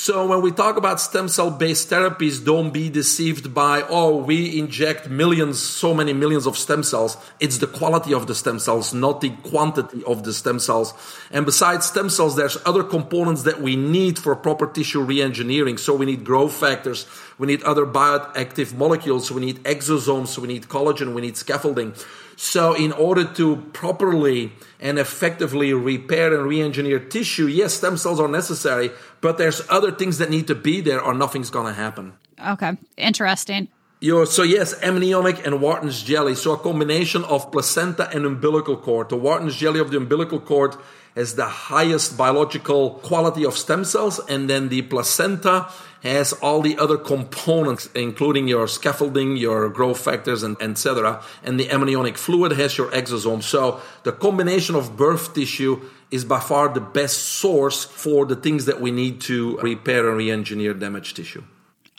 So 0.00 0.28
when 0.28 0.42
we 0.42 0.52
talk 0.52 0.76
about 0.76 1.00
stem 1.00 1.26
cell 1.26 1.50
based 1.50 1.90
therapies, 1.90 2.44
don't 2.44 2.70
be 2.70 2.88
deceived 2.88 3.52
by, 3.52 3.82
oh, 3.88 4.18
we 4.18 4.56
inject 4.56 5.08
millions, 5.08 5.58
so 5.58 5.92
many 5.92 6.12
millions 6.12 6.46
of 6.46 6.56
stem 6.56 6.84
cells. 6.84 7.16
It's 7.40 7.58
the 7.58 7.66
quality 7.66 8.14
of 8.14 8.28
the 8.28 8.34
stem 8.36 8.60
cells, 8.60 8.94
not 8.94 9.20
the 9.20 9.30
quantity 9.30 10.04
of 10.04 10.22
the 10.22 10.32
stem 10.32 10.60
cells. 10.60 10.94
And 11.32 11.44
besides 11.44 11.86
stem 11.86 12.10
cells, 12.10 12.36
there's 12.36 12.58
other 12.64 12.84
components 12.84 13.42
that 13.42 13.60
we 13.60 13.74
need 13.74 14.20
for 14.20 14.36
proper 14.36 14.68
tissue 14.68 15.04
reengineering. 15.04 15.80
So 15.80 15.96
we 15.96 16.06
need 16.06 16.22
growth 16.22 16.52
factors. 16.52 17.08
We 17.36 17.48
need 17.48 17.64
other 17.64 17.84
bioactive 17.84 18.74
molecules. 18.74 19.32
We 19.32 19.44
need 19.44 19.64
exosomes. 19.64 20.38
We 20.38 20.46
need 20.46 20.68
collagen. 20.68 21.12
We 21.12 21.22
need 21.22 21.36
scaffolding. 21.36 21.94
So, 22.40 22.72
in 22.72 22.92
order 22.92 23.24
to 23.24 23.56
properly 23.72 24.52
and 24.78 24.96
effectively 24.96 25.74
repair 25.74 26.32
and 26.32 26.46
re-engineer 26.46 27.00
tissue, 27.00 27.48
yes, 27.48 27.74
stem 27.74 27.96
cells 27.96 28.20
are 28.20 28.28
necessary, 28.28 28.92
but 29.20 29.38
there's 29.38 29.60
other 29.68 29.90
things 29.90 30.18
that 30.18 30.30
need 30.30 30.46
to 30.46 30.54
be 30.54 30.80
there, 30.80 31.02
or 31.02 31.14
nothing's 31.14 31.50
going 31.50 31.66
to 31.66 31.72
happen. 31.72 32.12
Okay, 32.46 32.76
interesting. 32.96 33.66
Yo, 33.98 34.24
so 34.24 34.44
yes, 34.44 34.80
amniotic 34.84 35.44
and 35.44 35.60
Wharton's 35.60 36.00
jelly. 36.04 36.36
So 36.36 36.52
a 36.52 36.58
combination 36.58 37.24
of 37.24 37.50
placenta 37.50 38.08
and 38.14 38.24
umbilical 38.24 38.76
cord. 38.76 39.08
The 39.08 39.16
Wharton's 39.16 39.56
jelly 39.56 39.80
of 39.80 39.90
the 39.90 39.96
umbilical 39.96 40.38
cord 40.38 40.76
has 41.16 41.34
the 41.34 41.48
highest 41.48 42.16
biological 42.16 42.90
quality 43.02 43.44
of 43.44 43.58
stem 43.58 43.82
cells, 43.82 44.20
and 44.28 44.48
then 44.48 44.68
the 44.68 44.82
placenta 44.82 45.66
has 46.02 46.32
all 46.34 46.62
the 46.62 46.78
other 46.78 46.96
components, 46.96 47.88
including 47.94 48.48
your 48.48 48.68
scaffolding, 48.68 49.36
your 49.36 49.68
growth 49.68 50.00
factors, 50.00 50.42
and 50.42 50.60
etc. 50.60 51.22
And 51.42 51.58
the 51.58 51.70
amniotic 51.70 52.16
fluid 52.16 52.52
has 52.52 52.78
your 52.78 52.90
exosome. 52.90 53.42
So 53.42 53.80
the 54.04 54.12
combination 54.12 54.74
of 54.74 54.96
birth 54.96 55.34
tissue 55.34 55.80
is 56.10 56.24
by 56.24 56.40
far 56.40 56.68
the 56.68 56.80
best 56.80 57.18
source 57.18 57.84
for 57.84 58.24
the 58.24 58.36
things 58.36 58.66
that 58.66 58.80
we 58.80 58.90
need 58.90 59.20
to 59.22 59.58
repair 59.58 60.08
and 60.08 60.16
re-engineer 60.16 60.74
damaged 60.74 61.16
tissue. 61.16 61.42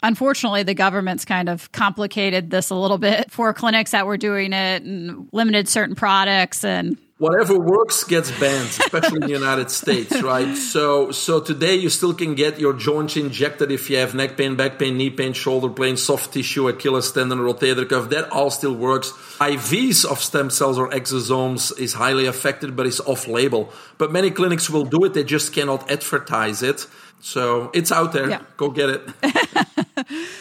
Unfortunately, 0.02 0.62
the 0.62 0.74
government's 0.74 1.26
kind 1.26 1.48
of 1.48 1.70
complicated 1.72 2.50
this 2.50 2.70
a 2.70 2.74
little 2.74 2.98
bit 2.98 3.30
for 3.30 3.52
clinics 3.52 3.90
that 3.90 4.06
were 4.06 4.16
doing 4.16 4.52
it 4.52 4.82
and 4.82 5.28
limited 5.32 5.68
certain 5.68 5.94
products 5.94 6.64
and 6.64 6.96
whatever 7.20 7.58
works 7.58 8.02
gets 8.04 8.30
banned, 8.40 8.68
especially 8.68 9.16
in 9.16 9.28
the 9.28 9.38
United 9.44 9.70
States, 9.70 10.22
right? 10.22 10.56
So, 10.56 11.10
so 11.10 11.38
today 11.38 11.74
you 11.74 11.90
still 11.90 12.14
can 12.14 12.34
get 12.34 12.58
your 12.58 12.72
joints 12.72 13.14
injected 13.16 13.70
if 13.70 13.90
you 13.90 13.98
have 13.98 14.14
neck 14.14 14.38
pain, 14.38 14.56
back 14.56 14.78
pain, 14.78 14.96
knee 14.96 15.10
pain, 15.10 15.34
shoulder 15.34 15.68
pain, 15.68 15.98
soft 15.98 16.32
tissue, 16.32 16.66
Achilles 16.68 17.12
tendon, 17.12 17.38
rotator 17.38 17.86
cuff. 17.86 18.08
That 18.08 18.30
all 18.30 18.50
still 18.50 18.74
works. 18.74 19.10
IVs 19.38 20.06
of 20.06 20.20
stem 20.22 20.48
cells 20.48 20.78
or 20.78 20.88
exosomes 20.88 21.78
is 21.78 21.92
highly 21.92 22.24
affected, 22.24 22.74
but 22.74 22.86
it's 22.86 23.00
off 23.00 23.28
label. 23.28 23.70
But 23.98 24.10
many 24.10 24.30
clinics 24.30 24.70
will 24.70 24.86
do 24.86 25.04
it. 25.04 25.12
They 25.12 25.24
just 25.24 25.52
cannot 25.52 25.90
advertise 25.90 26.62
it. 26.62 26.86
So 27.20 27.70
it's 27.74 27.92
out 27.92 28.12
there. 28.12 28.28
Yeah. 28.28 28.42
Go 28.56 28.70
get 28.70 28.90
it. 28.90 29.08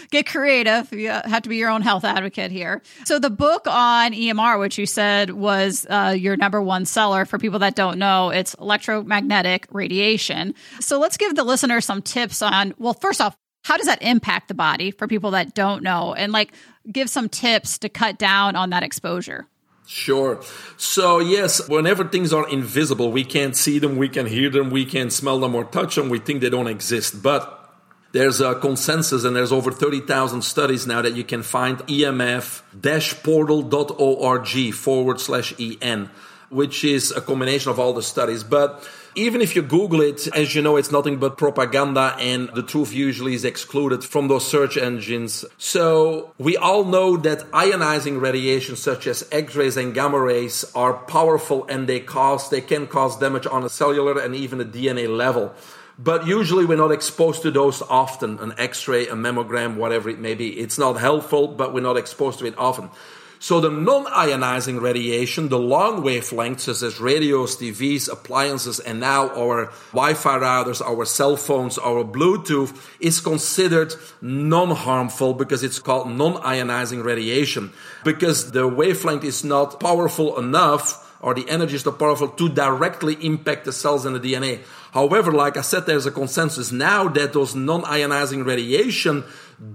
get 0.12 0.26
creative. 0.26 0.92
You 0.92 1.10
have 1.10 1.44
to 1.44 1.50
be 1.50 1.58
your 1.58 1.70
own 1.70 1.82
health 1.82 2.04
advocate 2.04 2.52
here. 2.52 2.82
So 3.06 3.20
the 3.20 3.30
book 3.30 3.68
on 3.68 4.14
EMR, 4.14 4.60
which 4.60 4.78
you 4.78 4.86
said 4.86 5.32
was 5.32 5.86
uh, 5.90 6.16
your 6.18 6.38
number 6.38 6.62
one 6.62 6.86
seller 6.86 7.26
for 7.26 7.38
people 7.38 7.60
that 7.60 7.76
don't 7.76 8.00
know, 8.00 8.30
it's 8.30 8.54
electromagnetic 8.56 9.68
radiation. 9.72 10.56
So 10.80 11.00
let's 11.00 11.18
give 11.18 11.36
the 11.36 11.44
listener 11.44 11.82
some 11.82 12.02
tips 12.02 12.42
on, 12.42 12.74
well, 12.78 12.94
first 12.94 13.22
off, 13.22 13.36
how 13.64 13.78
does 13.78 13.88
that 13.88 14.02
impact 14.02 14.48
the 14.48 14.54
body 14.54 14.92
for 14.92 15.08
people 15.08 15.32
that 15.32 15.54
don't 15.54 15.84
know? 15.84 16.14
And 16.14 16.32
like 16.32 16.54
give 16.92 17.10
some 17.10 17.30
tips 17.30 17.78
to 17.80 17.90
cut 17.90 18.18
down 18.18 18.56
on 18.56 18.70
that 18.70 18.84
exposure. 18.84 19.48
Sure. 19.92 20.40
So, 20.78 21.18
yes, 21.18 21.68
whenever 21.68 22.04
things 22.04 22.32
are 22.32 22.48
invisible, 22.48 23.12
we 23.12 23.24
can't 23.24 23.56
see 23.56 23.80
them, 23.80 23.98
we 23.98 24.08
can 24.08 24.28
hear 24.28 24.52
them, 24.52 24.70
we 24.70 24.86
can 24.86 25.10
smell 25.10 25.40
them 25.40 25.56
or 25.56 25.64
touch 25.64 25.96
them, 25.96 26.10
we 26.10 26.20
think 26.20 26.42
they 26.42 26.50
don't 26.52 26.68
exist. 26.68 27.24
But 27.24 27.74
there's 28.12 28.40
a 28.40 28.54
consensus, 28.54 29.24
and 29.24 29.36
there's 29.36 29.52
over 29.52 29.72
30,000 29.72 30.44
studies 30.44 30.86
now 30.86 31.02
that 31.02 31.16
you 31.16 31.24
can 31.24 31.42
find 31.42 31.80
emf-portal.org 31.80 34.74
forward 34.76 35.20
slash 35.20 35.56
en, 35.82 36.12
which 36.50 36.84
is 36.84 37.10
a 37.10 37.22
combination 37.22 37.72
of 37.72 37.80
all 37.80 37.94
the 37.94 38.04
studies. 38.04 38.44
But 38.44 38.88
even 39.16 39.42
if 39.42 39.56
you 39.56 39.62
Google 39.62 40.02
it, 40.02 40.28
as 40.36 40.54
you 40.56 40.62
know, 40.62 40.78
it's 40.78 40.92
nothing 40.92 41.18
but 41.18 41.38
propaganda 41.38 42.16
and 42.20 42.50
the 42.54 42.64
truth 42.64 42.94
usually 42.94 43.34
is 43.34 43.44
excluded 43.44 44.04
from 44.04 44.28
those 44.28 44.48
search 44.48 44.78
engines. 44.78 45.46
So 45.58 46.34
we 46.38 46.58
all 46.58 46.86
know 46.86 47.18
that 47.18 47.50
ionizing 47.52 48.22
radiation 48.22 48.76
such 48.76 49.08
as 49.08 49.28
X-rays 49.32 49.78
and 49.78 49.94
gamma 49.94 50.20
rays 50.20 50.66
are 50.76 50.94
powerful 50.94 51.66
and 51.68 51.88
they 51.88 52.00
cause, 52.00 52.50
they 52.50 52.62
can 52.62 52.88
cause 52.88 53.18
damage 53.18 53.48
on 53.48 53.64
a 53.64 53.70
cellular 53.70 54.20
and 54.20 54.36
even 54.36 54.62
a 54.62 54.66
DNA 54.66 55.08
level. 55.08 55.54
But 55.98 56.26
usually 56.26 56.66
we're 56.66 56.78
not 56.78 56.92
exposed 56.92 57.42
to 57.42 57.52
those 57.52 57.82
often. 57.82 58.40
An 58.40 58.54
X-ray, 58.58 59.08
a 59.08 59.16
mammogram, 59.16 59.76
whatever 59.76 60.10
it 60.10 60.20
may 60.20 60.34
be. 60.34 60.58
It's 60.58 60.78
not 60.78 60.94
helpful, 60.94 61.50
but 61.50 61.74
we're 61.74 61.82
not 61.82 61.98
exposed 61.98 62.40
to 62.40 62.46
it 62.46 62.58
often. 62.58 62.90
So 63.42 63.62
the 63.62 63.72
non-ionizing 63.72 64.82
radiation, 64.82 65.48
the 65.48 65.58
long 65.58 66.04
wavelengths 66.04 66.62
such 66.62 66.82
as 66.82 67.00
radios, 67.00 67.56
TVs, 67.56 68.12
appliances, 68.12 68.82
and 68.82 69.00
now 69.00 69.30
our 69.30 69.72
Wi-Fi 69.94 70.40
routers, 70.40 70.82
our 70.86 71.06
cell 71.06 71.38
phones, 71.38 71.78
our 71.78 72.04
Bluetooth 72.04 72.76
is 73.00 73.22
considered 73.22 73.94
non-harmful 74.22 75.36
because 75.36 75.64
it's 75.64 75.80
called 75.80 76.12
non-ionizing 76.12 77.02
radiation 77.02 77.72
because 78.04 78.52
the 78.52 78.68
wavelength 78.68 79.24
is 79.24 79.46
not 79.46 79.80
powerful 79.80 80.38
enough 80.38 81.06
or 81.22 81.34
the 81.34 81.50
energy 81.50 81.76
is 81.76 81.86
not 81.86 81.98
powerful 81.98 82.28
to 82.28 82.50
directly 82.50 83.14
impact 83.26 83.64
the 83.64 83.72
cells 83.72 84.06
and 84.06 84.18
the 84.18 84.34
DNA. 84.34 84.60
However, 84.92 85.32
like 85.32 85.56
I 85.56 85.62
said, 85.62 85.86
there's 85.86 86.06
a 86.06 86.12
consensus 86.12 86.74
now 86.74 87.08
that 87.08 87.32
those 87.32 87.56
non-ionizing 87.56 88.46
radiation 88.46 89.24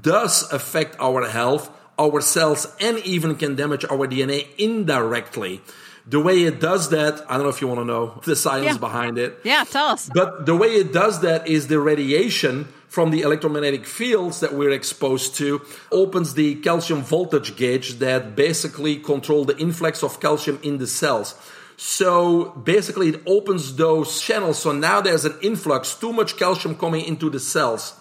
does 0.03 0.53
affect 0.53 0.97
our 1.01 1.27
health 1.29 1.71
our 1.99 2.21
cells 2.21 2.67
and 2.81 2.99
even 3.01 3.37
can 3.37 3.55
damage 3.55 3.85
our 3.85 4.07
DNA 4.07 4.47
indirectly. 4.59 5.61
The 6.07 6.21
way 6.21 6.43
it 6.43 6.61
does 6.61 6.91
that, 6.91 7.25
I 7.31 7.35
don't 7.35 7.45
know 7.45 7.49
if 7.49 7.63
you 7.63 7.69
want 7.69 7.81
to 7.81 7.85
know 7.85 8.21
the 8.25 8.37
science 8.37 8.75
yeah. 8.75 8.79
behind 8.79 9.17
it. 9.17 9.41
Yeah, 9.43 9.65
tell 9.65 9.87
us. 9.87 10.11
But 10.13 10.45
the 10.45 10.55
way 10.55 10.69
it 10.69 10.93
does 10.93 11.21
that 11.23 11.49
is 11.49 11.69
the 11.69 11.81
radiation 11.81 12.69
from 12.89 13.11
the 13.11 13.23
electromagnetic 13.23 13.87
fields 13.87 14.41
that 14.41 14.53
we're 14.53 14.71
exposed 14.71 15.35
to 15.37 15.63
opens 15.91 16.35
the 16.35 16.57
calcium 16.57 17.01
voltage 17.01 17.57
gauge 17.57 17.99
that 18.01 18.37
basically 18.37 18.97
control 18.97 19.45
the 19.45 19.57
influx 19.57 20.03
of 20.03 20.21
calcium 20.21 20.61
in 20.63 20.79
the 20.79 20.87
cells. 20.87 21.35
So 21.77 22.51
basically 22.65 23.09
it 23.09 23.23
opens 23.27 23.75
those 23.77 24.21
channels. 24.21 24.59
So 24.59 24.73
now 24.73 25.01
there's 25.01 25.25
an 25.25 25.37
influx, 25.43 25.95
too 25.95 26.13
much 26.13 26.37
calcium 26.37 26.77
coming 26.77 27.05
into 27.05 27.31
the 27.31 27.41
cells. 27.41 27.95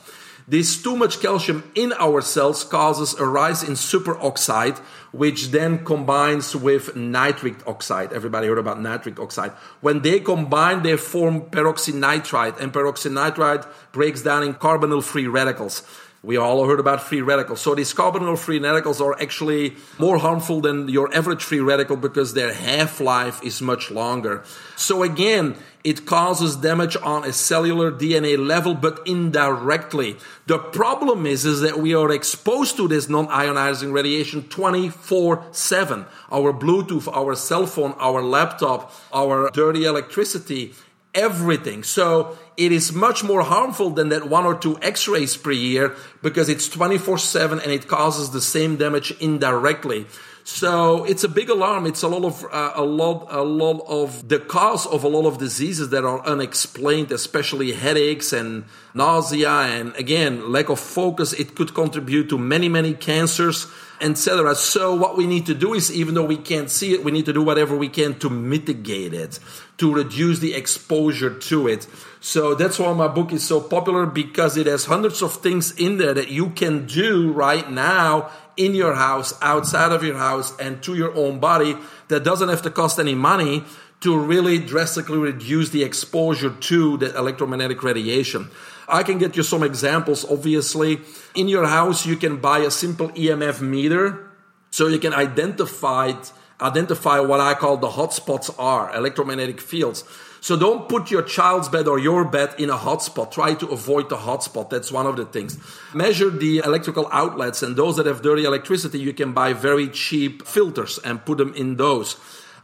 This 0.47 0.81
too 0.81 0.97
much 0.97 1.21
calcium 1.21 1.71
in 1.73 1.93
our 1.93 2.21
cells 2.21 2.63
causes 2.65 3.13
a 3.13 3.25
rise 3.25 3.63
in 3.63 3.73
superoxide, 3.73 4.77
which 5.11 5.51
then 5.51 5.85
combines 5.85 6.55
with 6.55 6.95
nitric 6.95 7.65
oxide. 7.65 8.11
Everybody 8.11 8.47
heard 8.47 8.57
about 8.57 8.81
nitric 8.81 9.19
oxide. 9.19 9.51
When 9.79 10.01
they 10.01 10.19
combine, 10.19 10.83
they 10.83 10.97
form 10.97 11.43
peroxynitrite, 11.43 12.59
and 12.59 12.73
peroxynitrite 12.73 13.67
breaks 13.93 14.21
down 14.21 14.43
in 14.43 14.55
carbonyl 14.55 15.03
free 15.03 15.27
radicals. 15.27 15.83
We 16.23 16.37
all 16.37 16.65
heard 16.65 16.79
about 16.79 17.01
free 17.01 17.21
radicals. 17.21 17.59
So 17.59 17.75
these 17.75 17.93
carbonyl 17.93 18.37
free 18.37 18.59
radicals 18.59 19.01
are 19.01 19.21
actually 19.21 19.75
more 19.99 20.17
harmful 20.17 20.61
than 20.61 20.87
your 20.87 21.13
average 21.13 21.43
free 21.43 21.59
radical 21.59 21.97
because 21.97 22.33
their 22.33 22.53
half-life 22.53 23.43
is 23.43 23.61
much 23.61 23.91
longer. 23.91 24.43
So 24.77 25.03
again, 25.03 25.57
it 25.83 26.05
causes 26.05 26.55
damage 26.55 26.95
on 27.03 27.25
a 27.25 27.33
cellular 27.33 27.91
DNA 27.91 28.37
level, 28.37 28.73
but 28.73 29.01
indirectly. 29.05 30.15
The 30.47 30.57
problem 30.57 31.25
is, 31.25 31.45
is 31.45 31.59
that 31.61 31.79
we 31.79 31.93
are 31.93 32.11
exposed 32.11 32.77
to 32.77 32.87
this 32.87 33.09
non-ionizing 33.09 33.91
radiation 33.91 34.43
24-7. 34.43 36.07
Our 36.31 36.53
Bluetooth, 36.53 37.13
our 37.13 37.35
cell 37.35 37.65
phone, 37.65 37.95
our 37.99 38.21
laptop, 38.21 38.93
our 39.11 39.49
dirty 39.51 39.83
electricity, 39.83 40.73
everything. 41.13 41.83
So 41.83 42.37
it 42.57 42.71
is 42.71 42.93
much 42.93 43.23
more 43.23 43.43
harmful 43.43 43.89
than 43.89 44.09
that 44.09 44.29
one 44.29 44.45
or 44.45 44.57
two 44.57 44.79
x-rays 44.81 45.37
per 45.37 45.51
year 45.51 45.95
because 46.21 46.49
it's 46.49 46.69
24-7 46.69 47.61
and 47.61 47.71
it 47.71 47.87
causes 47.87 48.31
the 48.31 48.41
same 48.41 48.77
damage 48.77 49.11
indirectly. 49.19 50.07
So 50.45 51.05
it's 51.05 51.23
a 51.23 51.29
big 51.29 51.49
alarm. 51.49 51.85
It's 51.85 52.03
a 52.03 52.07
lot 52.09 52.25
of 52.25 52.43
uh, 52.51 52.73
a 52.75 52.83
lot 52.83 53.27
a 53.29 53.43
lot 53.43 53.81
of 53.87 54.27
the 54.27 54.39
cause 54.39 54.85
of 54.85 55.05
a 55.05 55.07
lot 55.07 55.25
of 55.25 55.37
diseases 55.37 55.89
that 55.89 56.03
are 56.03 56.25
unexplained, 56.25 57.13
especially 57.13 57.71
headaches 57.71 58.33
and 58.33 58.65
nausea, 58.93 59.49
and 59.49 59.95
again 59.95 60.51
lack 60.51 60.67
of 60.67 60.81
focus. 60.81 61.31
It 61.31 61.55
could 61.55 61.73
contribute 61.73 62.27
to 62.29 62.37
many 62.37 62.67
many 62.67 62.93
cancers, 62.93 63.67
etc. 64.01 64.53
So 64.55 64.93
what 64.93 65.15
we 65.15 65.27
need 65.27 65.45
to 65.45 65.53
do 65.53 65.73
is, 65.73 65.89
even 65.89 66.13
though 66.13 66.25
we 66.25 66.37
can't 66.37 66.69
see 66.69 66.93
it, 66.93 67.05
we 67.05 67.13
need 67.13 67.25
to 67.25 67.33
do 67.33 67.41
whatever 67.41 67.77
we 67.77 67.87
can 67.87 68.19
to 68.19 68.29
mitigate 68.29 69.13
it, 69.13 69.39
to 69.77 69.93
reduce 69.93 70.39
the 70.39 70.55
exposure 70.55 71.33
to 71.39 71.69
it. 71.69 71.87
So 72.19 72.55
that's 72.55 72.79
why 72.79 72.93
my 72.93 73.07
book 73.07 73.33
is 73.33 73.45
so 73.45 73.59
popular 73.59 74.05
because 74.05 74.55
it 74.55 74.65
has 74.65 74.85
hundreds 74.85 75.21
of 75.21 75.33
things 75.35 75.71
in 75.77 75.97
there 75.97 76.13
that 76.13 76.29
you 76.29 76.51
can 76.51 76.85
do 76.85 77.31
right 77.31 77.69
now 77.69 78.29
in 78.57 78.75
your 78.75 78.95
house, 78.95 79.33
outside 79.41 79.91
of 79.91 80.03
your 80.03 80.17
house, 80.17 80.57
and 80.59 80.81
to 80.83 80.95
your 80.95 81.13
own 81.15 81.39
body 81.39 81.75
that 82.07 82.23
doesn't 82.23 82.49
have 82.49 82.61
to 82.63 82.69
cost 82.69 82.99
any 82.99 83.15
money 83.15 83.63
to 84.01 84.17
really 84.17 84.59
drastically 84.59 85.17
reduce 85.17 85.69
the 85.69 85.83
exposure 85.83 86.49
to 86.49 86.97
the 86.97 87.17
electromagnetic 87.17 87.81
radiation. 87.83 88.49
I 88.87 89.03
can 89.03 89.17
get 89.17 89.37
you 89.37 89.43
some 89.43 89.63
examples. 89.63 90.29
Obviously, 90.29 90.99
in 91.35 91.47
your 91.47 91.65
house, 91.65 92.05
you 92.05 92.17
can 92.17 92.37
buy 92.37 92.59
a 92.59 92.71
simple 92.71 93.09
EMF 93.09 93.61
meter 93.61 94.29
so 94.71 94.87
you 94.87 94.99
can 94.99 95.13
identify 95.13 96.13
identify 96.61 97.19
what 97.19 97.39
I 97.39 97.53
call 97.55 97.77
the 97.77 97.89
hotspots 97.89 98.53
are 98.57 98.93
electromagnetic 98.95 99.59
fields. 99.59 100.03
So 100.43 100.57
don't 100.57 100.89
put 100.89 101.09
your 101.09 101.21
child's 101.21 101.69
bed 101.69 101.87
or 101.87 101.97
your 101.97 102.25
bed 102.25 102.55
in 102.57 102.69
a 102.69 102.75
hotspot. 102.75 103.31
Try 103.31 103.53
to 103.53 103.67
avoid 103.67 104.09
the 104.09 104.17
hotspot. 104.17 104.69
That's 104.69 104.91
one 104.91 105.07
of 105.07 105.15
the 105.15 105.23
things. 105.23 105.57
Measure 105.93 106.29
the 106.29 106.57
electrical 106.57 107.07
outlets 107.13 107.63
and 107.63 107.77
those 107.77 107.95
that 107.95 108.07
have 108.07 108.21
dirty 108.21 108.43
electricity, 108.43 108.99
you 108.99 109.13
can 109.13 109.31
buy 109.31 109.53
very 109.53 109.87
cheap 109.87 110.45
filters 110.45 110.99
and 111.05 111.25
put 111.25 111.37
them 111.37 111.53
in 111.53 111.77
those 111.77 112.15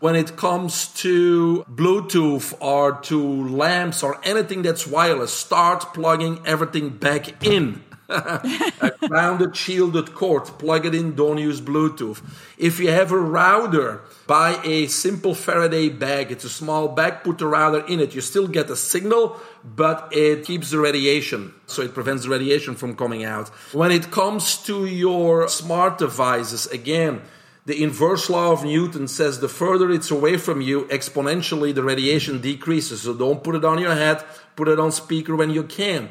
when 0.02 0.18
it 0.18 0.36
comes 0.36 0.88
to 0.96 1.63
Bluetooth 1.70 2.54
or 2.62 3.00
to 3.02 3.48
lamps 3.48 4.04
or 4.04 4.20
anything 4.24 4.62
that's 4.62 4.86
wireless, 4.86 5.32
start 5.34 5.94
plugging 5.94 6.46
everything 6.46 6.89
back 6.89 7.46
in. 7.46 7.84
a 8.82 8.91
grounded, 9.08 9.56
shielded 9.56 10.15
cord, 10.15 10.45
plug 10.58 10.86
it 10.86 10.95
in, 10.95 11.15
don't 11.15 11.38
use 11.38 11.62
Bluetooth. 11.62 12.22
If 12.58 12.80
you 12.80 12.89
have 12.89 13.12
a 13.12 13.17
router, 13.17 14.02
buy 14.26 14.60
a 14.63 14.88
simple 14.88 15.36
Faraday 15.36 15.89
bag. 15.89 16.32
It's 16.32 16.43
a 16.43 16.50
small 16.50 16.88
bag, 16.88 17.24
put 17.24 17.38
the 17.38 17.45
router 17.45 17.86
in 17.86 18.00
it. 18.00 18.15
You 18.15 18.22
still 18.22 18.48
get 18.48 18.69
a 18.72 18.76
signal, 18.76 19.39
but 19.63 20.10
it 20.12 20.43
keeps 20.45 20.72
the 20.72 20.80
radiation, 20.80 21.54
so 21.67 21.84
it 21.84 21.93
prevents 21.93 22.24
the 22.24 22.30
radiation 22.30 22.74
from 22.74 22.95
coming 22.95 23.24
out. 23.24 23.50
When 23.74 23.91
it 23.91 24.10
comes 24.10 24.58
to 24.63 24.88
your 24.88 25.48
smart 25.48 26.00
devices, 26.00 26.65
again, 26.67 27.22
the 27.67 27.84
inverse 27.84 28.28
law 28.32 28.52
of 28.52 28.63
Newton 28.63 29.08
says 29.08 29.39
the 29.39 29.48
further 29.48 29.91
it's 29.91 30.10
away 30.10 30.38
from 30.38 30.62
you, 30.62 30.86
exponentially 30.86 31.76
the 31.76 31.84
radiation 31.84 32.41
decreases. 32.41 33.04
So 33.04 33.13
don't 33.13 33.43
put 33.43 33.54
it 33.54 33.63
on 33.63 33.78
your 33.78 33.93
head, 33.93 34.24
put 34.56 34.67
it 34.67 34.80
on 34.80 34.91
speaker 34.91 35.36
when 35.36 35.52
you 35.52 35.62
can. 35.62 36.10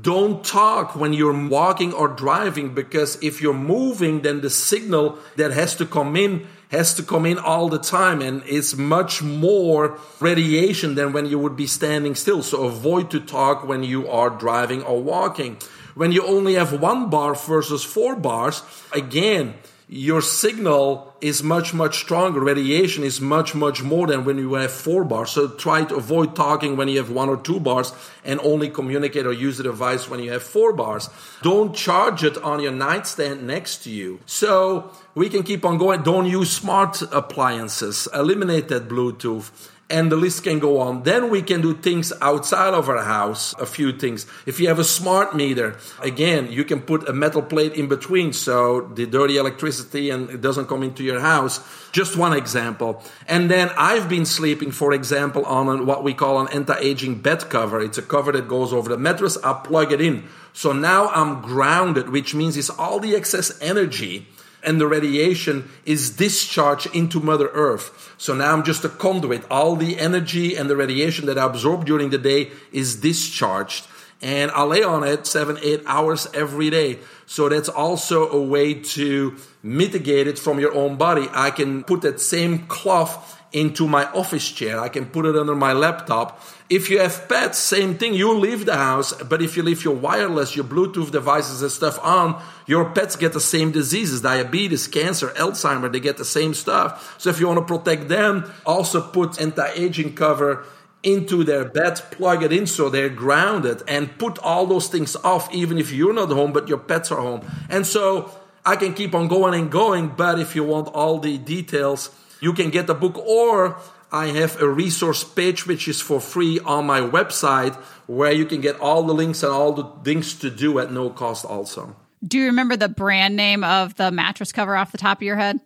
Don't 0.00 0.44
talk 0.44 0.96
when 0.96 1.12
you're 1.12 1.48
walking 1.48 1.92
or 1.92 2.08
driving 2.08 2.74
because 2.74 3.22
if 3.22 3.40
you're 3.40 3.54
moving, 3.54 4.22
then 4.22 4.40
the 4.40 4.50
signal 4.50 5.18
that 5.36 5.52
has 5.52 5.76
to 5.76 5.86
come 5.86 6.16
in 6.16 6.48
has 6.72 6.94
to 6.94 7.04
come 7.04 7.24
in 7.24 7.38
all 7.38 7.68
the 7.68 7.78
time 7.78 8.20
and 8.20 8.42
it's 8.46 8.76
much 8.76 9.22
more 9.22 9.96
radiation 10.18 10.96
than 10.96 11.12
when 11.12 11.26
you 11.26 11.38
would 11.38 11.54
be 11.54 11.68
standing 11.68 12.16
still. 12.16 12.42
So 12.42 12.64
avoid 12.64 13.12
to 13.12 13.20
talk 13.20 13.64
when 13.64 13.84
you 13.84 14.08
are 14.08 14.28
driving 14.28 14.82
or 14.82 15.00
walking. 15.00 15.58
When 15.94 16.10
you 16.10 16.26
only 16.26 16.54
have 16.54 16.80
one 16.80 17.08
bar 17.08 17.36
versus 17.36 17.84
four 17.84 18.16
bars, 18.16 18.62
again, 18.92 19.54
your 19.88 20.20
signal 20.20 21.15
is 21.20 21.42
much 21.42 21.72
much 21.72 21.98
stronger. 21.98 22.40
Radiation 22.40 23.04
is 23.04 23.20
much 23.20 23.54
much 23.54 23.82
more 23.82 24.06
than 24.06 24.24
when 24.24 24.38
you 24.38 24.54
have 24.54 24.72
four 24.72 25.04
bars. 25.04 25.30
So 25.30 25.48
try 25.48 25.84
to 25.84 25.96
avoid 25.96 26.36
talking 26.36 26.76
when 26.76 26.88
you 26.88 26.98
have 26.98 27.10
one 27.10 27.28
or 27.28 27.36
two 27.36 27.60
bars 27.60 27.92
and 28.24 28.40
only 28.40 28.68
communicate 28.68 29.26
or 29.26 29.32
use 29.32 29.56
the 29.56 29.64
device 29.64 30.08
when 30.08 30.20
you 30.20 30.32
have 30.32 30.42
four 30.42 30.72
bars. 30.72 31.08
Don't 31.42 31.74
charge 31.74 32.24
it 32.24 32.36
on 32.38 32.60
your 32.60 32.72
nightstand 32.72 33.46
next 33.46 33.84
to 33.84 33.90
you. 33.90 34.20
So 34.26 34.90
we 35.14 35.28
can 35.28 35.42
keep 35.42 35.64
on 35.64 35.78
going. 35.78 36.02
Don't 36.02 36.26
use 36.26 36.50
smart 36.50 37.02
appliances. 37.12 38.08
Eliminate 38.12 38.68
that 38.68 38.88
bluetooth 38.88 39.50
and 39.88 40.10
the 40.10 40.16
list 40.16 40.42
can 40.42 40.58
go 40.58 40.80
on. 40.80 41.02
Then 41.04 41.30
we 41.30 41.42
can 41.42 41.60
do 41.60 41.74
things 41.74 42.12
outside 42.20 42.74
of 42.74 42.88
our 42.88 43.04
house, 43.04 43.54
a 43.58 43.66
few 43.66 43.92
things. 43.92 44.26
If 44.44 44.58
you 44.58 44.68
have 44.68 44.78
a 44.78 44.84
smart 44.84 45.36
meter, 45.36 45.78
again, 46.00 46.50
you 46.50 46.64
can 46.64 46.80
put 46.80 47.08
a 47.08 47.12
metal 47.12 47.42
plate 47.42 47.74
in 47.74 47.88
between 47.88 48.32
so 48.32 48.80
the 48.94 49.06
dirty 49.06 49.36
electricity 49.36 50.10
and 50.10 50.30
it 50.30 50.40
doesn't 50.40 50.66
come 50.66 50.82
into 50.82 51.04
your 51.04 51.15
house. 51.20 51.60
Just 51.92 52.16
one 52.16 52.32
example. 52.32 53.02
And 53.26 53.50
then 53.50 53.70
I've 53.76 54.08
been 54.08 54.26
sleeping, 54.26 54.70
for 54.70 54.92
example, 54.92 55.44
on 55.46 55.86
what 55.86 56.04
we 56.04 56.14
call 56.14 56.40
an 56.40 56.52
anti-aging 56.52 57.20
bed 57.20 57.48
cover. 57.48 57.80
It's 57.80 57.98
a 57.98 58.02
cover 58.02 58.32
that 58.32 58.48
goes 58.48 58.72
over 58.72 58.88
the 58.88 58.98
mattress. 58.98 59.38
I 59.42 59.54
plug 59.54 59.92
it 59.92 60.00
in. 60.00 60.28
So 60.52 60.72
now 60.72 61.08
I'm 61.08 61.42
grounded, 61.42 62.10
which 62.10 62.34
means 62.34 62.56
it's 62.56 62.70
all 62.70 63.00
the 63.00 63.14
excess 63.14 63.60
energy 63.60 64.26
and 64.66 64.80
the 64.80 64.86
radiation 64.86 65.70
is 65.84 66.10
discharged 66.10 66.94
into 66.94 67.20
Mother 67.20 67.48
Earth. 67.48 68.14
So 68.18 68.34
now 68.34 68.52
I'm 68.52 68.64
just 68.64 68.84
a 68.84 68.88
conduit. 68.88 69.48
All 69.50 69.76
the 69.76 69.98
energy 69.98 70.56
and 70.56 70.68
the 70.68 70.76
radiation 70.76 71.26
that 71.26 71.38
I 71.38 71.46
absorb 71.46 71.86
during 71.86 72.10
the 72.10 72.18
day 72.18 72.50
is 72.72 72.96
discharged. 72.96 73.86
And 74.22 74.50
I 74.52 74.62
lay 74.62 74.82
on 74.82 75.04
it 75.04 75.26
seven, 75.26 75.58
eight 75.62 75.82
hours 75.86 76.26
every 76.32 76.70
day. 76.70 76.98
So 77.26 77.48
that's 77.48 77.68
also 77.68 78.30
a 78.30 78.42
way 78.42 78.74
to 78.74 79.36
mitigate 79.62 80.26
it 80.26 80.38
from 80.38 80.58
your 80.58 80.74
own 80.74 80.96
body. 80.96 81.28
I 81.32 81.50
can 81.50 81.84
put 81.84 82.00
that 82.02 82.20
same 82.20 82.66
cloth 82.66 83.34
into 83.52 83.86
my 83.86 84.04
office 84.12 84.50
chair. 84.50 84.80
I 84.80 84.88
can 84.88 85.06
put 85.06 85.24
it 85.24 85.36
under 85.36 85.54
my 85.54 85.72
laptop. 85.72 86.42
If 86.68 86.90
you 86.90 86.98
have 86.98 87.28
pets, 87.28 87.58
same 87.58 87.96
thing. 87.96 88.14
You 88.14 88.36
leave 88.36 88.66
the 88.66 88.76
house, 88.76 89.12
but 89.22 89.40
if 89.40 89.56
you 89.56 89.62
leave 89.62 89.84
your 89.84 89.94
wireless, 89.94 90.56
your 90.56 90.64
Bluetooth 90.64 91.10
devices 91.10 91.62
and 91.62 91.70
stuff 91.70 91.98
on, 92.02 92.42
your 92.66 92.90
pets 92.90 93.16
get 93.16 93.32
the 93.32 93.40
same 93.40 93.70
diseases, 93.70 94.20
diabetes, 94.20 94.88
cancer, 94.88 95.28
Alzheimer, 95.36 95.90
they 95.90 96.00
get 96.00 96.16
the 96.16 96.24
same 96.24 96.54
stuff. 96.54 97.14
So 97.18 97.30
if 97.30 97.38
you 97.38 97.46
want 97.46 97.66
to 97.66 97.78
protect 97.78 98.08
them, 98.08 98.50
also 98.64 99.00
put 99.00 99.40
anti-aging 99.40 100.14
cover 100.16 100.64
into 101.06 101.44
their 101.44 101.64
bed, 101.64 102.02
plug 102.10 102.42
it 102.42 102.52
in 102.52 102.66
so 102.66 102.90
they're 102.90 103.08
grounded 103.08 103.80
and 103.86 104.18
put 104.18 104.38
all 104.40 104.66
those 104.66 104.88
things 104.88 105.14
off 105.16 105.52
even 105.54 105.78
if 105.78 105.92
you're 105.92 106.12
not 106.12 106.28
home, 106.28 106.52
but 106.52 106.68
your 106.68 106.78
pets 106.78 107.12
are 107.12 107.20
home. 107.20 107.46
And 107.70 107.86
so 107.86 108.30
I 108.64 108.74
can 108.74 108.92
keep 108.92 109.14
on 109.14 109.28
going 109.28 109.54
and 109.54 109.70
going, 109.70 110.08
but 110.08 110.40
if 110.40 110.56
you 110.56 110.64
want 110.64 110.88
all 110.88 111.20
the 111.20 111.38
details, 111.38 112.10
you 112.40 112.52
can 112.52 112.70
get 112.70 112.88
the 112.88 112.94
book 112.94 113.16
or 113.18 113.80
I 114.10 114.26
have 114.28 114.60
a 114.60 114.68
resource 114.68 115.22
page 115.22 115.66
which 115.66 115.86
is 115.86 116.00
for 116.00 116.20
free 116.20 116.58
on 116.60 116.86
my 116.86 117.00
website 117.00 117.76
where 118.06 118.32
you 118.32 118.44
can 118.44 118.60
get 118.60 118.80
all 118.80 119.04
the 119.04 119.14
links 119.14 119.44
and 119.44 119.52
all 119.52 119.72
the 119.72 119.84
things 120.02 120.34
to 120.40 120.50
do 120.50 120.80
at 120.80 120.90
no 120.90 121.10
cost 121.10 121.44
also. 121.44 121.94
Do 122.26 122.38
you 122.38 122.46
remember 122.46 122.76
the 122.76 122.88
brand 122.88 123.36
name 123.36 123.62
of 123.62 123.94
the 123.94 124.10
mattress 124.10 124.50
cover 124.50 124.74
off 124.74 124.90
the 124.90 124.98
top 124.98 125.18
of 125.18 125.22
your 125.22 125.36
head? 125.36 125.60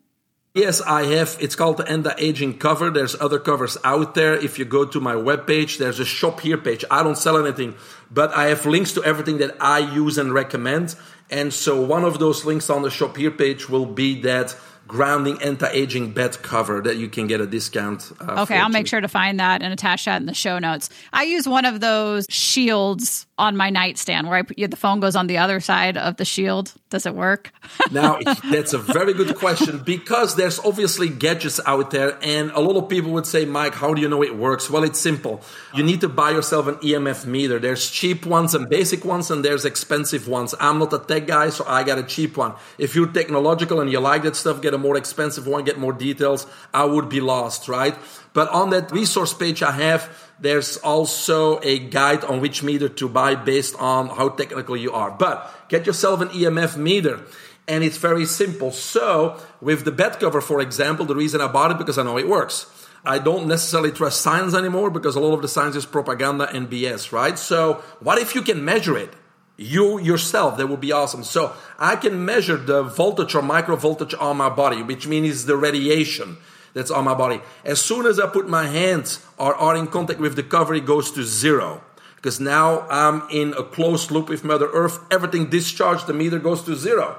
Yes, 0.52 0.80
I 0.80 1.04
have. 1.04 1.36
It's 1.40 1.54
called 1.54 1.76
the 1.76 1.88
anti-aging 1.88 2.58
cover. 2.58 2.90
There's 2.90 3.14
other 3.20 3.38
covers 3.38 3.78
out 3.84 4.14
there. 4.16 4.34
If 4.34 4.58
you 4.58 4.64
go 4.64 4.84
to 4.84 5.00
my 5.00 5.14
webpage, 5.14 5.78
there's 5.78 6.00
a 6.00 6.04
shop 6.04 6.40
here 6.40 6.58
page. 6.58 6.84
I 6.90 7.04
don't 7.04 7.16
sell 7.16 7.38
anything, 7.38 7.76
but 8.10 8.32
I 8.34 8.46
have 8.46 8.66
links 8.66 8.92
to 8.94 9.04
everything 9.04 9.38
that 9.38 9.56
I 9.60 9.78
use 9.78 10.18
and 10.18 10.32
recommend. 10.34 10.96
And 11.30 11.54
so 11.54 11.80
one 11.80 12.04
of 12.04 12.18
those 12.18 12.44
links 12.44 12.68
on 12.68 12.82
the 12.82 12.90
shop 12.90 13.16
here 13.16 13.30
page 13.30 13.68
will 13.68 13.86
be 13.86 14.22
that 14.22 14.56
grounding 14.88 15.40
anti-aging 15.40 16.10
bed 16.10 16.42
cover 16.42 16.80
that 16.80 16.96
you 16.96 17.08
can 17.08 17.28
get 17.28 17.40
a 17.40 17.46
discount. 17.46 18.10
Uh, 18.20 18.42
okay, 18.42 18.58
I'll 18.58 18.68
make 18.68 18.88
sure 18.88 19.00
to 19.00 19.06
find 19.06 19.38
that 19.38 19.62
and 19.62 19.72
attach 19.72 20.06
that 20.06 20.20
in 20.20 20.26
the 20.26 20.34
show 20.34 20.58
notes. 20.58 20.90
I 21.12 21.22
use 21.22 21.46
one 21.46 21.64
of 21.64 21.78
those 21.78 22.26
shields 22.28 23.24
on 23.38 23.56
my 23.56 23.70
nightstand 23.70 24.26
where 24.26 24.38
I 24.38 24.42
put, 24.42 24.56
the 24.56 24.76
phone 24.76 24.98
goes 24.98 25.14
on 25.14 25.28
the 25.28 25.38
other 25.38 25.60
side 25.60 25.96
of 25.96 26.16
the 26.16 26.24
shield. 26.24 26.74
Does 26.90 27.06
it 27.06 27.14
work? 27.14 27.52
now, 27.92 28.18
that's 28.50 28.72
a 28.72 28.78
very 28.78 29.14
good 29.14 29.36
question 29.36 29.78
because 29.78 30.34
there's 30.34 30.58
obviously 30.58 31.08
gadgets 31.08 31.60
out 31.64 31.92
there, 31.92 32.18
and 32.20 32.50
a 32.50 32.58
lot 32.58 32.76
of 32.76 32.88
people 32.88 33.12
would 33.12 33.26
say, 33.26 33.44
Mike, 33.44 33.74
how 33.74 33.94
do 33.94 34.02
you 34.02 34.08
know 34.08 34.24
it 34.24 34.36
works? 34.36 34.68
Well, 34.68 34.82
it's 34.82 34.98
simple. 34.98 35.40
You 35.72 35.84
need 35.84 36.00
to 36.00 36.08
buy 36.08 36.32
yourself 36.32 36.66
an 36.66 36.74
EMF 36.76 37.26
meter. 37.26 37.60
There's 37.60 37.88
cheap 37.88 38.26
ones 38.26 38.56
and 38.56 38.68
basic 38.68 39.04
ones, 39.04 39.30
and 39.30 39.44
there's 39.44 39.64
expensive 39.64 40.26
ones. 40.26 40.52
I'm 40.58 40.80
not 40.80 40.92
a 40.92 40.98
tech 40.98 41.28
guy, 41.28 41.50
so 41.50 41.64
I 41.64 41.84
got 41.84 41.98
a 41.98 42.02
cheap 42.02 42.36
one. 42.36 42.54
If 42.76 42.96
you're 42.96 43.06
technological 43.06 43.80
and 43.80 43.90
you 43.90 44.00
like 44.00 44.24
that 44.24 44.34
stuff, 44.34 44.60
get 44.60 44.74
a 44.74 44.78
more 44.78 44.96
expensive 44.96 45.46
one, 45.46 45.62
get 45.62 45.78
more 45.78 45.92
details. 45.92 46.44
I 46.74 46.84
would 46.84 47.08
be 47.08 47.20
lost, 47.20 47.68
right? 47.68 47.96
But 48.32 48.48
on 48.48 48.70
that 48.70 48.90
resource 48.90 49.32
page 49.32 49.62
I 49.62 49.72
have, 49.72 50.29
there's 50.40 50.78
also 50.78 51.60
a 51.60 51.78
guide 51.78 52.24
on 52.24 52.40
which 52.40 52.62
meter 52.62 52.88
to 52.88 53.08
buy 53.08 53.34
based 53.34 53.76
on 53.78 54.08
how 54.08 54.30
technical 54.30 54.76
you 54.76 54.92
are. 54.92 55.10
But 55.10 55.68
get 55.68 55.86
yourself 55.86 56.20
an 56.20 56.28
EMF 56.28 56.76
meter. 56.76 57.20
And 57.68 57.84
it's 57.84 57.98
very 57.98 58.26
simple. 58.26 58.72
So, 58.72 59.40
with 59.60 59.84
the 59.84 59.92
bed 59.92 60.18
cover, 60.18 60.40
for 60.40 60.60
example, 60.60 61.06
the 61.06 61.14
reason 61.14 61.40
I 61.40 61.46
bought 61.46 61.70
it 61.70 61.78
because 61.78 61.98
I 61.98 62.02
know 62.02 62.18
it 62.18 62.28
works. 62.28 62.66
I 63.04 63.18
don't 63.18 63.46
necessarily 63.46 63.92
trust 63.92 64.20
science 64.20 64.54
anymore 64.54 64.90
because 64.90 65.14
a 65.14 65.20
lot 65.20 65.34
of 65.34 65.42
the 65.42 65.48
science 65.48 65.76
is 65.76 65.86
propaganda 65.86 66.50
and 66.50 66.68
BS, 66.68 67.12
right? 67.12 67.38
So, 67.38 67.74
what 68.00 68.18
if 68.18 68.34
you 68.34 68.42
can 68.42 68.64
measure 68.64 68.96
it? 68.96 69.14
You 69.56 70.00
yourself, 70.00 70.56
that 70.56 70.68
would 70.68 70.80
be 70.80 70.90
awesome. 70.90 71.22
So, 71.22 71.52
I 71.78 71.96
can 71.96 72.24
measure 72.24 72.56
the 72.56 72.82
voltage 72.82 73.34
or 73.34 73.42
micro 73.42 73.76
voltage 73.76 74.14
on 74.18 74.38
my 74.38 74.48
body, 74.48 74.82
which 74.82 75.06
means 75.06 75.46
the 75.46 75.56
radiation 75.56 76.38
that's 76.74 76.90
on 76.90 77.04
my 77.04 77.14
body. 77.14 77.40
As 77.64 77.80
soon 77.80 78.06
as 78.06 78.20
I 78.20 78.26
put 78.26 78.48
my 78.48 78.66
hands 78.66 79.24
or 79.38 79.54
are 79.54 79.76
in 79.76 79.86
contact 79.86 80.20
with 80.20 80.36
the 80.36 80.42
cover, 80.42 80.74
it 80.74 80.86
goes 80.86 81.10
to 81.12 81.24
zero. 81.24 81.82
Because 82.16 82.38
now 82.38 82.86
I'm 82.90 83.22
in 83.30 83.54
a 83.54 83.62
closed 83.62 84.10
loop 84.10 84.28
with 84.28 84.44
Mother 84.44 84.68
Earth. 84.72 85.00
Everything 85.10 85.48
discharged, 85.48 86.06
the 86.06 86.12
meter 86.12 86.38
goes 86.38 86.62
to 86.64 86.76
zero. 86.76 87.18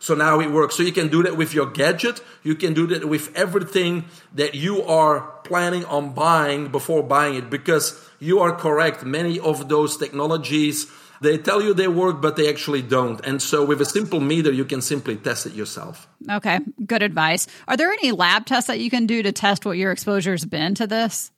So 0.00 0.14
now 0.14 0.40
it 0.40 0.50
works. 0.50 0.76
So 0.76 0.82
you 0.82 0.92
can 0.92 1.08
do 1.08 1.22
that 1.24 1.36
with 1.36 1.54
your 1.54 1.66
gadget. 1.66 2.20
You 2.42 2.54
can 2.54 2.74
do 2.74 2.86
that 2.88 3.08
with 3.08 3.34
everything 3.36 4.04
that 4.34 4.54
you 4.54 4.82
are 4.84 5.20
planning 5.44 5.84
on 5.86 6.14
buying 6.14 6.68
before 6.68 7.02
buying 7.02 7.34
it 7.34 7.50
because 7.50 8.00
you 8.20 8.38
are 8.40 8.54
correct. 8.54 9.04
Many 9.04 9.40
of 9.40 9.68
those 9.68 9.96
technologies, 9.96 10.86
they 11.20 11.38
tell 11.38 11.62
you 11.62 11.74
they 11.74 11.88
work, 11.88 12.20
but 12.20 12.36
they 12.36 12.48
actually 12.48 12.82
don't. 12.82 13.24
And 13.26 13.40
so 13.40 13.64
with 13.64 13.80
a 13.80 13.84
simple 13.84 14.20
meter, 14.20 14.52
you 14.52 14.64
can 14.64 14.80
simply 14.80 15.16
test 15.16 15.46
it 15.46 15.54
yourself. 15.54 16.08
Okay, 16.30 16.60
good 16.86 17.02
advice. 17.02 17.46
Are 17.66 17.76
there 17.76 17.90
any 17.92 18.12
lab 18.12 18.46
tests 18.46 18.68
that 18.68 18.80
you 18.80 18.90
can 18.90 19.06
do 19.06 19.22
to 19.22 19.32
test 19.32 19.64
what 19.64 19.78
your 19.78 19.92
exposure 19.92 20.32
has 20.32 20.44
been 20.44 20.74
to 20.76 20.86
this? 20.86 21.30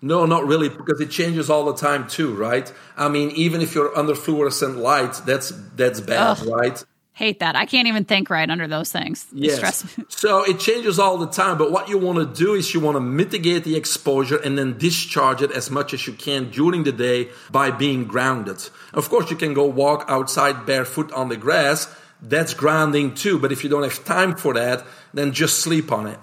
No, 0.00 0.26
not 0.26 0.46
really, 0.46 0.68
because 0.68 1.00
it 1.00 1.10
changes 1.10 1.48
all 1.48 1.64
the 1.64 1.74
time 1.74 2.06
too, 2.08 2.34
right? 2.34 2.70
I 2.96 3.08
mean, 3.08 3.30
even 3.30 3.62
if 3.62 3.74
you're 3.74 3.96
under 3.96 4.14
fluorescent 4.14 4.76
light, 4.76 5.14
that's 5.24 5.50
that's 5.76 6.00
bad, 6.00 6.38
Ugh. 6.40 6.46
right? 6.46 6.84
Hate 7.14 7.38
that. 7.38 7.54
I 7.54 7.64
can't 7.64 7.86
even 7.86 8.04
think 8.04 8.28
right 8.28 8.50
under 8.50 8.66
those 8.66 8.90
things. 8.90 9.24
Yes. 9.32 9.96
so 10.08 10.42
it 10.42 10.58
changes 10.58 10.98
all 10.98 11.16
the 11.16 11.28
time. 11.28 11.56
But 11.56 11.70
what 11.70 11.88
you 11.88 11.96
want 11.96 12.18
to 12.18 12.44
do 12.44 12.54
is 12.54 12.74
you 12.74 12.80
want 12.80 12.96
to 12.96 13.00
mitigate 13.00 13.62
the 13.62 13.76
exposure 13.76 14.36
and 14.36 14.58
then 14.58 14.78
discharge 14.78 15.40
it 15.40 15.52
as 15.52 15.70
much 15.70 15.94
as 15.94 16.08
you 16.08 16.12
can 16.12 16.50
during 16.50 16.82
the 16.82 16.90
day 16.90 17.28
by 17.52 17.70
being 17.70 18.06
grounded. 18.06 18.68
Of 18.92 19.10
course, 19.10 19.30
you 19.30 19.36
can 19.36 19.54
go 19.54 19.64
walk 19.64 20.04
outside 20.08 20.66
barefoot 20.66 21.12
on 21.12 21.28
the 21.28 21.36
grass. 21.36 21.86
That's 22.20 22.52
grounding 22.52 23.14
too. 23.14 23.38
But 23.38 23.52
if 23.52 23.62
you 23.62 23.70
don't 23.70 23.84
have 23.84 24.04
time 24.04 24.34
for 24.34 24.54
that, 24.54 24.84
then 25.12 25.30
just 25.30 25.60
sleep 25.60 25.92
on 25.92 26.08
it. 26.08 26.18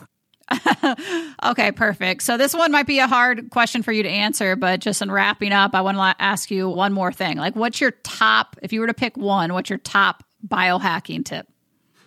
okay, 1.45 1.71
perfect. 1.71 2.23
So 2.23 2.35
this 2.35 2.53
one 2.53 2.69
might 2.73 2.85
be 2.85 2.99
a 2.99 3.07
hard 3.07 3.49
question 3.49 3.81
for 3.81 3.93
you 3.93 4.03
to 4.03 4.09
answer, 4.09 4.57
but 4.57 4.81
just 4.81 5.01
in 5.01 5.09
wrapping 5.09 5.53
up, 5.53 5.73
I 5.73 5.79
want 5.79 5.95
to 5.95 6.21
ask 6.21 6.51
you 6.51 6.67
one 6.67 6.91
more 6.91 7.13
thing. 7.13 7.37
Like, 7.37 7.55
what's 7.55 7.79
your 7.79 7.91
top, 8.03 8.57
if 8.61 8.73
you 8.73 8.81
were 8.81 8.87
to 8.87 8.93
pick 8.93 9.15
one, 9.15 9.53
what's 9.53 9.69
your 9.69 9.79
top 9.79 10.25
biohacking 10.47 11.25
tip? 11.25 11.47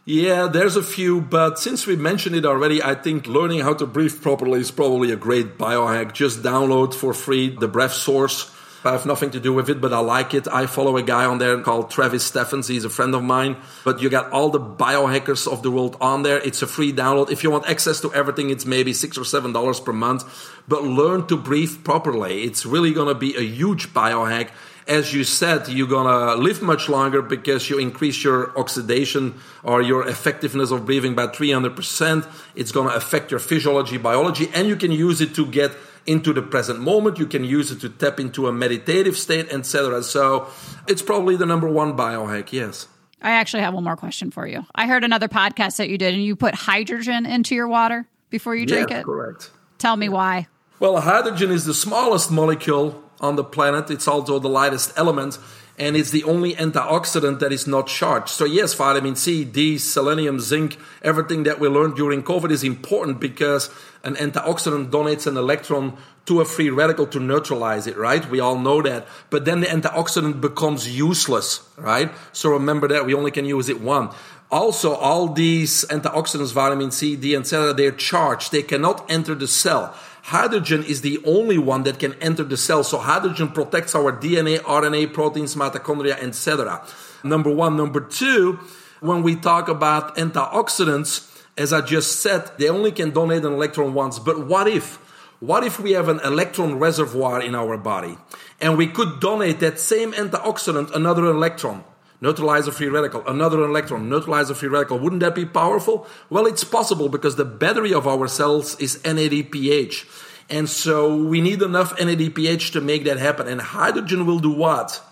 Yeah, 0.07 0.49
there's 0.49 0.77
a 0.77 0.83
few, 0.83 1.23
but 1.23 1.59
since 1.59 1.87
we 1.87 1.97
mentioned 1.97 2.37
it 2.37 2.45
already, 2.45 2.83
I 2.83 2.95
think 2.95 3.27
learning 3.27 3.61
how 3.61 3.73
to 3.75 3.87
breathe 3.87 4.21
properly 4.21 4.61
is 4.61 4.71
probably 4.71 5.11
a 5.13 5.17
great 5.17 5.57
biohack. 5.57 6.13
Just 6.13 6.43
download 6.43 6.93
for 6.93 7.15
free 7.15 7.49
the 7.49 7.69
breath 7.69 7.95
source. 7.95 8.55
I 8.85 8.93
have 8.93 9.07
nothing 9.07 9.31
to 9.31 9.41
do 9.41 9.55
with 9.55 9.71
it, 9.71 9.81
but 9.81 9.95
I 9.95 10.01
like 10.01 10.35
it. 10.35 10.47
I 10.47 10.67
follow 10.67 10.99
a 10.99 11.03
guy 11.03 11.25
on 11.25 11.39
there 11.39 11.59
called 11.63 11.91
Travis 11.91 12.31
Steffens. 12.31 12.69
He's 12.69 12.85
a 12.85 12.91
friend 12.91 13.15
of 13.15 13.23
mine. 13.23 13.57
But 13.83 14.03
you 14.03 14.11
got 14.11 14.31
all 14.31 14.51
the 14.51 14.61
biohackers 14.61 15.51
of 15.51 15.63
the 15.63 15.71
world 15.71 15.97
on 16.03 16.23
there. 16.23 16.37
It's 16.37 16.61
a 16.61 16.67
free 16.67 16.93
download. 16.93 17.31
If 17.31 17.43
you 17.43 17.51
want 17.51 17.67
access 17.67 18.03
to 18.03 18.13
everything, 18.13 18.51
it's 18.51 18.67
maybe 18.67 18.93
six 18.93 19.17
or 19.17 19.25
seven 19.25 19.55
dollars 19.55 19.81
per 19.81 19.95
month. 19.95 20.25
But 20.69 20.85
learn 20.85 21.27
to 21.29 21.37
breathe 21.39 21.83
properly. 21.83 22.43
It's 22.43 22.67
really 22.67 22.93
going 22.93 23.09
to 23.09 23.15
be 23.15 23.35
a 23.37 23.41
huge 23.41 23.95
biohack 23.95 24.51
as 24.87 25.15
you 25.15 25.25
said, 25.25 25.69
you're 25.69 25.89
gonna 25.89 26.35
live 26.37 26.63
much 26.63 26.89
longer 26.89 27.23
because 27.23 27.71
you 27.71 27.79
increase 27.79 28.23
your 28.23 28.57
oxidation 28.59 29.35
or 29.63 29.83
your 29.83 30.07
effectiveness 30.07 30.71
of 30.71 30.85
breathing 30.85 31.15
by 31.15 31.27
300%. 31.27 32.27
It's 32.55 32.73
gonna 32.73 32.95
affect 32.95 33.31
your 33.31 33.41
physiology, 33.41 33.97
biology, 33.97 34.51
and 34.55 34.69
you 34.69 34.77
can 34.77 34.93
use 34.93 35.21
it 35.21 35.35
to 35.35 35.47
get 35.47 35.73
into 36.07 36.33
the 36.33 36.43
present 36.43 36.81
moment. 36.81 37.19
You 37.19 37.27
can 37.27 37.45
use 37.45 37.71
it 37.71 37.81
to 37.81 37.89
tap 37.89 38.21
into 38.21 38.47
a 38.47 38.53
meditative 38.53 39.17
state, 39.17 39.51
etc. 39.51 40.03
So 40.03 40.49
it's 40.87 41.03
probably 41.03 41.37
the 41.37 41.47
number 41.47 41.69
one 41.69 41.97
biohack, 41.97 42.53
yes. 42.53 42.89
I 43.23 43.31
actually 43.31 43.63
have 43.63 43.73
one 43.73 43.85
more 43.85 43.97
question 43.97 44.31
for 44.31 44.47
you. 44.47 44.67
I 44.75 44.87
heard 44.87 45.03
another 45.03 45.29
podcast 45.29 45.77
that 45.77 45.89
you 45.89 45.97
did, 45.97 46.13
and 46.13 46.23
you 46.23 46.37
put 46.37 46.55
hydrogen 46.55 47.25
into 47.25 47.55
your 47.55 47.69
water 47.69 48.07
before 48.29 48.55
you 48.55 48.67
drink 48.67 48.91
yes, 48.91 49.01
it. 49.01 49.05
Correct. 49.05 49.51
Tell 49.79 49.97
me 49.97 50.11
why. 50.11 50.47
Well, 50.79 51.01
hydrogen 51.01 51.51
is 51.51 51.65
the 51.65 51.73
smallest 51.73 52.31
molecule 52.31 53.04
on 53.25 53.37
the 53.37 53.45
planet. 53.45 53.91
It's 53.91 54.07
also 54.07 54.39
the 54.39 54.49
lightest 54.49 54.93
element, 54.97 55.39
and 55.79 55.97
it's 55.97 56.11
the 56.11 56.23
only 56.25 56.55
antioxidant 56.55 57.41
that 57.41 57.53
is 57.53 57.67
not 57.67 57.89
charged. 57.89 58.29
So, 58.29 58.45
yes, 58.45 58.75
vitamin 58.75 59.17
C, 59.17 59.45
D, 59.45 59.79
selenium, 59.79 60.39
zinc, 60.39 60.79
everything 61.03 61.43
that 61.45 61.59
we 61.59 61.69
learned 61.69 61.97
during 61.97 62.23
COVID 62.23 62.51
is 62.51 62.63
important 62.63 63.19
because 63.19 63.71
an 64.05 64.15
antioxidant 64.17 64.91
donates 64.91 65.27
an 65.27 65.37
electron 65.37 65.97
to 66.27 66.41
a 66.41 66.45
free 66.45 66.71
radical 66.71 67.07
to 67.09 67.21
neutralize 67.21 67.87
it, 67.87 67.97
right? 67.97 68.29
We 68.31 68.41
all 68.41 68.59
know 68.59 68.81
that. 68.83 69.07
But 69.31 69.45
then 69.45 69.61
the 69.61 69.67
antioxidant 69.67 70.41
becomes 70.41 70.89
useless, 70.89 71.69
right? 71.77 72.11
So 72.33 72.51
remember 72.51 72.89
that 72.89 73.05
we 73.05 73.15
only 73.15 73.31
can 73.31 73.45
use 73.45 73.69
it 73.69 73.81
one. 73.81 74.11
Also, 74.51 74.95
all 74.95 75.29
these 75.29 75.85
antioxidants, 75.87 76.53
vitamin 76.53 76.93
C, 76.93 77.17
D, 77.17 77.35
etc., 77.35 77.73
they're 77.73 77.91
charged. 77.91 78.53
They 78.53 78.63
cannot 78.63 79.11
enter 79.11 79.35
the 79.35 79.49
cell 79.49 79.95
hydrogen 80.25 80.83
is 80.83 81.03
the 81.03 81.21
only 81.25 81.59
one 81.59 81.83
that 81.83 81.99
can 81.99 82.15
enter 82.15 82.45
the 82.45 82.57
cell. 82.57 82.83
So 82.83 82.99
hydrogen 82.99 83.49
protects 83.49 83.95
our 83.95 84.11
DNA, 84.11 84.59
RNA, 84.59 85.13
proteins, 85.13 85.55
mitochondria, 85.55 86.17
etc. 86.23 86.83
Number 87.23 87.55
one. 87.55 87.77
Number 87.77 88.01
two, 88.01 88.59
when 89.01 89.23
we 89.23 89.37
talk 89.37 89.69
about 89.69 90.17
antioxidants, 90.17 91.31
as 91.59 91.73
I 91.73 91.83
just 91.83 92.21
said, 92.21 92.51
they 92.59 92.69
only 92.69 92.91
can 92.91 93.11
donate 93.11 93.45
an 93.45 93.53
electron 93.53 93.93
once. 93.93 94.19
But 94.19 94.47
what 94.47 94.67
if? 94.67 94.97
What 95.41 95.63
if 95.63 95.79
we 95.79 95.93
have 95.93 96.09
an 96.09 96.21
electron 96.21 96.79
reservoir 96.79 97.43
in 97.43 97.55
our 97.55 97.77
body 97.77 98.17
and 98.63 98.79
we 98.79 98.87
could 98.87 99.21
donate 99.21 99.61
that 99.61 99.79
same 99.79 100.13
antioxidant 100.13 100.95
another 100.95 101.27
electron? 101.27 101.85
Neutralize 102.25 102.67
a 102.67 102.73
free 102.73 102.89
radical, 102.89 103.23
another 103.27 103.63
electron, 103.63 104.09
neutralize 104.09 104.49
a 104.49 104.55
free 104.55 104.71
radical. 104.71 104.99
Wouldn't 104.99 105.21
that 105.21 105.35
be 105.35 105.45
powerful? 105.45 106.07
Well, 106.31 106.47
it's 106.47 106.65
possible 106.65 107.11
because 107.11 107.37
the 107.37 107.45
battery 107.45 107.93
of 107.93 108.09
our 108.09 108.27
cells 108.29 108.81
is 108.81 108.97
NADPH. 109.03 110.07
And 110.49 110.69
so 110.69 111.15
we 111.15 111.43
need 111.43 111.61
enough 111.61 111.95
NADPH 111.99 112.73
to 112.73 112.81
make 112.81 113.05
that 113.05 113.19
happen. 113.19 113.47
And 113.47 113.61
hydrogen 113.61 114.25
will 114.25 114.39
do 114.39 114.51
what? 114.51 115.03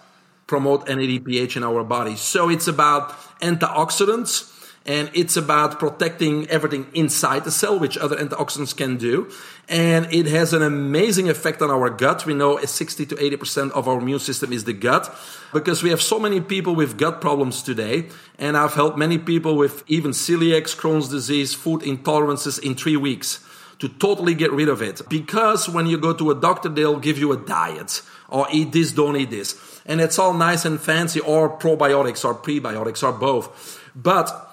Promote 0.46 0.86
NADPH 0.86 1.56
in 1.58 1.64
our 1.64 1.84
body. 1.84 2.16
So 2.16 2.48
it's 2.48 2.66
about 2.66 3.10
antioxidants 3.40 4.48
and 4.84 5.10
it's 5.14 5.36
about 5.36 5.78
protecting 5.78 6.48
everything 6.48 6.86
inside 6.92 7.44
the 7.44 7.52
cell, 7.52 7.78
which 7.78 7.96
other 7.96 8.16
antioxidants 8.16 8.76
can 8.76 8.96
do. 8.96 9.30
And 9.68 10.12
it 10.12 10.26
has 10.26 10.52
an 10.52 10.62
amazing 10.62 11.28
effect 11.28 11.62
on 11.62 11.70
our 11.70 11.88
gut. 11.88 12.26
We 12.26 12.34
know 12.34 12.58
60 12.58 13.06
to 13.06 13.14
80% 13.14 13.70
of 13.72 13.86
our 13.86 13.98
immune 13.98 14.18
system 14.18 14.52
is 14.52 14.64
the 14.64 14.72
gut 14.72 15.14
because 15.52 15.84
we 15.84 15.90
have 15.90 16.02
so 16.02 16.18
many 16.18 16.40
people 16.40 16.74
with 16.74 16.98
gut 16.98 17.20
problems 17.20 17.62
today. 17.62 18.08
And 18.38 18.56
I've 18.56 18.74
helped 18.74 18.98
many 18.98 19.18
people 19.18 19.56
with 19.56 19.84
even 19.86 20.10
celiac, 20.10 20.64
Crohn's 20.76 21.08
disease, 21.08 21.54
food 21.54 21.82
intolerances 21.82 22.58
in 22.58 22.74
three 22.74 22.96
weeks 22.96 23.38
to 23.78 23.88
totally 23.88 24.34
get 24.34 24.50
rid 24.50 24.68
of 24.68 24.82
it. 24.82 25.00
Because 25.08 25.68
when 25.68 25.86
you 25.86 25.96
go 25.96 26.12
to 26.12 26.32
a 26.32 26.34
doctor, 26.34 26.68
they'll 26.68 26.98
give 26.98 27.18
you 27.18 27.32
a 27.32 27.36
diet 27.36 28.02
or 28.28 28.48
eat 28.50 28.72
this, 28.72 28.90
don't 28.90 29.16
eat 29.16 29.30
this. 29.30 29.54
And 29.86 30.00
it's 30.00 30.18
all 30.18 30.32
nice 30.32 30.64
and 30.64 30.80
fancy 30.80 31.20
or 31.20 31.56
probiotics 31.58 32.24
or 32.24 32.34
prebiotics 32.34 33.02
or 33.02 33.12
both. 33.12 33.80
But 33.94 34.51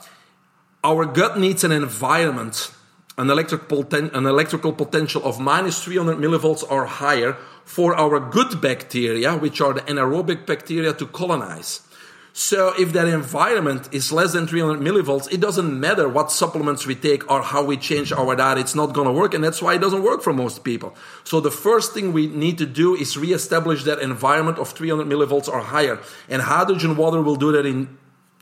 our 0.84 1.06
gut 1.06 1.40
needs 1.40 1.64
an 1.64 1.72
environment, 1.72 2.72
an, 3.18 3.30
electric 3.30 3.68
poten- 3.68 4.14
an 4.14 4.26
electrical 4.26 4.74
potential 4.74 5.24
of 5.26 5.40
minus 5.40 5.84
300 5.84 6.18
millivolts 6.18 6.64
or 6.70 6.86
higher 6.86 7.34
for 7.66 7.96
our 7.96 8.20
good 8.20 8.62
bacteria, 8.62 9.38
which 9.38 9.62
are 9.62 9.74
the 9.74 9.82
anaerobic 9.82 10.46
bacteria, 10.46 10.94
to 10.94 11.06
colonize. 11.06 11.82
So 12.32 12.74
if 12.80 12.94
that 12.94 13.08
environment 13.08 13.90
is 13.92 14.12
less 14.14 14.34
than 14.34 14.48
300 14.48 14.80
millivolts, 14.80 15.32
it 15.32 15.42
doesn't 15.42 15.78
matter 15.78 16.08
what 16.08 16.32
supplements 16.32 16.86
we 16.86 16.96
take 16.96 17.30
or 17.30 17.42
how 17.42 17.64
we 17.64 17.76
change 17.76 18.14
our 18.14 18.36
diet. 18.36 18.60
It's 18.60 18.76
not 18.76 18.94
going 18.94 19.08
to 19.08 19.12
work. 19.12 19.34
And 19.34 19.44
that's 19.44 19.62
why 19.62 19.74
it 19.74 19.80
doesn't 19.80 20.04
work 20.04 20.22
for 20.22 20.32
most 20.32 20.64
people. 20.64 20.96
So 21.24 21.42
the 21.42 21.52
first 21.52 21.94
thing 21.94 22.14
we 22.14 22.28
need 22.28 22.58
to 22.60 22.66
do 22.66 22.96
is 22.96 23.18
reestablish 23.18 23.84
that 23.84 24.00
environment 24.00 24.58
of 24.58 24.70
300 24.70 25.06
millivolts 25.06 25.50
or 25.50 25.60
higher. 25.60 26.00
And 26.30 26.44
hydrogen 26.44 26.96
water 26.96 27.22
will 27.22 27.36
do 27.36 27.52
that 27.52 27.66
in 27.66 27.98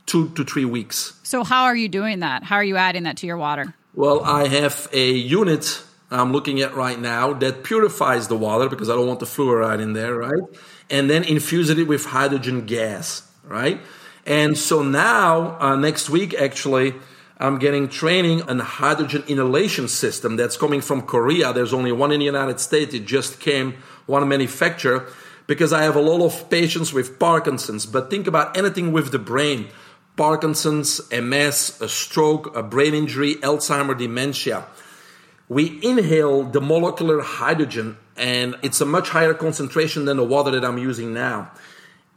two 0.08 0.30
to 0.30 0.44
three 0.44 0.66
weeks. 0.66 1.14
So, 1.22 1.44
how 1.44 1.66
are 1.66 1.76
you 1.76 1.88
doing 1.88 2.22
that? 2.22 2.44
How 2.44 2.56
are 2.56 2.64
you 2.64 2.78
adding 2.78 3.04
that 3.04 3.18
to 3.18 3.28
your 3.28 3.38
water? 3.38 3.76
Well, 3.94 4.24
I 4.24 4.48
have 4.48 4.88
a 4.92 5.12
unit 5.12 5.84
I'm 6.10 6.32
looking 6.32 6.62
at 6.62 6.74
right 6.74 7.00
now 7.00 7.34
that 7.34 7.64
purifies 7.64 8.28
the 8.28 8.38
water 8.38 8.70
because 8.70 8.90
I 8.90 8.96
don't 8.96 9.08
want 9.08 9.20
the 9.20 9.26
fluoride 9.26 9.82
in 9.82 9.94
there, 9.94 10.16
right? 10.16 10.44
And 10.90 11.10
then 11.10 11.24
infuses 11.24 11.78
it 11.78 11.88
with 11.88 12.06
hydrogen 12.06 12.66
gas, 12.66 13.30
right? 13.44 13.82
And 14.26 14.58
so 14.58 14.84
now, 14.84 15.60
uh, 15.60 15.76
next 15.76 16.10
week, 16.10 16.34
actually, 16.34 16.94
I'm 17.40 17.60
getting 17.60 17.90
training 17.90 18.44
on 18.44 18.60
hydrogen 18.60 19.24
inhalation 19.28 19.90
system 19.90 20.38
that's 20.38 20.56
coming 20.56 20.80
from 20.80 21.02
Korea. 21.02 21.52
There's 21.52 21.74
only 21.74 21.92
one 21.92 22.12
in 22.12 22.20
the 22.20 22.26
United 22.26 22.60
States. 22.62 22.94
It 22.94 23.06
just 23.06 23.40
came, 23.42 23.76
one 24.06 24.28
manufacturer, 24.28 25.08
because 25.46 25.74
I 25.74 25.84
have 25.84 25.96
a 25.96 26.02
lot 26.02 26.26
of 26.26 26.50
patients 26.50 26.94
with 26.94 27.20
Parkinson's. 27.20 27.86
But 27.86 28.10
think 28.10 28.28
about 28.28 28.58
anything 28.58 28.94
with 28.94 29.12
the 29.12 29.20
brain 29.20 29.68
Parkinson's, 30.18 31.00
MS, 31.12 31.80
a 31.80 31.88
stroke, 31.88 32.56
a 32.56 32.64
brain 32.64 32.96
injury, 32.96 33.36
Alzheimer, 33.36 33.98
dementia. 33.98 34.66
We 35.48 35.80
inhale 35.82 36.44
the 36.44 36.60
molecular 36.60 37.22
hydrogen, 37.22 37.98
and 38.18 38.56
it's 38.64 38.82
a 38.82 38.86
much 38.86 39.10
higher 39.10 39.36
concentration 39.36 40.06
than 40.06 40.18
the 40.18 40.24
water 40.24 40.52
that 40.52 40.66
I'm 40.66 40.80
using 40.80 41.14
now. 41.14 41.52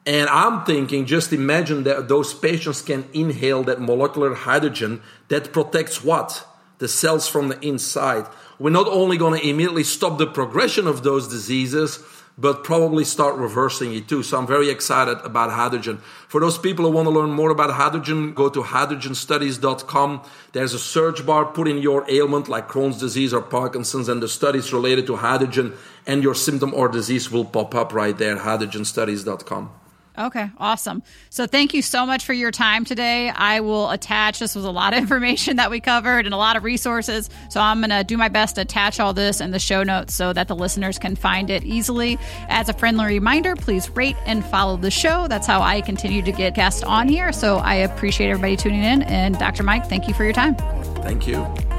And 0.07 0.31
I'm 0.31 0.65
thinking, 0.65 1.05
just 1.05 1.33
imagine 1.33 1.85
that 1.85 2.09
those 2.09 2.33
patients 2.33 2.81
can 2.81 3.07
inhale 3.13 3.63
that 3.65 3.83
molecular 3.83 4.35
hydrogen 4.35 5.03
that 5.29 5.53
protects 5.53 6.03
what? 6.03 6.47
The 6.79 6.89
cells 6.89 7.29
from 7.29 7.49
the 7.49 7.61
inside. 7.61 8.27
We're 8.59 8.71
not 8.71 8.89
only 8.89 9.19
going 9.19 9.39
to 9.39 9.47
immediately 9.47 9.85
stop 9.85 10.17
the 10.17 10.27
progression 10.27 10.87
of 10.87 11.03
those 11.03 11.29
diseases, 11.29 12.03
but 12.41 12.65
probably 12.65 13.05
start 13.05 13.37
reversing 13.37 13.93
it 13.93 14.09
too. 14.09 14.23
So 14.23 14.39
I'm 14.39 14.47
very 14.47 14.71
excited 14.71 15.19
about 15.19 15.51
hydrogen. 15.51 15.99
For 16.29 16.41
those 16.41 16.57
people 16.57 16.87
who 16.87 16.93
want 16.93 17.07
to 17.07 17.11
learn 17.11 17.31
more 17.31 17.51
about 17.51 17.71
hydrogen, 17.71 18.33
go 18.33 18.49
to 18.49 18.63
hydrogenstudies.com. 18.63 20.23
There's 20.53 20.73
a 20.73 20.79
search 20.79 21.27
bar, 21.27 21.45
put 21.45 21.69
in 21.69 21.79
your 21.79 22.11
ailment 22.11 22.49
like 22.49 22.69
Crohn's 22.69 22.99
disease 22.99 23.35
or 23.35 23.43
Parkinson's, 23.43 24.09
and 24.09 24.23
the 24.23 24.29
studies 24.29 24.73
related 24.73 25.07
to 25.09 25.17
hydrogen 25.17 25.75
and 26.07 26.23
your 26.23 26.35
symptom 26.35 26.73
or 26.73 26.89
disease 26.89 27.31
will 27.31 27.45
pop 27.45 27.75
up 27.75 27.93
right 27.93 28.17
there, 28.17 28.39
hydrogenstudies.com. 28.39 29.90
Okay, 30.19 30.51
awesome. 30.59 31.03
So 31.31 31.47
thank 31.47 31.73
you 31.73 31.83
so 31.83 32.05
much 32.05 32.25
for 32.25 32.33
your 32.33 32.51
time 32.51 32.85
today. 32.85 33.31
I 33.31 33.61
will 33.61 33.91
attach, 33.91 34.39
this 34.39 34.55
was 34.55 34.65
a 34.65 34.71
lot 34.71 34.93
of 34.93 34.99
information 35.03 35.57
that 35.57 35.71
we 35.71 35.81
covered 35.81 36.27
and 36.27 36.35
a 36.35 36.37
lot 36.37 36.57
of 36.57 36.65
resources. 36.65 37.31
So 37.49 37.61
I'm 37.61 37.81
going 37.81 37.91
to 37.91 38.05
do 38.05 38.17
my 38.17 38.29
best 38.29 38.57
to 38.57 38.63
attach 38.63 39.01
all 39.01 39.15
this 39.15 39.41
in 39.41 39.51
the 39.51 39.59
show 39.59 39.83
notes 39.83 40.15
so 40.15 40.33
that 40.33 40.49
the 40.49 40.57
listeners 40.57 40.99
can 40.99 41.17
find 41.17 41.49
it 41.49 41.65
easily. 41.65 42.19
As 42.49 42.69
a 42.69 42.73
friendly 42.73 43.07
reminder, 43.07 43.57
please 43.57 43.89
rate 43.91 44.17
and 44.27 44.45
follow 44.45 44.77
the 44.77 44.91
show. 44.91 45.29
That's 45.29 45.47
how 45.47 45.63
I 45.63 45.81
continue 45.81 46.23
to 46.23 46.33
get 46.33 46.55
guests 46.55 46.83
on 46.83 47.09
here. 47.09 47.33
So 47.33 47.59
I 47.59 47.75
appreciate 47.77 48.31
everybody 48.31 48.57
tuning 48.57 48.83
in. 48.83 49.03
And 49.03 49.39
Dr. 49.39 49.63
Mike, 49.63 49.87
thank 49.87 50.09
you 50.09 50.15
for 50.15 50.25
your 50.25 50.33
time. 50.33 50.57
Thank 51.03 51.27
you. 51.27 51.70